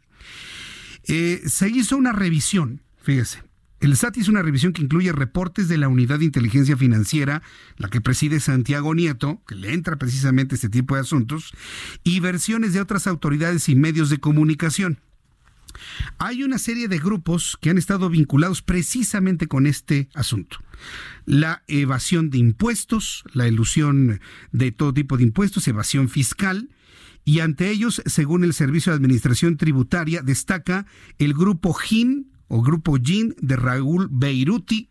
[1.07, 3.41] Eh, se hizo una revisión, fíjese,
[3.86, 7.41] el SAT hizo una revisión que incluye reportes de la Unidad de Inteligencia Financiera,
[7.78, 11.53] la que preside Santiago Nieto, que le entra precisamente este tipo de asuntos,
[12.03, 14.99] y versiones de otras autoridades y medios de comunicación.
[16.18, 20.57] Hay una serie de grupos que han estado vinculados precisamente con este asunto.
[21.26, 24.22] La evasión de impuestos, la ilusión
[24.52, 26.70] de todo tipo de impuestos, evasión fiscal,
[27.26, 30.86] y ante ellos, según el Servicio de Administración Tributaria, destaca
[31.18, 34.89] el grupo GIN, o Grupo GIN de Raúl Beiruti.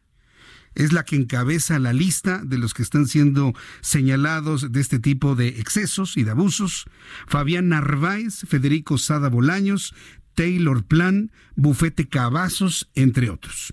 [0.75, 5.37] Es la que encabeza la lista de los que están siendo señalados de este tipo
[5.37, 6.87] de excesos y de abusos.
[7.29, 9.95] Fabián Narváez, Federico Sada Bolaños,
[10.35, 13.73] Taylor Plan, Bufete Cavazos, entre otros.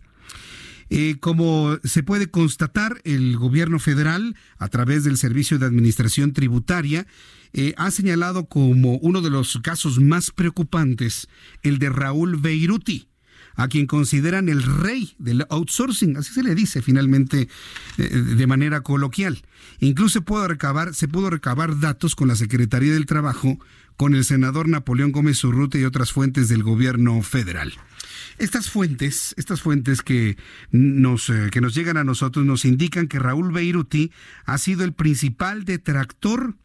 [0.94, 7.08] Eh, como se puede constatar, el gobierno federal, a través del Servicio de Administración Tributaria,
[7.54, 11.30] eh, ha señalado como uno de los casos más preocupantes
[11.64, 13.08] el de Raúl Beiruti,
[13.56, 17.48] a quien consideran el rey del outsourcing, así se le dice finalmente
[17.98, 19.42] eh, de manera coloquial.
[19.80, 23.58] Incluso pudo recabar, se pudo recabar datos con la Secretaría del Trabajo,
[23.98, 27.74] con el senador Napoleón Gómez Urrutia y otras fuentes del gobierno federal.
[28.38, 30.38] Estas fuentes, estas fuentes que
[30.72, 34.12] nos, eh, que nos llegan a nosotros nos indican que Raúl Beiruti
[34.46, 36.56] ha sido el principal detractor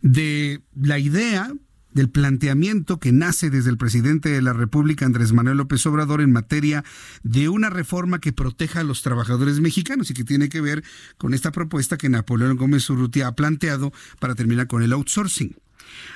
[0.00, 1.52] de la idea
[1.94, 6.32] del planteamiento que nace desde el presidente de la República, Andrés Manuel López Obrador, en
[6.32, 6.84] materia
[7.22, 10.84] de una reforma que proteja a los trabajadores mexicanos y que tiene que ver
[11.16, 15.56] con esta propuesta que Napoleón Gómez Urrutia ha planteado para terminar con el outsourcing.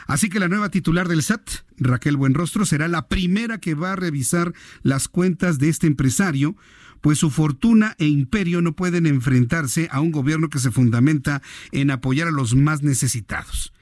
[0.07, 3.97] Así que la nueva titular del SAT, Raquel Buenrostro, será la primera que va a
[3.97, 4.53] revisar
[4.83, 6.57] las cuentas de este empresario,
[7.01, 11.91] pues su fortuna e imperio no pueden enfrentarse a un gobierno que se fundamenta en
[11.91, 13.73] apoyar a los más necesitados.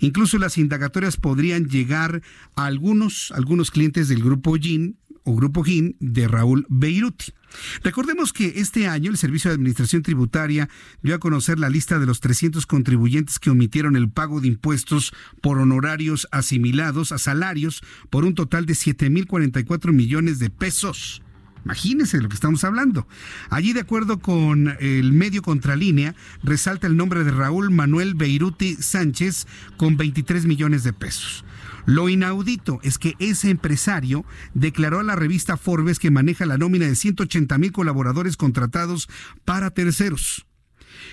[0.00, 2.22] Incluso las indagatorias podrían llegar
[2.56, 7.32] a algunos, algunos clientes del grupo GIN o Grupo GIN de Raúl Beiruti.
[7.82, 10.68] Recordemos que este año el Servicio de Administración Tributaria
[11.02, 15.12] dio a conocer la lista de los 300 contribuyentes que omitieron el pago de impuestos
[15.40, 21.22] por honorarios asimilados a salarios por un total de 7.044 millones de pesos.
[21.64, 23.06] Imagínense de lo que estamos hablando.
[23.50, 29.46] Allí, de acuerdo con el medio Contralínea, resalta el nombre de Raúl Manuel Beiruti Sánchez
[29.76, 31.44] con 23 millones de pesos.
[31.86, 34.24] Lo inaudito es que ese empresario
[34.54, 39.08] declaró a la revista Forbes que maneja la nómina de 180 mil colaboradores contratados
[39.44, 40.46] para terceros.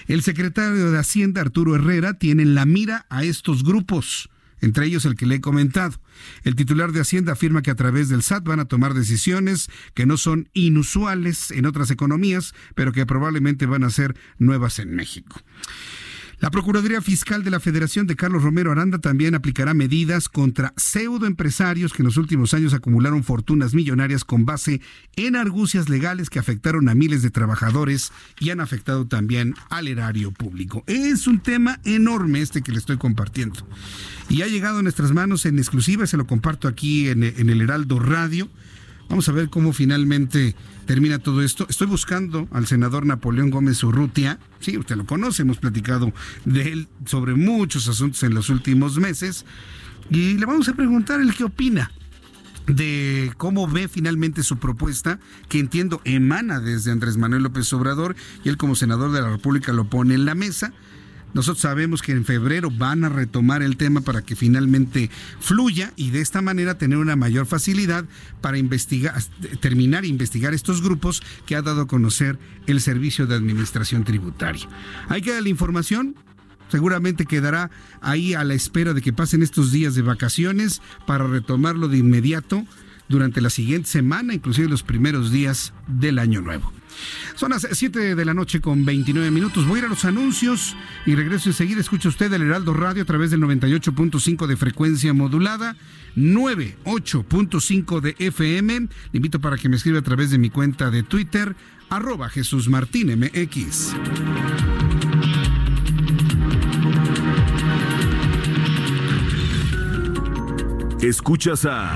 [0.08, 4.30] El secretario de Hacienda, Arturo Herrera, tiene en la mira a estos grupos
[4.62, 6.00] entre ellos el que le he comentado.
[6.44, 10.06] El titular de Hacienda afirma que a través del SAT van a tomar decisiones que
[10.06, 15.42] no son inusuales en otras economías, pero que probablemente van a ser nuevas en México.
[16.40, 21.94] La Procuraduría Fiscal de la Federación de Carlos Romero Aranda también aplicará medidas contra pseudoempresarios
[21.94, 24.80] que en los últimos años acumularon fortunas millonarias con base
[25.16, 30.32] en argucias legales que afectaron a miles de trabajadores y han afectado también al erario
[30.32, 30.84] público.
[30.86, 33.68] Es un tema enorme este que le estoy compartiendo.
[34.30, 37.62] Y ha llegado a nuestras manos en exclusiva, se lo comparto aquí en, en el
[37.62, 38.48] Heraldo Radio.
[39.10, 40.56] Vamos a ver cómo finalmente
[40.86, 41.66] termina todo esto.
[41.70, 44.40] Estoy buscando al senador Napoleón Gómez Urrutia.
[44.60, 46.12] Sí, usted lo conoce, hemos platicado
[46.46, 49.46] de él sobre muchos asuntos en los últimos meses.
[50.10, 51.92] Y le vamos a preguntar el qué opina
[52.68, 58.50] de cómo ve finalmente su propuesta, que entiendo emana desde Andrés Manuel López Obrador, y
[58.50, 60.74] él como senador de la República lo pone en la mesa.
[61.34, 65.10] Nosotros sabemos que en febrero van a retomar el tema para que finalmente
[65.40, 68.06] fluya y de esta manera tener una mayor facilidad
[68.42, 69.22] para investigar,
[69.60, 74.68] terminar e investigar estos grupos que ha dado a conocer el Servicio de Administración Tributaria.
[75.10, 76.16] Hay que dar la información,
[76.70, 77.72] seguramente quedará
[78.02, 82.66] ahí a la espera de que pasen estos días de vacaciones para retomarlo de inmediato
[83.10, 86.77] durante la siguiente semana, inclusive los primeros días del año nuevo.
[87.36, 89.68] Son las 7 de la noche con 29 minutos.
[89.68, 90.76] Voy a ir a los anuncios
[91.06, 91.80] y regreso enseguida.
[91.82, 95.76] Escucha usted el Heraldo Radio a través del 98.5 de frecuencia modulada,
[96.16, 98.80] 98.5 de FM.
[98.80, 101.56] Le invito para que me escriba a través de mi cuenta de Twitter,
[101.90, 103.94] arroba Jesús Martín MX.
[111.02, 111.96] Escuchas a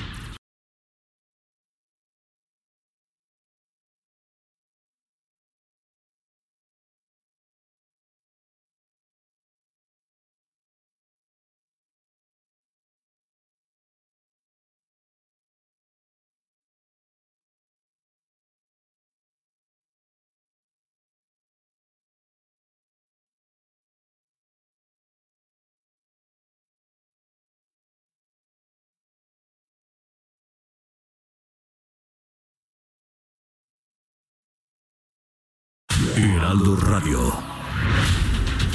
[36.51, 37.33] Heraldo Radio.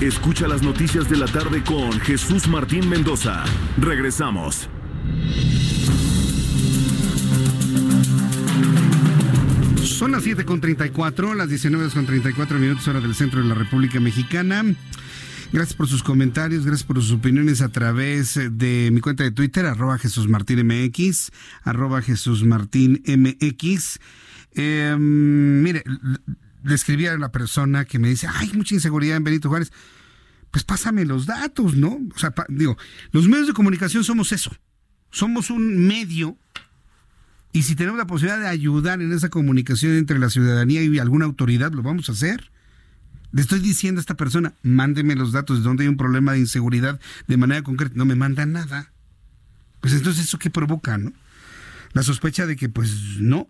[0.00, 3.44] Escucha las noticias de la tarde con Jesús Martín Mendoza.
[3.76, 4.70] Regresamos.
[9.82, 14.64] Son las 7.34, las 19.34 minutos hora del centro de la República Mexicana.
[15.52, 19.66] Gracias por sus comentarios, gracias por sus opiniones a través de mi cuenta de Twitter,
[19.66, 21.30] arroba Jesús Martín MX,
[21.62, 23.98] arroba Jesús Martín MX.
[24.54, 25.84] Em, mire,
[26.66, 29.72] le escribí a una persona que me dice, hay mucha inseguridad en Benito Juárez.
[30.50, 31.98] Pues pásame los datos, ¿no?
[32.14, 32.76] O sea, digo,
[33.12, 34.50] los medios de comunicación somos eso.
[35.10, 36.36] Somos un medio
[37.52, 41.24] y si tenemos la posibilidad de ayudar en esa comunicación entre la ciudadanía y alguna
[41.24, 42.50] autoridad, lo vamos a hacer.
[43.32, 46.40] Le estoy diciendo a esta persona, mándeme los datos de dónde hay un problema de
[46.40, 47.94] inseguridad de manera concreta.
[47.96, 48.92] No me manda nada.
[49.80, 51.12] Pues entonces, ¿eso qué provoca, no?
[51.92, 53.48] La sospecha de que, pues, no,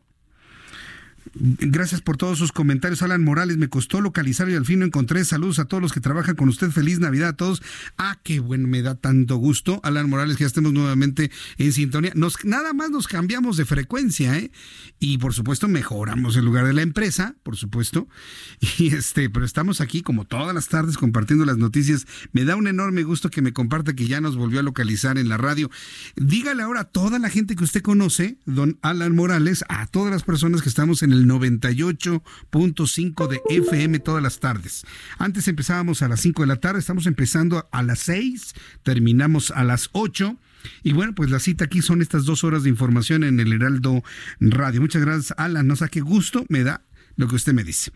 [1.38, 3.02] Gracias por todos sus comentarios.
[3.02, 5.24] Alan Morales, me costó localizar y al fin lo encontré.
[5.24, 6.70] Saludos a todos los que trabajan con usted.
[6.70, 7.62] Feliz Navidad a todos.
[7.98, 9.80] Ah, qué bueno, me da tanto gusto.
[9.82, 12.12] Alan Morales, que ya estemos nuevamente en sintonía.
[12.14, 14.50] Nos, nada más nos cambiamos de frecuencia, ¿eh?
[14.98, 18.08] Y por supuesto mejoramos el lugar de la empresa, por supuesto.
[18.78, 22.06] Y este, pero estamos aquí como todas las tardes compartiendo las noticias.
[22.32, 25.28] Me da un enorme gusto que me comparta que ya nos volvió a localizar en
[25.28, 25.70] la radio.
[26.16, 30.22] Dígale ahora a toda la gente que usted conoce, don Alan Morales, a todas las
[30.22, 34.84] personas que estamos en el 98.5 de FM todas las tardes.
[35.18, 39.64] Antes empezábamos a las 5 de la tarde, estamos empezando a las 6, terminamos a
[39.64, 40.38] las 8.
[40.82, 44.02] Y bueno, pues la cita aquí son estas dos horas de información en el Heraldo
[44.40, 44.80] Radio.
[44.80, 45.66] Muchas gracias, Alan.
[45.66, 46.82] No sé qué gusto me da
[47.16, 47.92] lo que usted me dice.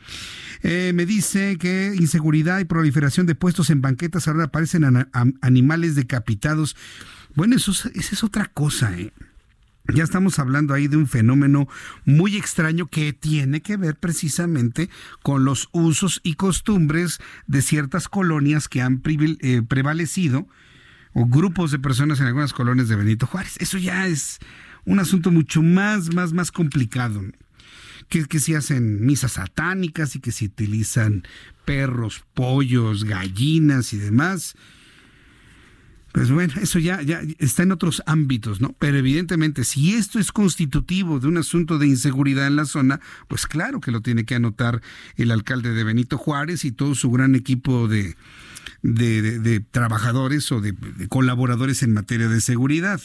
[0.62, 4.85] Eh, me dice que inseguridad y proliferación de puestos en banquetas ahora aparecen
[5.43, 6.77] animales decapitados.
[7.35, 9.12] Bueno, eso, esa es otra cosa, ¿eh?
[9.94, 11.68] Ya estamos hablando ahí de un fenómeno
[12.04, 14.88] muy extraño que tiene que ver precisamente
[15.22, 20.46] con los usos y costumbres de ciertas colonias que han eh, prevalecido
[21.12, 23.56] o grupos de personas en algunas colonias de Benito Juárez.
[23.58, 24.38] Eso ya es
[24.84, 27.22] un asunto mucho más, más, más complicado.
[28.08, 31.24] que, que si hacen misas satánicas y que si utilizan
[31.64, 34.54] perros, pollos, gallinas y demás.
[36.12, 38.74] Pues bueno, eso ya, ya está en otros ámbitos, ¿no?
[38.78, 43.46] Pero evidentemente, si esto es constitutivo de un asunto de inseguridad en la zona, pues
[43.46, 44.82] claro que lo tiene que anotar
[45.16, 48.16] el alcalde de Benito Juárez y todo su gran equipo de,
[48.82, 50.74] de, trabajadores o de,
[51.09, 53.01] colaboradores en materia de seguridad.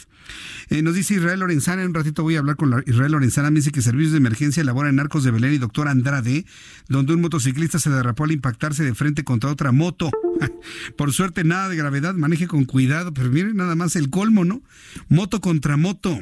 [0.70, 3.60] Eh, nos dice Israel Lorenzana, en un ratito voy a hablar con Israel Lorenzana, me
[3.60, 6.46] dice que Servicios de Emergencia elabora en Arcos de Belén y Doctor Andrade,
[6.88, 10.12] donde un motociclista se derrapó al impactarse de frente contra otra moto.
[10.98, 14.62] Por suerte, nada de gravedad, maneje con cuidado, pero miren nada más el colmo, ¿no?
[15.10, 16.20] Moto contra moto.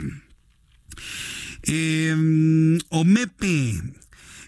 [1.64, 3.82] Eh, Omepe,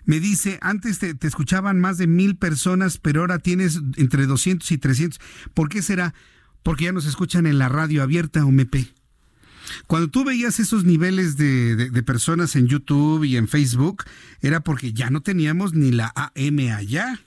[0.06, 4.78] me dice, antes te, escuchaban más de mil personas, pero ahora tienes entre 200 y
[4.78, 5.20] 300.
[5.54, 6.14] ¿Por qué será?
[6.64, 8.76] Porque ya nos escuchan en la radio abierta, OMP.
[9.88, 14.04] Cuando tú veías esos niveles de, personas en YouTube y en Facebook,
[14.42, 17.20] era porque ya no teníamos ni la AM allá.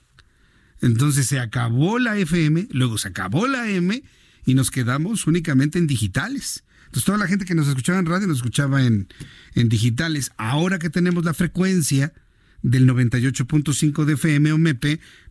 [0.81, 4.01] Entonces se acabó la FM, luego se acabó la M
[4.45, 6.63] y nos quedamos únicamente en digitales.
[6.85, 9.07] Entonces toda la gente que nos escuchaba en radio nos escuchaba en
[9.53, 10.31] digitales.
[10.37, 12.13] Ahora que tenemos la frecuencia,
[12.61, 14.57] del 98.5 de FM o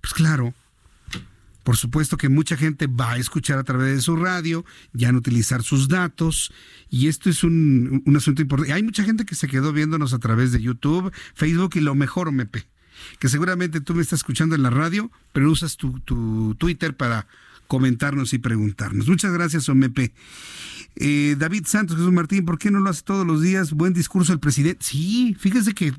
[0.00, 0.55] pues claro,
[1.68, 4.64] por supuesto que mucha gente va a escuchar a través de su radio,
[4.94, 6.50] ya no utilizar sus datos,
[6.88, 8.72] y esto es un, asunto importante.
[8.72, 12.28] Hay mucha gente que se quedó viéndonos a través de YouTube, Facebook y lo mejor
[12.28, 12.56] OMP,
[13.18, 17.26] que seguramente tú me estás escuchando en la radio, pero usas tu, tu Twitter para
[17.66, 19.06] comentarnos y preguntarnos.
[19.06, 20.10] Muchas gracias, OMP.
[20.96, 23.72] Eh, David Santos, Jesús Martín, ¿por qué no lo hace todos los días?
[23.72, 24.84] Buen discurso el presidente.
[24.84, 25.92] Sí, fíjese que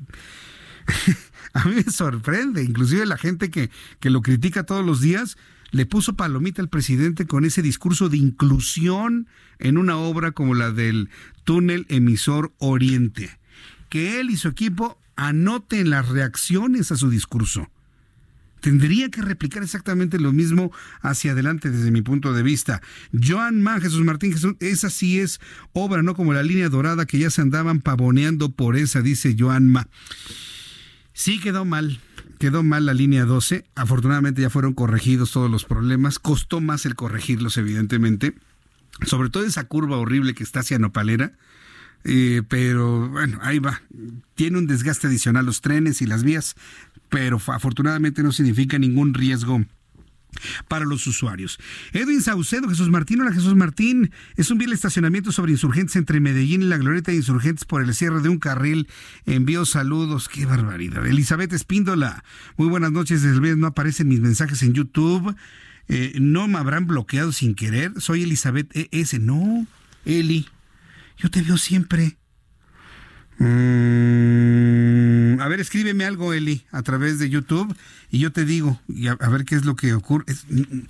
[1.52, 3.70] a mí me sorprende, inclusive la gente que,
[4.00, 5.36] que lo critica todos los días,
[5.70, 9.28] le puso palomita al presidente con ese discurso de inclusión
[9.58, 11.10] en una obra como la del
[11.44, 13.38] túnel emisor Oriente.
[13.88, 17.70] Que él y su equipo anoten las reacciones a su discurso.
[18.60, 20.70] Tendría que replicar exactamente lo mismo
[21.00, 22.82] hacia adelante desde mi punto de vista.
[23.12, 25.40] Joan Ma, Jesús Martín Jesús, esa sí es
[25.72, 29.68] obra, no como la línea dorada que ya se andaban pavoneando por esa, dice Joan
[29.68, 29.88] Ma.
[31.20, 32.00] Sí quedó mal,
[32.38, 33.66] quedó mal la línea 12.
[33.74, 36.18] Afortunadamente ya fueron corregidos todos los problemas.
[36.18, 38.32] Costó más el corregirlos, evidentemente.
[39.04, 41.34] Sobre todo esa curva horrible que está hacia Nopalera.
[42.04, 43.82] Eh, pero bueno, ahí va.
[44.34, 46.54] Tiene un desgaste adicional los trenes y las vías,
[47.10, 49.62] pero afortunadamente no significa ningún riesgo
[50.68, 51.58] para los usuarios.
[51.92, 56.62] Edwin Saucedo, Jesús Martín, hola Jesús Martín, es un bien estacionamiento sobre insurgentes entre Medellín
[56.62, 58.88] y la Glorieta de Insurgentes por el cierre de un carril.
[59.26, 61.06] Envío saludos, qué barbaridad.
[61.06, 62.24] Elizabeth Espíndola,
[62.56, 65.34] muy buenas noches, desde el no aparecen mis mensajes en YouTube.
[65.88, 67.92] Eh, no me habrán bloqueado sin querer.
[67.98, 69.18] Soy Elizabeth ES.
[69.18, 69.66] No,
[70.04, 70.46] Eli,
[71.16, 72.19] yo te veo siempre.
[73.42, 77.74] Mm, a ver, escríbeme algo, Eli, a través de YouTube
[78.10, 80.26] y yo te digo, y a, ver qué es lo que ocurre.
[80.50, 80.86] Mm, mm,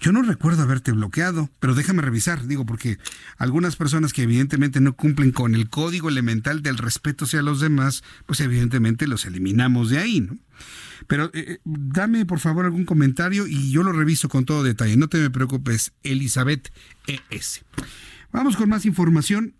[0.00, 2.96] yo no recuerdo haberte bloqueado, pero déjame revisar, digo, porque
[3.36, 8.02] algunas personas que evidentemente no cumplen con el código elemental del respeto hacia los demás,
[8.24, 10.38] pues evidentemente los eliminamos de ahí, ¿no?
[11.08, 14.96] Pero eh, eh, dame por favor algún comentario y yo lo reviso con todo detalle.
[14.96, 16.72] No te me preocupes, Elizabeth
[17.06, 17.66] ES.
[18.32, 19.52] Vamos con más información.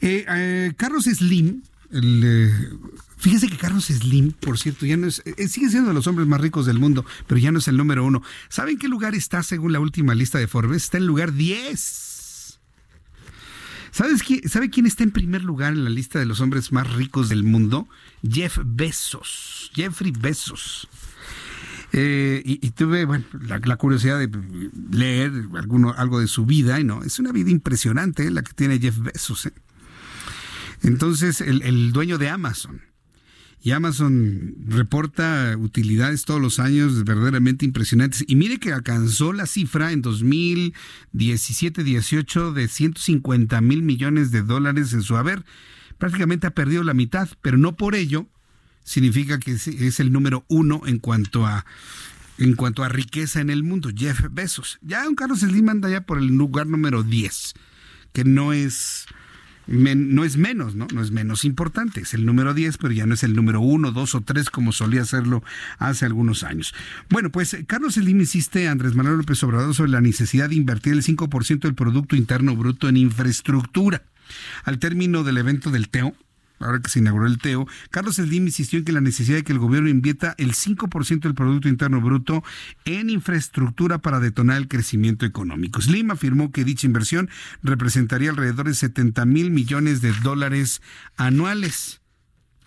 [0.00, 1.62] Eh, eh, Carlos Slim,
[1.92, 2.70] eh,
[3.18, 6.40] fíjese que Carlos Slim, por cierto, ya no es, sigue siendo de los hombres más
[6.40, 8.22] ricos del mundo, pero ya no es el número uno.
[8.48, 10.84] ¿Saben qué lugar está según la última lista de Forbes?
[10.84, 12.06] Está en el lugar 10.
[13.92, 17.28] ¿Sabes ¿Sabe quién está en primer lugar en la lista de los hombres más ricos
[17.28, 17.88] del mundo?
[18.26, 19.70] Jeff Bezos.
[19.74, 20.88] Jeffrey Bezos.
[21.92, 23.06] y, tuve
[23.42, 24.30] la, curiosidad de
[24.92, 25.32] leer
[25.96, 29.46] algo de su vida, y no, es una vida impresionante la que tiene Jeff Bezos.
[29.46, 29.52] ¿eh?
[30.82, 32.82] Entonces, el, dueño de Amazon.
[33.62, 38.24] Y Amazon reporta utilidades todos los años verdaderamente impresionantes.
[38.26, 45.02] Y mire que alcanzó la cifra en 2017-18 de 150 mil millones de dólares en
[45.02, 45.44] su haber.
[45.98, 48.26] Prácticamente ha perdido la mitad, pero no por ello
[48.82, 51.66] significa que es el número uno en cuanto a
[52.40, 53.90] en cuanto a riqueza en el mundo.
[53.94, 54.78] Jeff Bezos.
[54.80, 57.54] Ya un Carlos Slim anda ya por el lugar número 10,
[58.14, 59.06] que no es
[59.66, 60.86] no es menos, ¿no?
[60.92, 63.92] No es menos importante, es el número 10, pero ya no es el número 1,
[63.92, 65.42] 2 o 3 como solía hacerlo
[65.78, 66.74] hace algunos años.
[67.08, 71.02] Bueno, pues Carlos Slim insiste Andrés Manuel López Obrador sobre la necesidad de invertir el
[71.02, 74.02] 5% del Producto Interno Bruto en infraestructura.
[74.64, 76.14] Al término del evento del TEO,
[76.60, 79.52] ahora que se inauguró el TEO, Carlos Slim insistió en que la necesidad de que
[79.52, 82.44] el gobierno invierta el 5% del Producto Interno Bruto
[82.84, 85.80] en infraestructura para detonar el crecimiento económico.
[85.80, 87.30] Slim afirmó que dicha inversión
[87.62, 90.82] representaría alrededor de 70 mil millones de dólares
[91.16, 92.00] anuales.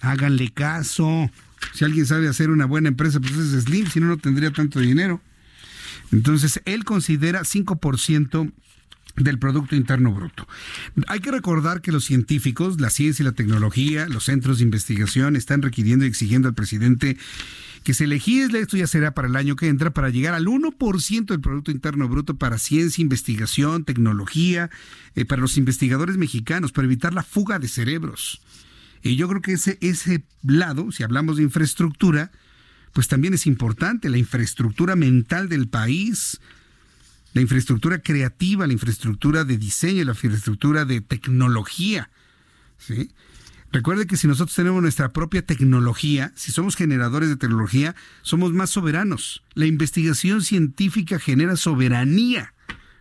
[0.02, 1.30] Háganle caso.
[1.74, 4.80] Si alguien sabe hacer una buena empresa, pues es Slim, si no, no tendría tanto
[4.80, 5.22] dinero.
[6.12, 8.52] Entonces, él considera 5%
[9.16, 10.48] del Producto Interno Bruto.
[11.08, 15.36] Hay que recordar que los científicos, la ciencia y la tecnología, los centros de investigación
[15.36, 17.18] están requiriendo y exigiendo al presidente
[17.84, 21.26] que se legisle, esto ya será para el año que entra, para llegar al 1%
[21.26, 24.70] del Producto Interno Bruto para ciencia, investigación, tecnología,
[25.16, 28.42] eh, para los investigadores mexicanos, para evitar la fuga de cerebros.
[29.04, 32.32] Y yo creo que ese, ese lado, si hablamos de infraestructura,
[32.94, 36.40] pues también es importante, la infraestructura mental del país,
[37.34, 42.10] la infraestructura creativa, la infraestructura de diseño, la infraestructura de tecnología.
[42.78, 43.12] ¿sí?
[43.72, 48.70] Recuerde que si nosotros tenemos nuestra propia tecnología, si somos generadores de tecnología, somos más
[48.70, 49.44] soberanos.
[49.56, 52.54] La investigación científica genera soberanía.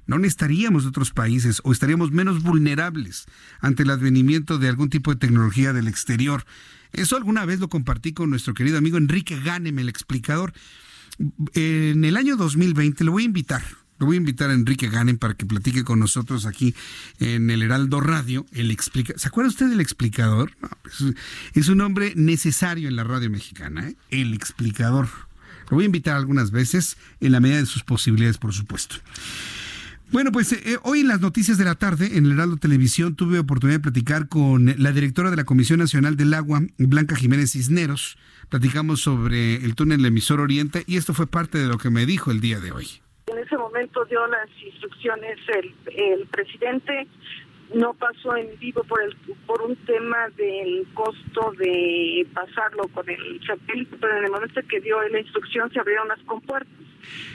[0.07, 3.27] No necesitaríamos de otros países o estaríamos menos vulnerables
[3.61, 6.47] ante el advenimiento de algún tipo de tecnología del exterior.
[6.93, 10.55] Eso alguna vez lo compartí con nuestro querido amigo Enrique Ganem, el explicador.
[11.53, 13.63] En el año 2020 lo voy a invitar,
[13.98, 16.74] lo voy a invitar a Enrique Ganem para que platique con nosotros aquí
[17.20, 18.47] en el Heraldo Radio.
[18.52, 20.52] El explica ¿Se acuerda usted del explicador?
[20.82, 21.14] Pues,
[21.55, 23.97] es un hombre necesario en la radio mexicana, ¿eh?
[24.10, 25.09] el explicador.
[25.70, 28.97] Lo voy a invitar algunas veces en la medida de sus posibilidades, por supuesto.
[30.12, 33.39] Bueno, pues eh, hoy en las noticias de la tarde, en el Heraldo Televisión, tuve
[33.39, 38.19] oportunidad de platicar con la directora de la Comisión Nacional del Agua, Blanca Jiménez Cisneros.
[38.51, 42.31] Platicamos sobre el túnel emisor Oriente y esto fue parte de lo que me dijo
[42.31, 43.01] el día de hoy.
[43.73, 47.07] Momento dio las instrucciones el, el presidente
[47.74, 49.16] no pasó en vivo por el
[49.47, 54.81] por un tema del costo de pasarlo con el satélite, pero en el momento que
[54.81, 56.73] dio la instrucción se abrieron las compuertas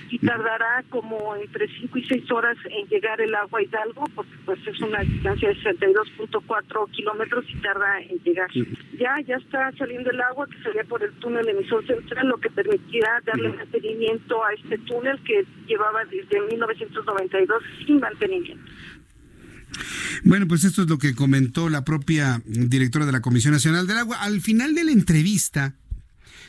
[0.10, 4.32] y tardará como entre 5 y 6 horas en llegar el agua a Hidalgo, porque
[4.46, 8.50] pues es una distancia de 62.4 kilómetros y tarda en llegar.
[8.98, 12.50] Ya, ya está saliendo el agua que salía por el túnel emisor central, lo que
[12.50, 18.72] permitirá darle mantenimiento a este túnel que llevaba desde 1992 sin mantenimiento.
[20.24, 23.98] Bueno, pues esto es lo que comentó la propia directora de la Comisión Nacional del
[23.98, 24.18] Agua.
[24.22, 25.76] Al final de la entrevista,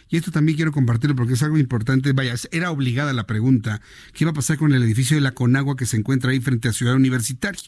[0.08, 3.80] y esto también quiero compartirlo porque es algo importante, vaya, era obligada la pregunta,
[4.14, 6.68] ¿qué va a pasar con el edificio de la Conagua que se encuentra ahí frente
[6.68, 7.62] a Ciudad Universitaria?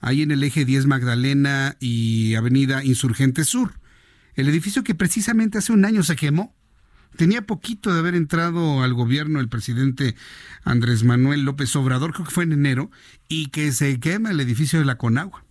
[0.00, 3.80] Ahí en el eje 10 Magdalena y Avenida Insurgente Sur.
[4.34, 6.54] El edificio que precisamente hace un año se quemó.
[7.16, 10.14] Tenía poquito de haber entrado al gobierno el presidente
[10.64, 12.90] Andrés Manuel López Obrador, creo que fue en enero,
[13.28, 15.44] y que se quema el edificio de la Conagua.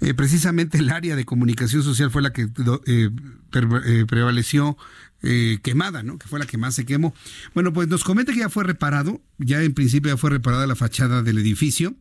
[0.00, 2.48] Eh, precisamente el área de comunicación social fue la que
[2.86, 3.10] eh,
[3.86, 4.76] eh, prevaleció
[5.62, 6.18] quemada, ¿no?
[6.18, 7.14] Que fue la que más se quemó.
[7.54, 10.74] Bueno, pues nos comenta que ya fue reparado, ya en principio ya fue reparada la
[10.74, 11.94] fachada del edificio.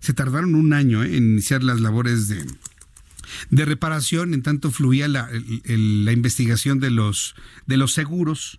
[0.00, 2.44] Se tardaron un año en iniciar las labores de,
[3.50, 5.28] de reparación, en tanto fluía la,
[6.12, 7.34] investigación de los,
[7.66, 8.58] de los seguros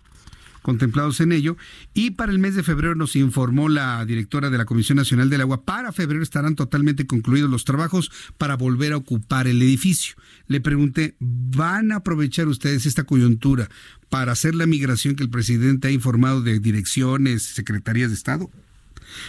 [0.62, 1.56] contemplados en ello.
[1.94, 5.40] Y para el mes de febrero nos informó la directora de la Comisión Nacional del
[5.40, 10.14] Agua, para febrero estarán totalmente concluidos los trabajos para volver a ocupar el edificio.
[10.46, 13.68] Le pregunté, ¿van a aprovechar ustedes esta coyuntura
[14.10, 18.50] para hacer la migración que el presidente ha informado de direcciones, secretarías de Estado?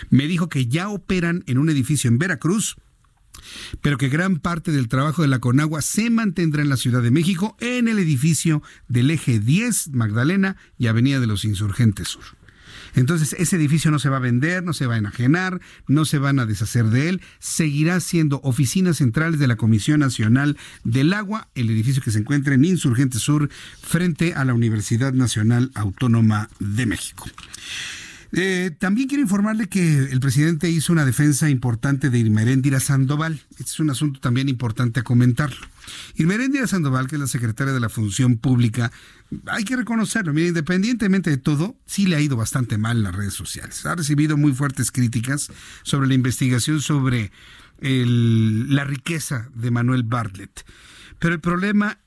[0.10, 2.76] Me dijo que ya operan en un edificio en Veracruz
[3.82, 7.11] pero que gran parte del trabajo de la Conagua se mantendrá en la Ciudad de
[7.11, 12.24] México en el edificio del eje 10 Magdalena y Avenida de los Insurgentes Sur.
[12.95, 16.18] Entonces, ese edificio no se va a vender, no se va a enajenar, no se
[16.18, 21.49] van a deshacer de él, seguirá siendo oficinas centrales de la Comisión Nacional del Agua,
[21.56, 23.49] el edificio que se encuentra en Insurgente Sur,
[23.82, 27.28] frente a la Universidad Nacional Autónoma de México.
[28.31, 33.41] Eh, también quiero informarle que el presidente hizo una defensa importante de Irmeréndira Sandoval.
[33.51, 35.65] Este es un asunto también importante a comentarlo.
[36.15, 38.91] Irmeréndira Sandoval, que es la secretaria de la Función Pública,
[39.47, 43.15] hay que reconocerlo, mira, independientemente de todo, sí le ha ido bastante mal en las
[43.15, 43.85] redes sociales.
[43.85, 45.51] Ha recibido muy fuertes críticas
[45.84, 47.31] sobre la investigación sobre
[47.81, 50.65] la riqueza de Manuel Bartlett.
[51.18, 51.97] Pero el problema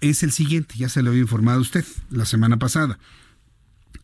[0.00, 2.98] es el siguiente, ya se lo había informado usted la semana pasada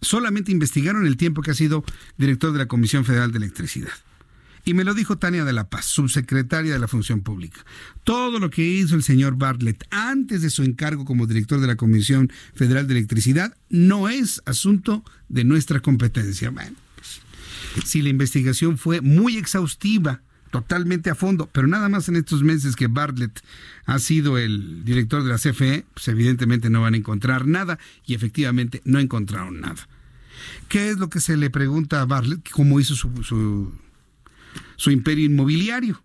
[0.04, 1.84] solamente investigaron el tiempo que ha sido
[2.16, 3.92] director de la Comisión Federal de Electricidad.
[4.66, 7.60] Y me lo dijo Tania de la Paz, subsecretaria de la Función Pública.
[8.02, 11.76] Todo lo que hizo el señor Bartlett antes de su encargo como director de la
[11.76, 16.48] Comisión Federal de Electricidad no es asunto de nuestra competencia.
[16.48, 17.20] Bueno, pues,
[17.84, 22.76] si la investigación fue muy exhaustiva, totalmente a fondo, pero nada más en estos meses
[22.76, 23.42] que Bartlett
[23.86, 28.14] ha sido el director de la CFE, pues evidentemente no van a encontrar nada y
[28.14, 29.88] efectivamente no encontraron nada.
[30.68, 32.48] ¿Qué es lo que se le pregunta a Bartlett?
[32.50, 33.72] ¿Cómo hizo su,
[34.90, 36.04] imperio inmobiliario?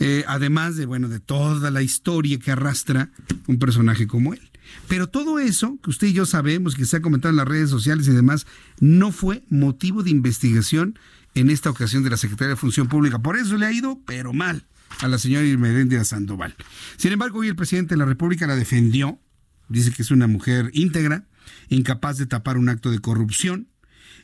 [0.00, 3.10] eh, además de, bueno, de toda la historia que arrastra
[3.46, 4.50] un personaje como él.
[4.88, 7.70] Pero todo eso que usted y yo sabemos, que se ha comentado en las redes
[7.70, 8.46] sociales y demás,
[8.80, 10.98] no fue motivo de investigación
[11.34, 13.18] en esta ocasión de la Secretaría de Función Pública.
[13.18, 14.66] Por eso le ha ido, pero mal,
[15.00, 16.54] a la señora Irmeréndira Sandoval.
[16.96, 19.20] Sin embargo, hoy el presidente de la República la defendió.
[19.68, 21.24] Dice que es una mujer íntegra,
[21.68, 23.68] incapaz de tapar un acto de corrupción.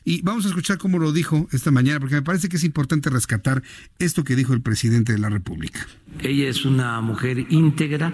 [0.03, 3.09] Y vamos a escuchar cómo lo dijo esta mañana, porque me parece que es importante
[3.11, 3.61] rescatar
[3.99, 5.85] esto que dijo el presidente de la República.
[6.19, 8.11] Ella es una mujer íntegra,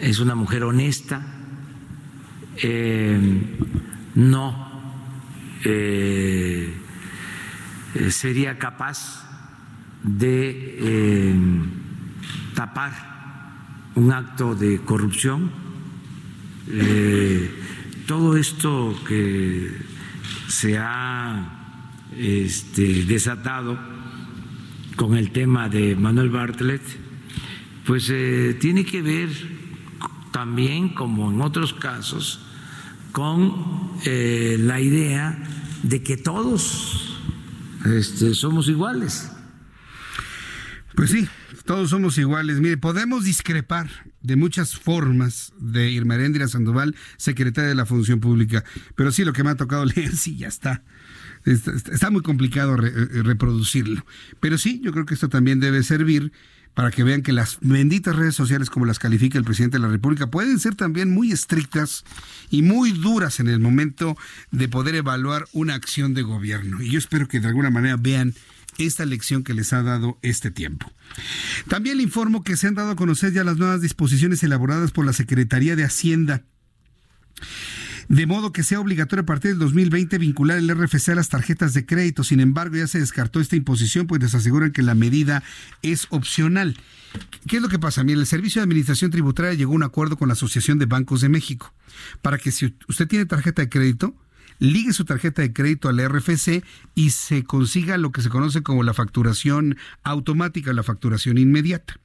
[0.00, 1.40] es una mujer honesta,
[2.62, 3.18] eh,
[4.14, 4.70] no
[5.64, 6.74] eh,
[7.94, 9.26] eh, sería capaz
[10.02, 11.34] de
[12.54, 15.50] tapar un acto de corrupción.
[18.10, 19.70] Todo esto que
[20.48, 21.78] se ha
[22.18, 23.78] este, desatado
[24.96, 26.82] con el tema de Manuel Bartlett,
[27.86, 28.12] pues
[28.58, 29.28] tiene que ver
[30.32, 32.40] también, como en otros casos,
[33.12, 35.38] con eh, la idea
[35.84, 37.16] de que todos
[37.84, 39.30] este, somos iguales.
[40.96, 41.28] Pues sí,
[41.64, 42.60] todos somos iguales.
[42.60, 43.88] Mire, podemos discrepar
[44.22, 46.16] de muchas formas de Irma
[46.48, 48.64] Sandoval, secretaria de la Función Pública,
[48.94, 50.82] pero sí lo que me ha tocado leer, sí, ya está.
[51.44, 54.04] Está, muy complicado eh, reproducirlo.
[54.40, 56.32] Pero sí, yo creo que esto también debe servir
[56.74, 59.88] para que vean que las benditas redes sociales como las califica el presidente de la
[59.88, 62.04] República pueden ser también muy estrictas
[62.50, 64.16] y muy duras en el momento
[64.50, 66.80] de poder evaluar una acción de gobierno.
[66.82, 68.34] Y yo espero que de alguna manera vean
[68.78, 70.90] esta lección que les ha dado este tiempo.
[71.68, 75.06] También le informo que se han dado a conocer ya las nuevas disposiciones elaboradas por
[75.06, 76.44] la Secretaría de Hacienda
[78.10, 81.74] de modo que sea obligatorio a partir del 2020 vincular el RFC a las tarjetas
[81.74, 82.24] de crédito.
[82.24, 85.44] Sin embargo, ya se descartó esta imposición, pues les aseguran que la medida
[85.82, 86.76] es opcional.
[87.46, 88.02] ¿Qué es lo que pasa?
[88.02, 91.20] Mire, el Servicio de Administración Tributaria llegó a un acuerdo con la Asociación de Bancos
[91.20, 91.72] de México
[92.20, 94.16] para que si usted tiene tarjeta de crédito,
[94.60, 96.62] ligue su tarjeta de crédito al RFC
[96.94, 101.98] y se consiga lo que se conoce como la facturación automática, la facturación inmediata.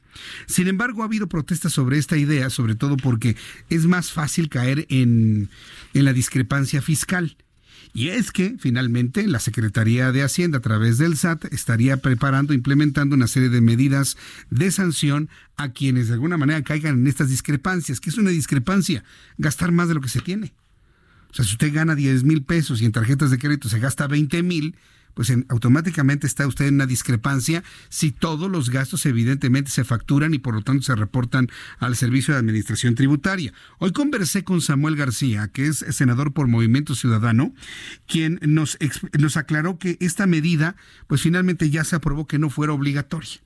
[0.47, 3.35] Sin embargo, ha habido protestas sobre esta idea, sobre todo porque
[3.69, 5.49] es más fácil caer en,
[5.93, 7.37] la discrepancia fiscal.
[7.93, 13.15] Y es que finalmente la Secretaría de Hacienda a través del SAT estaría preparando, implementando
[13.15, 14.17] una serie de medidas
[14.49, 18.01] de sanción a quienes de alguna manera caigan en estas discrepancias.
[18.01, 19.05] ¿Qué es una discrepancia?
[19.37, 20.53] Gastar más de lo que se tiene.
[21.35, 24.07] O sea, si usted gana 10 mil pesos y en tarjetas de crédito se gasta
[24.07, 24.77] 20 mil,
[25.15, 30.39] pues automáticamente está usted en una discrepancia si todos los gastos evidentemente se facturan y
[30.39, 33.51] por lo tanto se reportan al Servicio de Administración Tributaria.
[33.79, 37.53] Hoy conversé con Samuel García, que es senador por Movimiento Ciudadano,
[38.07, 38.77] quien nos,
[39.19, 43.41] nos aclaró que esta medida, pues finalmente ya se aprobó que no fuera obligatoria.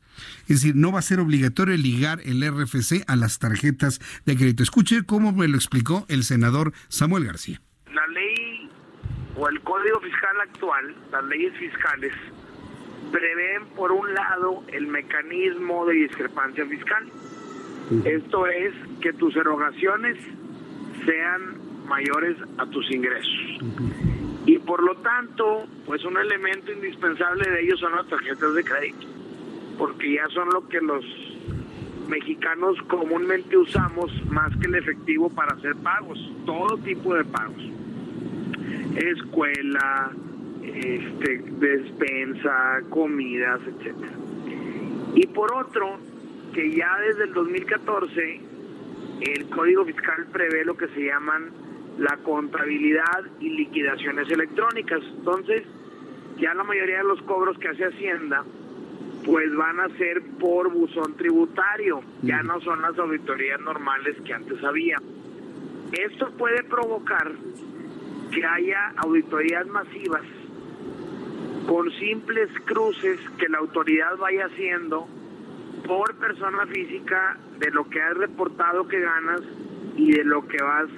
[0.48, 4.62] Es decir, no va a ser obligatorio ligar el RFC a las tarjetas de crédito.
[4.62, 7.64] Escuche cómo me lo explicó el senador Samuel García.
[8.00, 8.70] La ley
[9.36, 12.14] o el Código Fiscal actual, las leyes fiscales,
[13.12, 17.06] prevén por un lado el mecanismo de discrepancia fiscal.
[18.06, 20.18] Esto es que tus erogaciones
[21.06, 21.58] sean
[21.90, 23.60] mayores a tus ingresos.
[24.46, 29.08] Y por lo tanto, pues un elemento indispensable de ellos son las tarjetas de crédito,
[29.78, 31.04] porque ya son lo que los
[32.08, 37.62] mexicanos comúnmente usamos más que el efectivo para hacer pagos, todo tipo de pagos
[39.00, 40.12] escuela,
[40.64, 44.12] este, despensa, comidas, etcétera.
[45.16, 45.98] Y por otro,
[46.54, 48.42] que ya desde el 2014
[49.22, 51.52] el Código Fiscal prevé lo que se llaman
[51.98, 55.02] la contabilidad y liquidaciones electrónicas.
[55.18, 55.64] Entonces,
[56.38, 58.44] ya la mayoría de los cobros que hace Hacienda
[59.26, 64.64] pues van a ser por buzón tributario, ya no son las auditorías normales que antes
[64.64, 64.96] había.
[65.92, 67.32] Esto puede provocar
[68.32, 70.24] que haya auditorías masivas
[71.68, 75.08] con simples cruces que la autoridad vaya haciendo
[75.86, 79.42] por persona física de lo que has reportado que ganas
[79.96, 80.90] y de lo que vas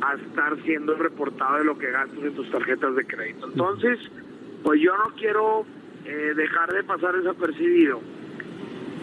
[0.00, 3.48] a estar siendo reportado de lo que gastas en tus tarjetas de crédito.
[3.48, 3.98] Entonces,
[4.62, 5.64] pues yo no quiero
[6.04, 8.00] eh, dejar de pasar desapercibido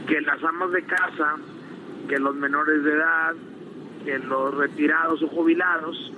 [0.07, 1.35] que las amas de casa,
[2.07, 3.33] que los menores de edad,
[4.05, 6.13] que los retirados o jubilados,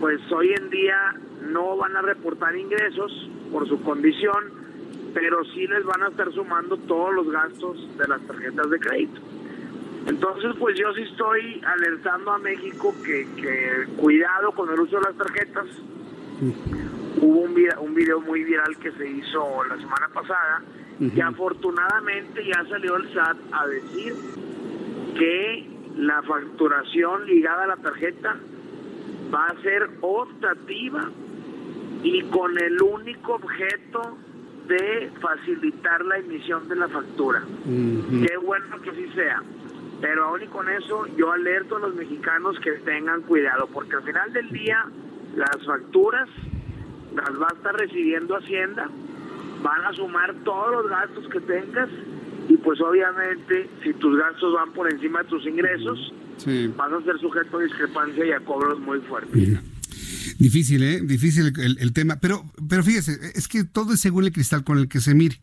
[0.00, 1.14] pues hoy en día
[1.50, 4.44] no van a reportar ingresos por su condición,
[5.14, 9.20] pero sí les van a estar sumando todos los gastos de las tarjetas de crédito.
[10.06, 15.02] Entonces, pues yo sí estoy alertando a México que, que cuidado con el uso de
[15.02, 15.66] las tarjetas.
[17.20, 20.62] Hubo un video, un video muy viral que se hizo la semana pasada
[21.00, 24.14] Y afortunadamente ya salió el SAT a decir
[25.18, 28.36] que la facturación ligada a la tarjeta
[29.32, 31.10] va a ser optativa
[32.02, 34.18] y con el único objeto
[34.68, 37.42] de facilitar la emisión de la factura.
[37.64, 39.42] Qué bueno que así sea.
[40.00, 44.04] Pero aún y con eso yo alerto a los mexicanos que tengan cuidado, porque al
[44.04, 44.84] final del día
[45.34, 46.28] las facturas
[47.14, 48.88] las va a estar recibiendo Hacienda,
[49.62, 51.88] van a sumar todos los gastos que tengas
[52.48, 56.12] y pues obviamente si tus gastos van por encima de tus ingresos,
[56.76, 59.58] vas a ser sujeto a discrepancia y a cobros muy fuertes.
[60.38, 61.00] Difícil, ¿eh?
[61.02, 62.16] Difícil el, el, tema.
[62.20, 65.40] Pero, pero fíjese, es que todo es según el cristal con el que se mire.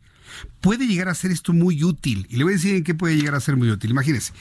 [0.61, 2.26] Puede llegar a ser esto muy útil.
[2.30, 3.91] Y le voy a decir en qué puede llegar a ser muy útil.
[3.91, 4.34] Imagínese,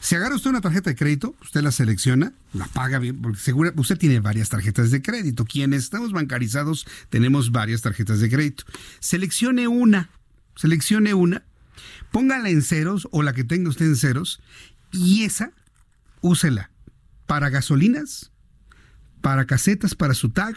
[0.00, 3.72] si agarra usted una tarjeta de crédito, usted la selecciona, la paga bien, porque segura,
[3.76, 5.44] usted tiene varias tarjetas de crédito.
[5.44, 8.64] Quienes estamos bancarizados tenemos varias tarjetas de crédito.
[9.00, 10.10] Seleccione una,
[10.56, 11.44] seleccione una,
[12.10, 14.40] póngala en ceros o la que tenga usted en ceros
[14.92, 15.52] y esa,
[16.22, 16.70] úsela
[17.26, 18.32] para gasolinas,
[19.20, 20.56] para casetas, para su tag,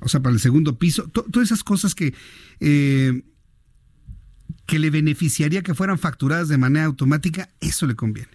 [0.00, 2.14] o sea, para el segundo piso, todas esas cosas que,
[2.60, 3.22] eh,
[4.66, 8.30] que le beneficiaría que fueran facturadas de manera automática, eso le conviene.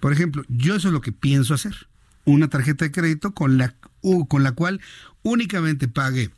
[0.00, 1.88] Por ejemplo, yo eso es lo que pienso hacer.
[2.24, 3.74] Una tarjeta de crédito con la,
[4.28, 4.80] con la cual
[5.22, 6.30] únicamente pague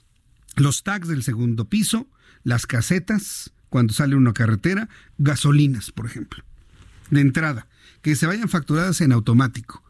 [0.56, 2.06] los tags del segundo piso,
[2.44, 4.88] las casetas, cuando sale una carretera,
[5.18, 6.44] gasolinas, por ejemplo.
[7.10, 7.67] De entrada,
[8.02, 9.82] que se vayan facturadas en automático.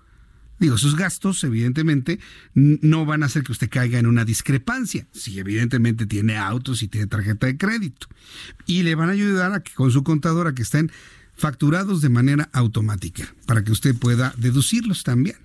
[0.59, 2.19] Digo, sus gastos, evidentemente,
[2.55, 5.07] no van a hacer que usted caiga en una discrepancia.
[5.13, 8.09] Si evidentemente tiene autos y tiene tarjeta de crédito.
[8.67, 10.91] Y le van a ayudar a que con su contadora que estén
[11.37, 15.37] facturados de manera automática, para que usted pueda deducirlos también.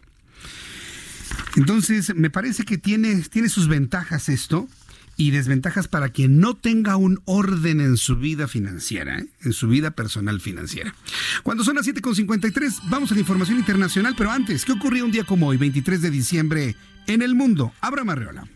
[1.56, 4.68] Entonces, me parece que tiene, tiene sus ventajas esto
[5.16, 9.28] y desventajas para quien no tenga un orden en su vida financiera, ¿eh?
[9.42, 10.96] en su vida personal financiera.
[11.44, 15.24] Cuando son las 7.53, vamos a la información internacional, pero antes, ¿qué ocurrió un día
[15.24, 16.76] como hoy, 23 de diciembre,
[17.08, 17.74] en el mundo?
[17.82, 18.48] Abra Marreola.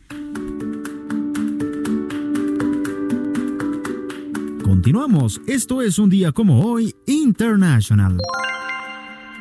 [4.64, 8.18] Continuamos, esto es un día como hoy, International.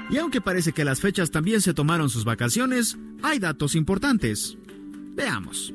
[0.09, 4.57] Y aunque parece que las fechas también se tomaron sus vacaciones, hay datos importantes.
[5.15, 5.75] Veamos.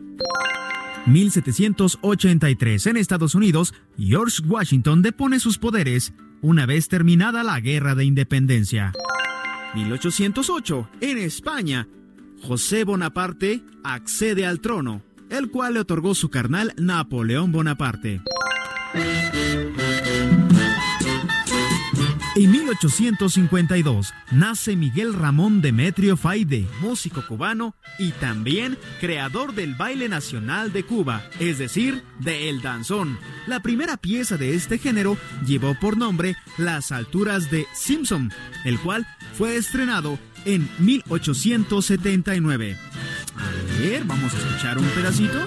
[1.05, 8.05] 1783 en Estados Unidos, George Washington depone sus poderes una vez terminada la Guerra de
[8.05, 8.93] Independencia.
[9.73, 11.87] 1808 en España,
[12.41, 18.21] José Bonaparte accede al trono, el cual le otorgó su carnal Napoleón Bonaparte.
[22.33, 30.71] En 1852 nace Miguel Ramón Demetrio Faide, músico cubano y también creador del baile nacional
[30.71, 33.19] de Cuba, es decir, de El Danzón.
[33.47, 38.31] La primera pieza de este género llevó por nombre Las alturas de Simpson,
[38.63, 39.05] el cual
[39.37, 42.77] fue estrenado en 1879.
[43.35, 45.37] A ver, vamos a escuchar un pedacito.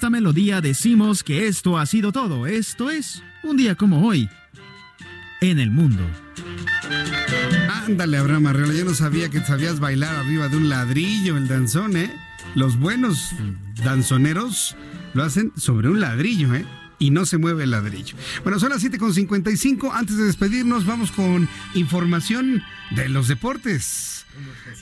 [0.00, 2.46] Esta melodía decimos que esto ha sido todo.
[2.46, 4.30] Esto es un día como hoy
[5.42, 6.02] en el mundo.
[7.86, 11.98] Ándale, Abraham Arreola, yo no sabía que sabías bailar arriba de un ladrillo el danzón,
[11.98, 12.10] ¿eh?
[12.54, 13.34] Los buenos
[13.84, 14.74] danzoneros
[15.12, 16.64] lo hacen sobre un ladrillo, ¿eh?
[16.98, 18.16] y no se mueve el ladrillo.
[18.42, 19.90] Bueno, son las 7.55.
[19.92, 22.62] Antes de despedirnos, vamos con información
[22.92, 24.19] de los deportes.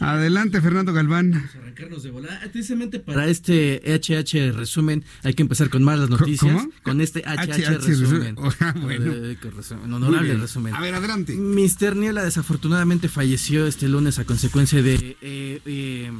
[0.00, 1.30] Adelante, Fernando Galván.
[1.30, 2.40] Vamos a arrancarnos de volada.
[2.52, 6.52] Precisamente para este HH resumen, hay que empezar con más las noticias.
[6.52, 6.72] ¿Cómo?
[6.82, 8.36] Con este HH, resumen.
[8.60, 9.12] Ah, bueno.
[9.56, 10.74] Resumen, honorable resumen.
[10.74, 11.34] A ver, adelante.
[11.34, 16.12] Mister Niebla desafortunadamente falleció este lunes a consecuencia de eh, eh,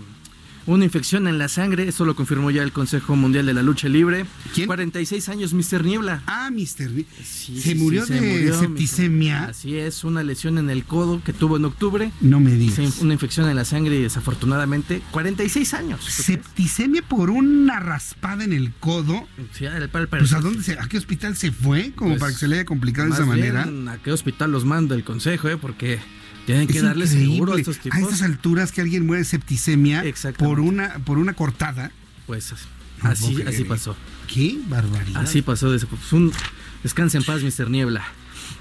[0.75, 3.89] una infección en la sangre, eso lo confirmó ya el Consejo Mundial de la Lucha
[3.89, 4.27] Libre.
[4.55, 4.67] ¿Quién?
[4.67, 5.85] 46 años, Mr.
[5.85, 6.23] Niebla.
[6.27, 6.91] Ah, Mr.
[6.91, 7.05] Niebla.
[7.25, 9.45] Sí, ¿Se sí, murió sí, de murió, septicemia?
[9.47, 12.13] Así es, una lesión en el codo que tuvo en octubre.
[12.21, 13.01] No me digas.
[13.01, 16.05] Una infección en la sangre y desafortunadamente 46 años.
[16.05, 19.27] Septicemia por una raspada en el codo.
[19.53, 21.93] Sí, el, el, Pues ¿a dónde se, a qué hospital se fue?
[21.95, 23.65] Como Pues, para que se le haya complicado de esa manera.
[23.65, 25.57] bien, ¿A qué hospital los manda el consejo, eh?
[25.57, 25.99] Porque
[26.49, 27.33] tienen que darle increíble.
[27.35, 27.99] seguro a estos tipos.
[27.99, 30.03] A estas alturas que alguien muere de septicemia
[30.39, 31.93] por una, por una cortada.
[32.27, 32.53] Pues
[33.03, 33.95] No así, pasó.
[34.33, 35.21] Qué barbaridad.
[35.23, 35.69] Así pasó.
[35.89, 36.33] pues, un
[36.83, 37.69] descanse en paz, Mr.
[37.71, 38.03] Niebla.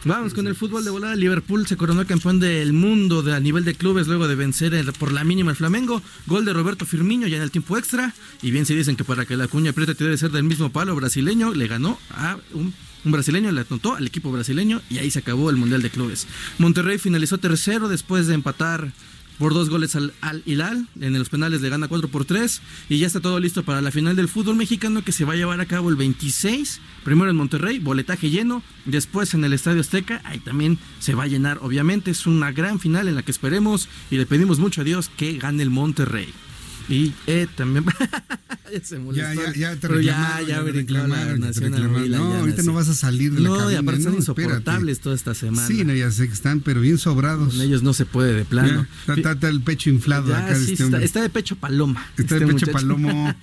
[0.03, 1.15] Vamos con el fútbol de volada.
[1.15, 4.91] Liverpool se coronó campeón del mundo de, a nivel de clubes luego de vencer el-
[4.93, 6.01] por la mínima el Flamengo.
[6.25, 8.13] Gol de Roberto Firmino ya en el tiempo extra.
[8.41, 10.93] Y bien se dicen que para que la cuña apriete debe ser del mismo palo
[10.95, 12.73] brasileño, le ganó a un
[13.07, 16.27] Un brasileño le anotó al equipo brasileño y ahí se acabó el Mundial de Clubes.
[16.57, 18.91] Monterrey finalizó tercero después de empatar
[19.39, 20.89] por dos goles al, al, Hilal.
[20.99, 23.91] En los penales le gana 4 por 3 y ya está todo listo para la
[23.91, 26.81] final del fútbol mexicano que se va a llevar a cabo el 26.
[27.05, 28.61] Primero en Monterrey, boletaje lleno.
[28.83, 32.11] Después en el Estadio Azteca, ahí también se va a llenar, obviamente.
[32.11, 35.37] Es una gran final en la que esperemos y le pedimos mucho a Dios que
[35.37, 36.33] gane el Monterrey.
[36.89, 37.85] Y eh, también.
[39.13, 41.39] ya, ya, ya te Pero ya, ya me reclamaron.
[41.39, 43.73] No, ahorita no vas a salir de la No, cabina.
[43.73, 45.67] y aparte están no, insoportables toda esta semana.
[45.67, 47.53] Sí, no, ya sé que están, pero bien sobrados.
[47.53, 48.87] Con ellos no se puede de plano.
[49.07, 52.05] Ya, está, está el pecho inflado Ya, acá sí, este está, de pecho paloma.
[52.17, 52.71] Está de este pecho muchacho.
[52.71, 53.35] palomo.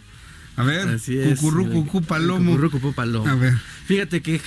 [0.56, 1.38] A ver, Así es.
[1.38, 2.52] cucurru, cucú, palomo.
[2.52, 3.26] Cucurru, cucú, palomo.
[3.28, 3.54] A ver.
[3.86, 4.40] Fíjate que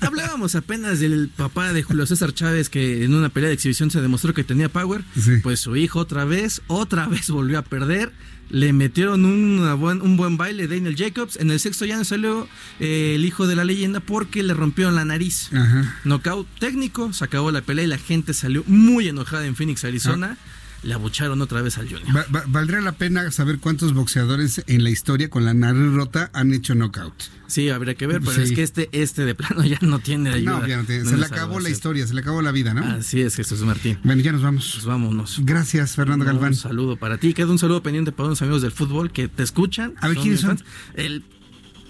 [0.00, 4.00] hablábamos apenas del papá de Julio César Chávez que en una pelea de exhibición se
[4.00, 5.04] demostró que tenía power.
[5.18, 5.36] Sí.
[5.42, 8.12] Pues su hijo otra vez, otra vez volvió a perder.
[8.52, 11.36] Le metieron una buen, un buen baile Daniel Jacobs.
[11.36, 12.46] En el sexto ya no salió
[12.78, 15.50] eh, el hijo de la leyenda porque le rompieron la nariz.
[15.52, 15.96] Ajá.
[16.04, 20.36] Knockout técnico, se acabó la pelea y la gente salió muy enojada en Phoenix, Arizona.
[20.82, 22.08] Le abucharon otra vez al Junior.
[22.16, 26.28] Va- va- valdría la pena saber cuántos boxeadores en la historia con la nariz rota
[26.32, 27.14] han hecho knockout.
[27.46, 28.40] Sí, habría que ver, pero Sí.
[28.42, 30.58] es que este, este de plano ya no tiene ayuda.
[30.60, 32.74] No, ya no tiene- No se le acabó la historia, se le acabó la vida,
[32.74, 32.84] ¿no?
[32.84, 33.98] Así es, Jesús Martín.
[34.02, 34.70] Bueno, ya nos vamos.
[34.72, 35.38] Pues vámonos.
[35.44, 36.48] Gracias, Fernando Galván.
[36.52, 37.32] Un saludo para ti.
[37.32, 39.94] Queda un saludo pendiente para unos amigos del fútbol que te escuchan.
[40.00, 40.58] A ver, ¿quiénes son?
[40.94, 41.22] El,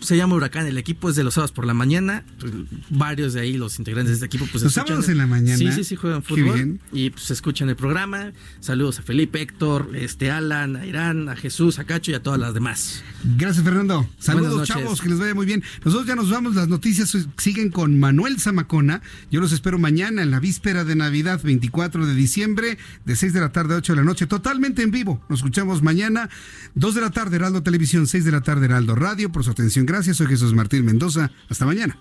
[0.03, 0.67] se llama Huracán.
[0.67, 2.25] El equipo es de los sábados por la mañana.
[2.39, 2.53] Pues,
[2.91, 5.57] varios de ahí, los integrantes de este equipo, pues ¿Los sábados en la mañana?
[5.57, 6.55] Sí, sí, sí, juegan Qué fútbol.
[6.55, 6.81] bien.
[6.93, 8.33] Y pues escuchan el programa.
[8.61, 12.39] Saludos a Felipe, Héctor, este, Alan, a Irán, a Jesús, a Cacho y a todas
[12.39, 13.03] las demás.
[13.37, 14.09] Gracias, Fernando.
[14.19, 15.63] Saludos, chavos, que les vaya muy bien.
[15.85, 19.03] Nosotros ya nos vamos, las noticias siguen con Manuel Zamacona.
[19.31, 23.41] Yo los espero mañana en la víspera de Navidad, 24 de diciembre, de 6 de
[23.41, 25.23] la tarde a 8 de la noche, totalmente en vivo.
[25.29, 26.29] Nos escuchamos mañana,
[26.75, 29.31] 2 de la tarde, Heraldo Televisión, 6 de la tarde, Heraldo Radio.
[29.31, 30.17] Por su atención, gracias.
[30.17, 31.31] Soy Jesús Martín Mendoza.
[31.49, 31.99] Hasta mañana.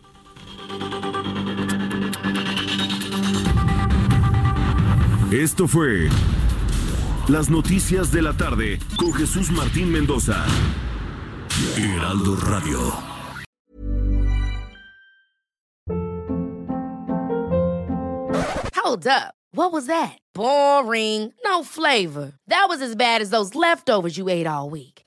[5.31, 6.09] Esto fue
[7.27, 10.45] Las Noticias de la Tarde con Jesús Martín Mendoza.
[11.77, 12.79] Heraldo Radio.
[18.75, 19.33] Hold up.
[19.53, 20.17] What was that?
[20.33, 21.33] Boring.
[21.43, 22.33] No flavor.
[22.47, 24.90] That was as bad as those leftovers you ate all week.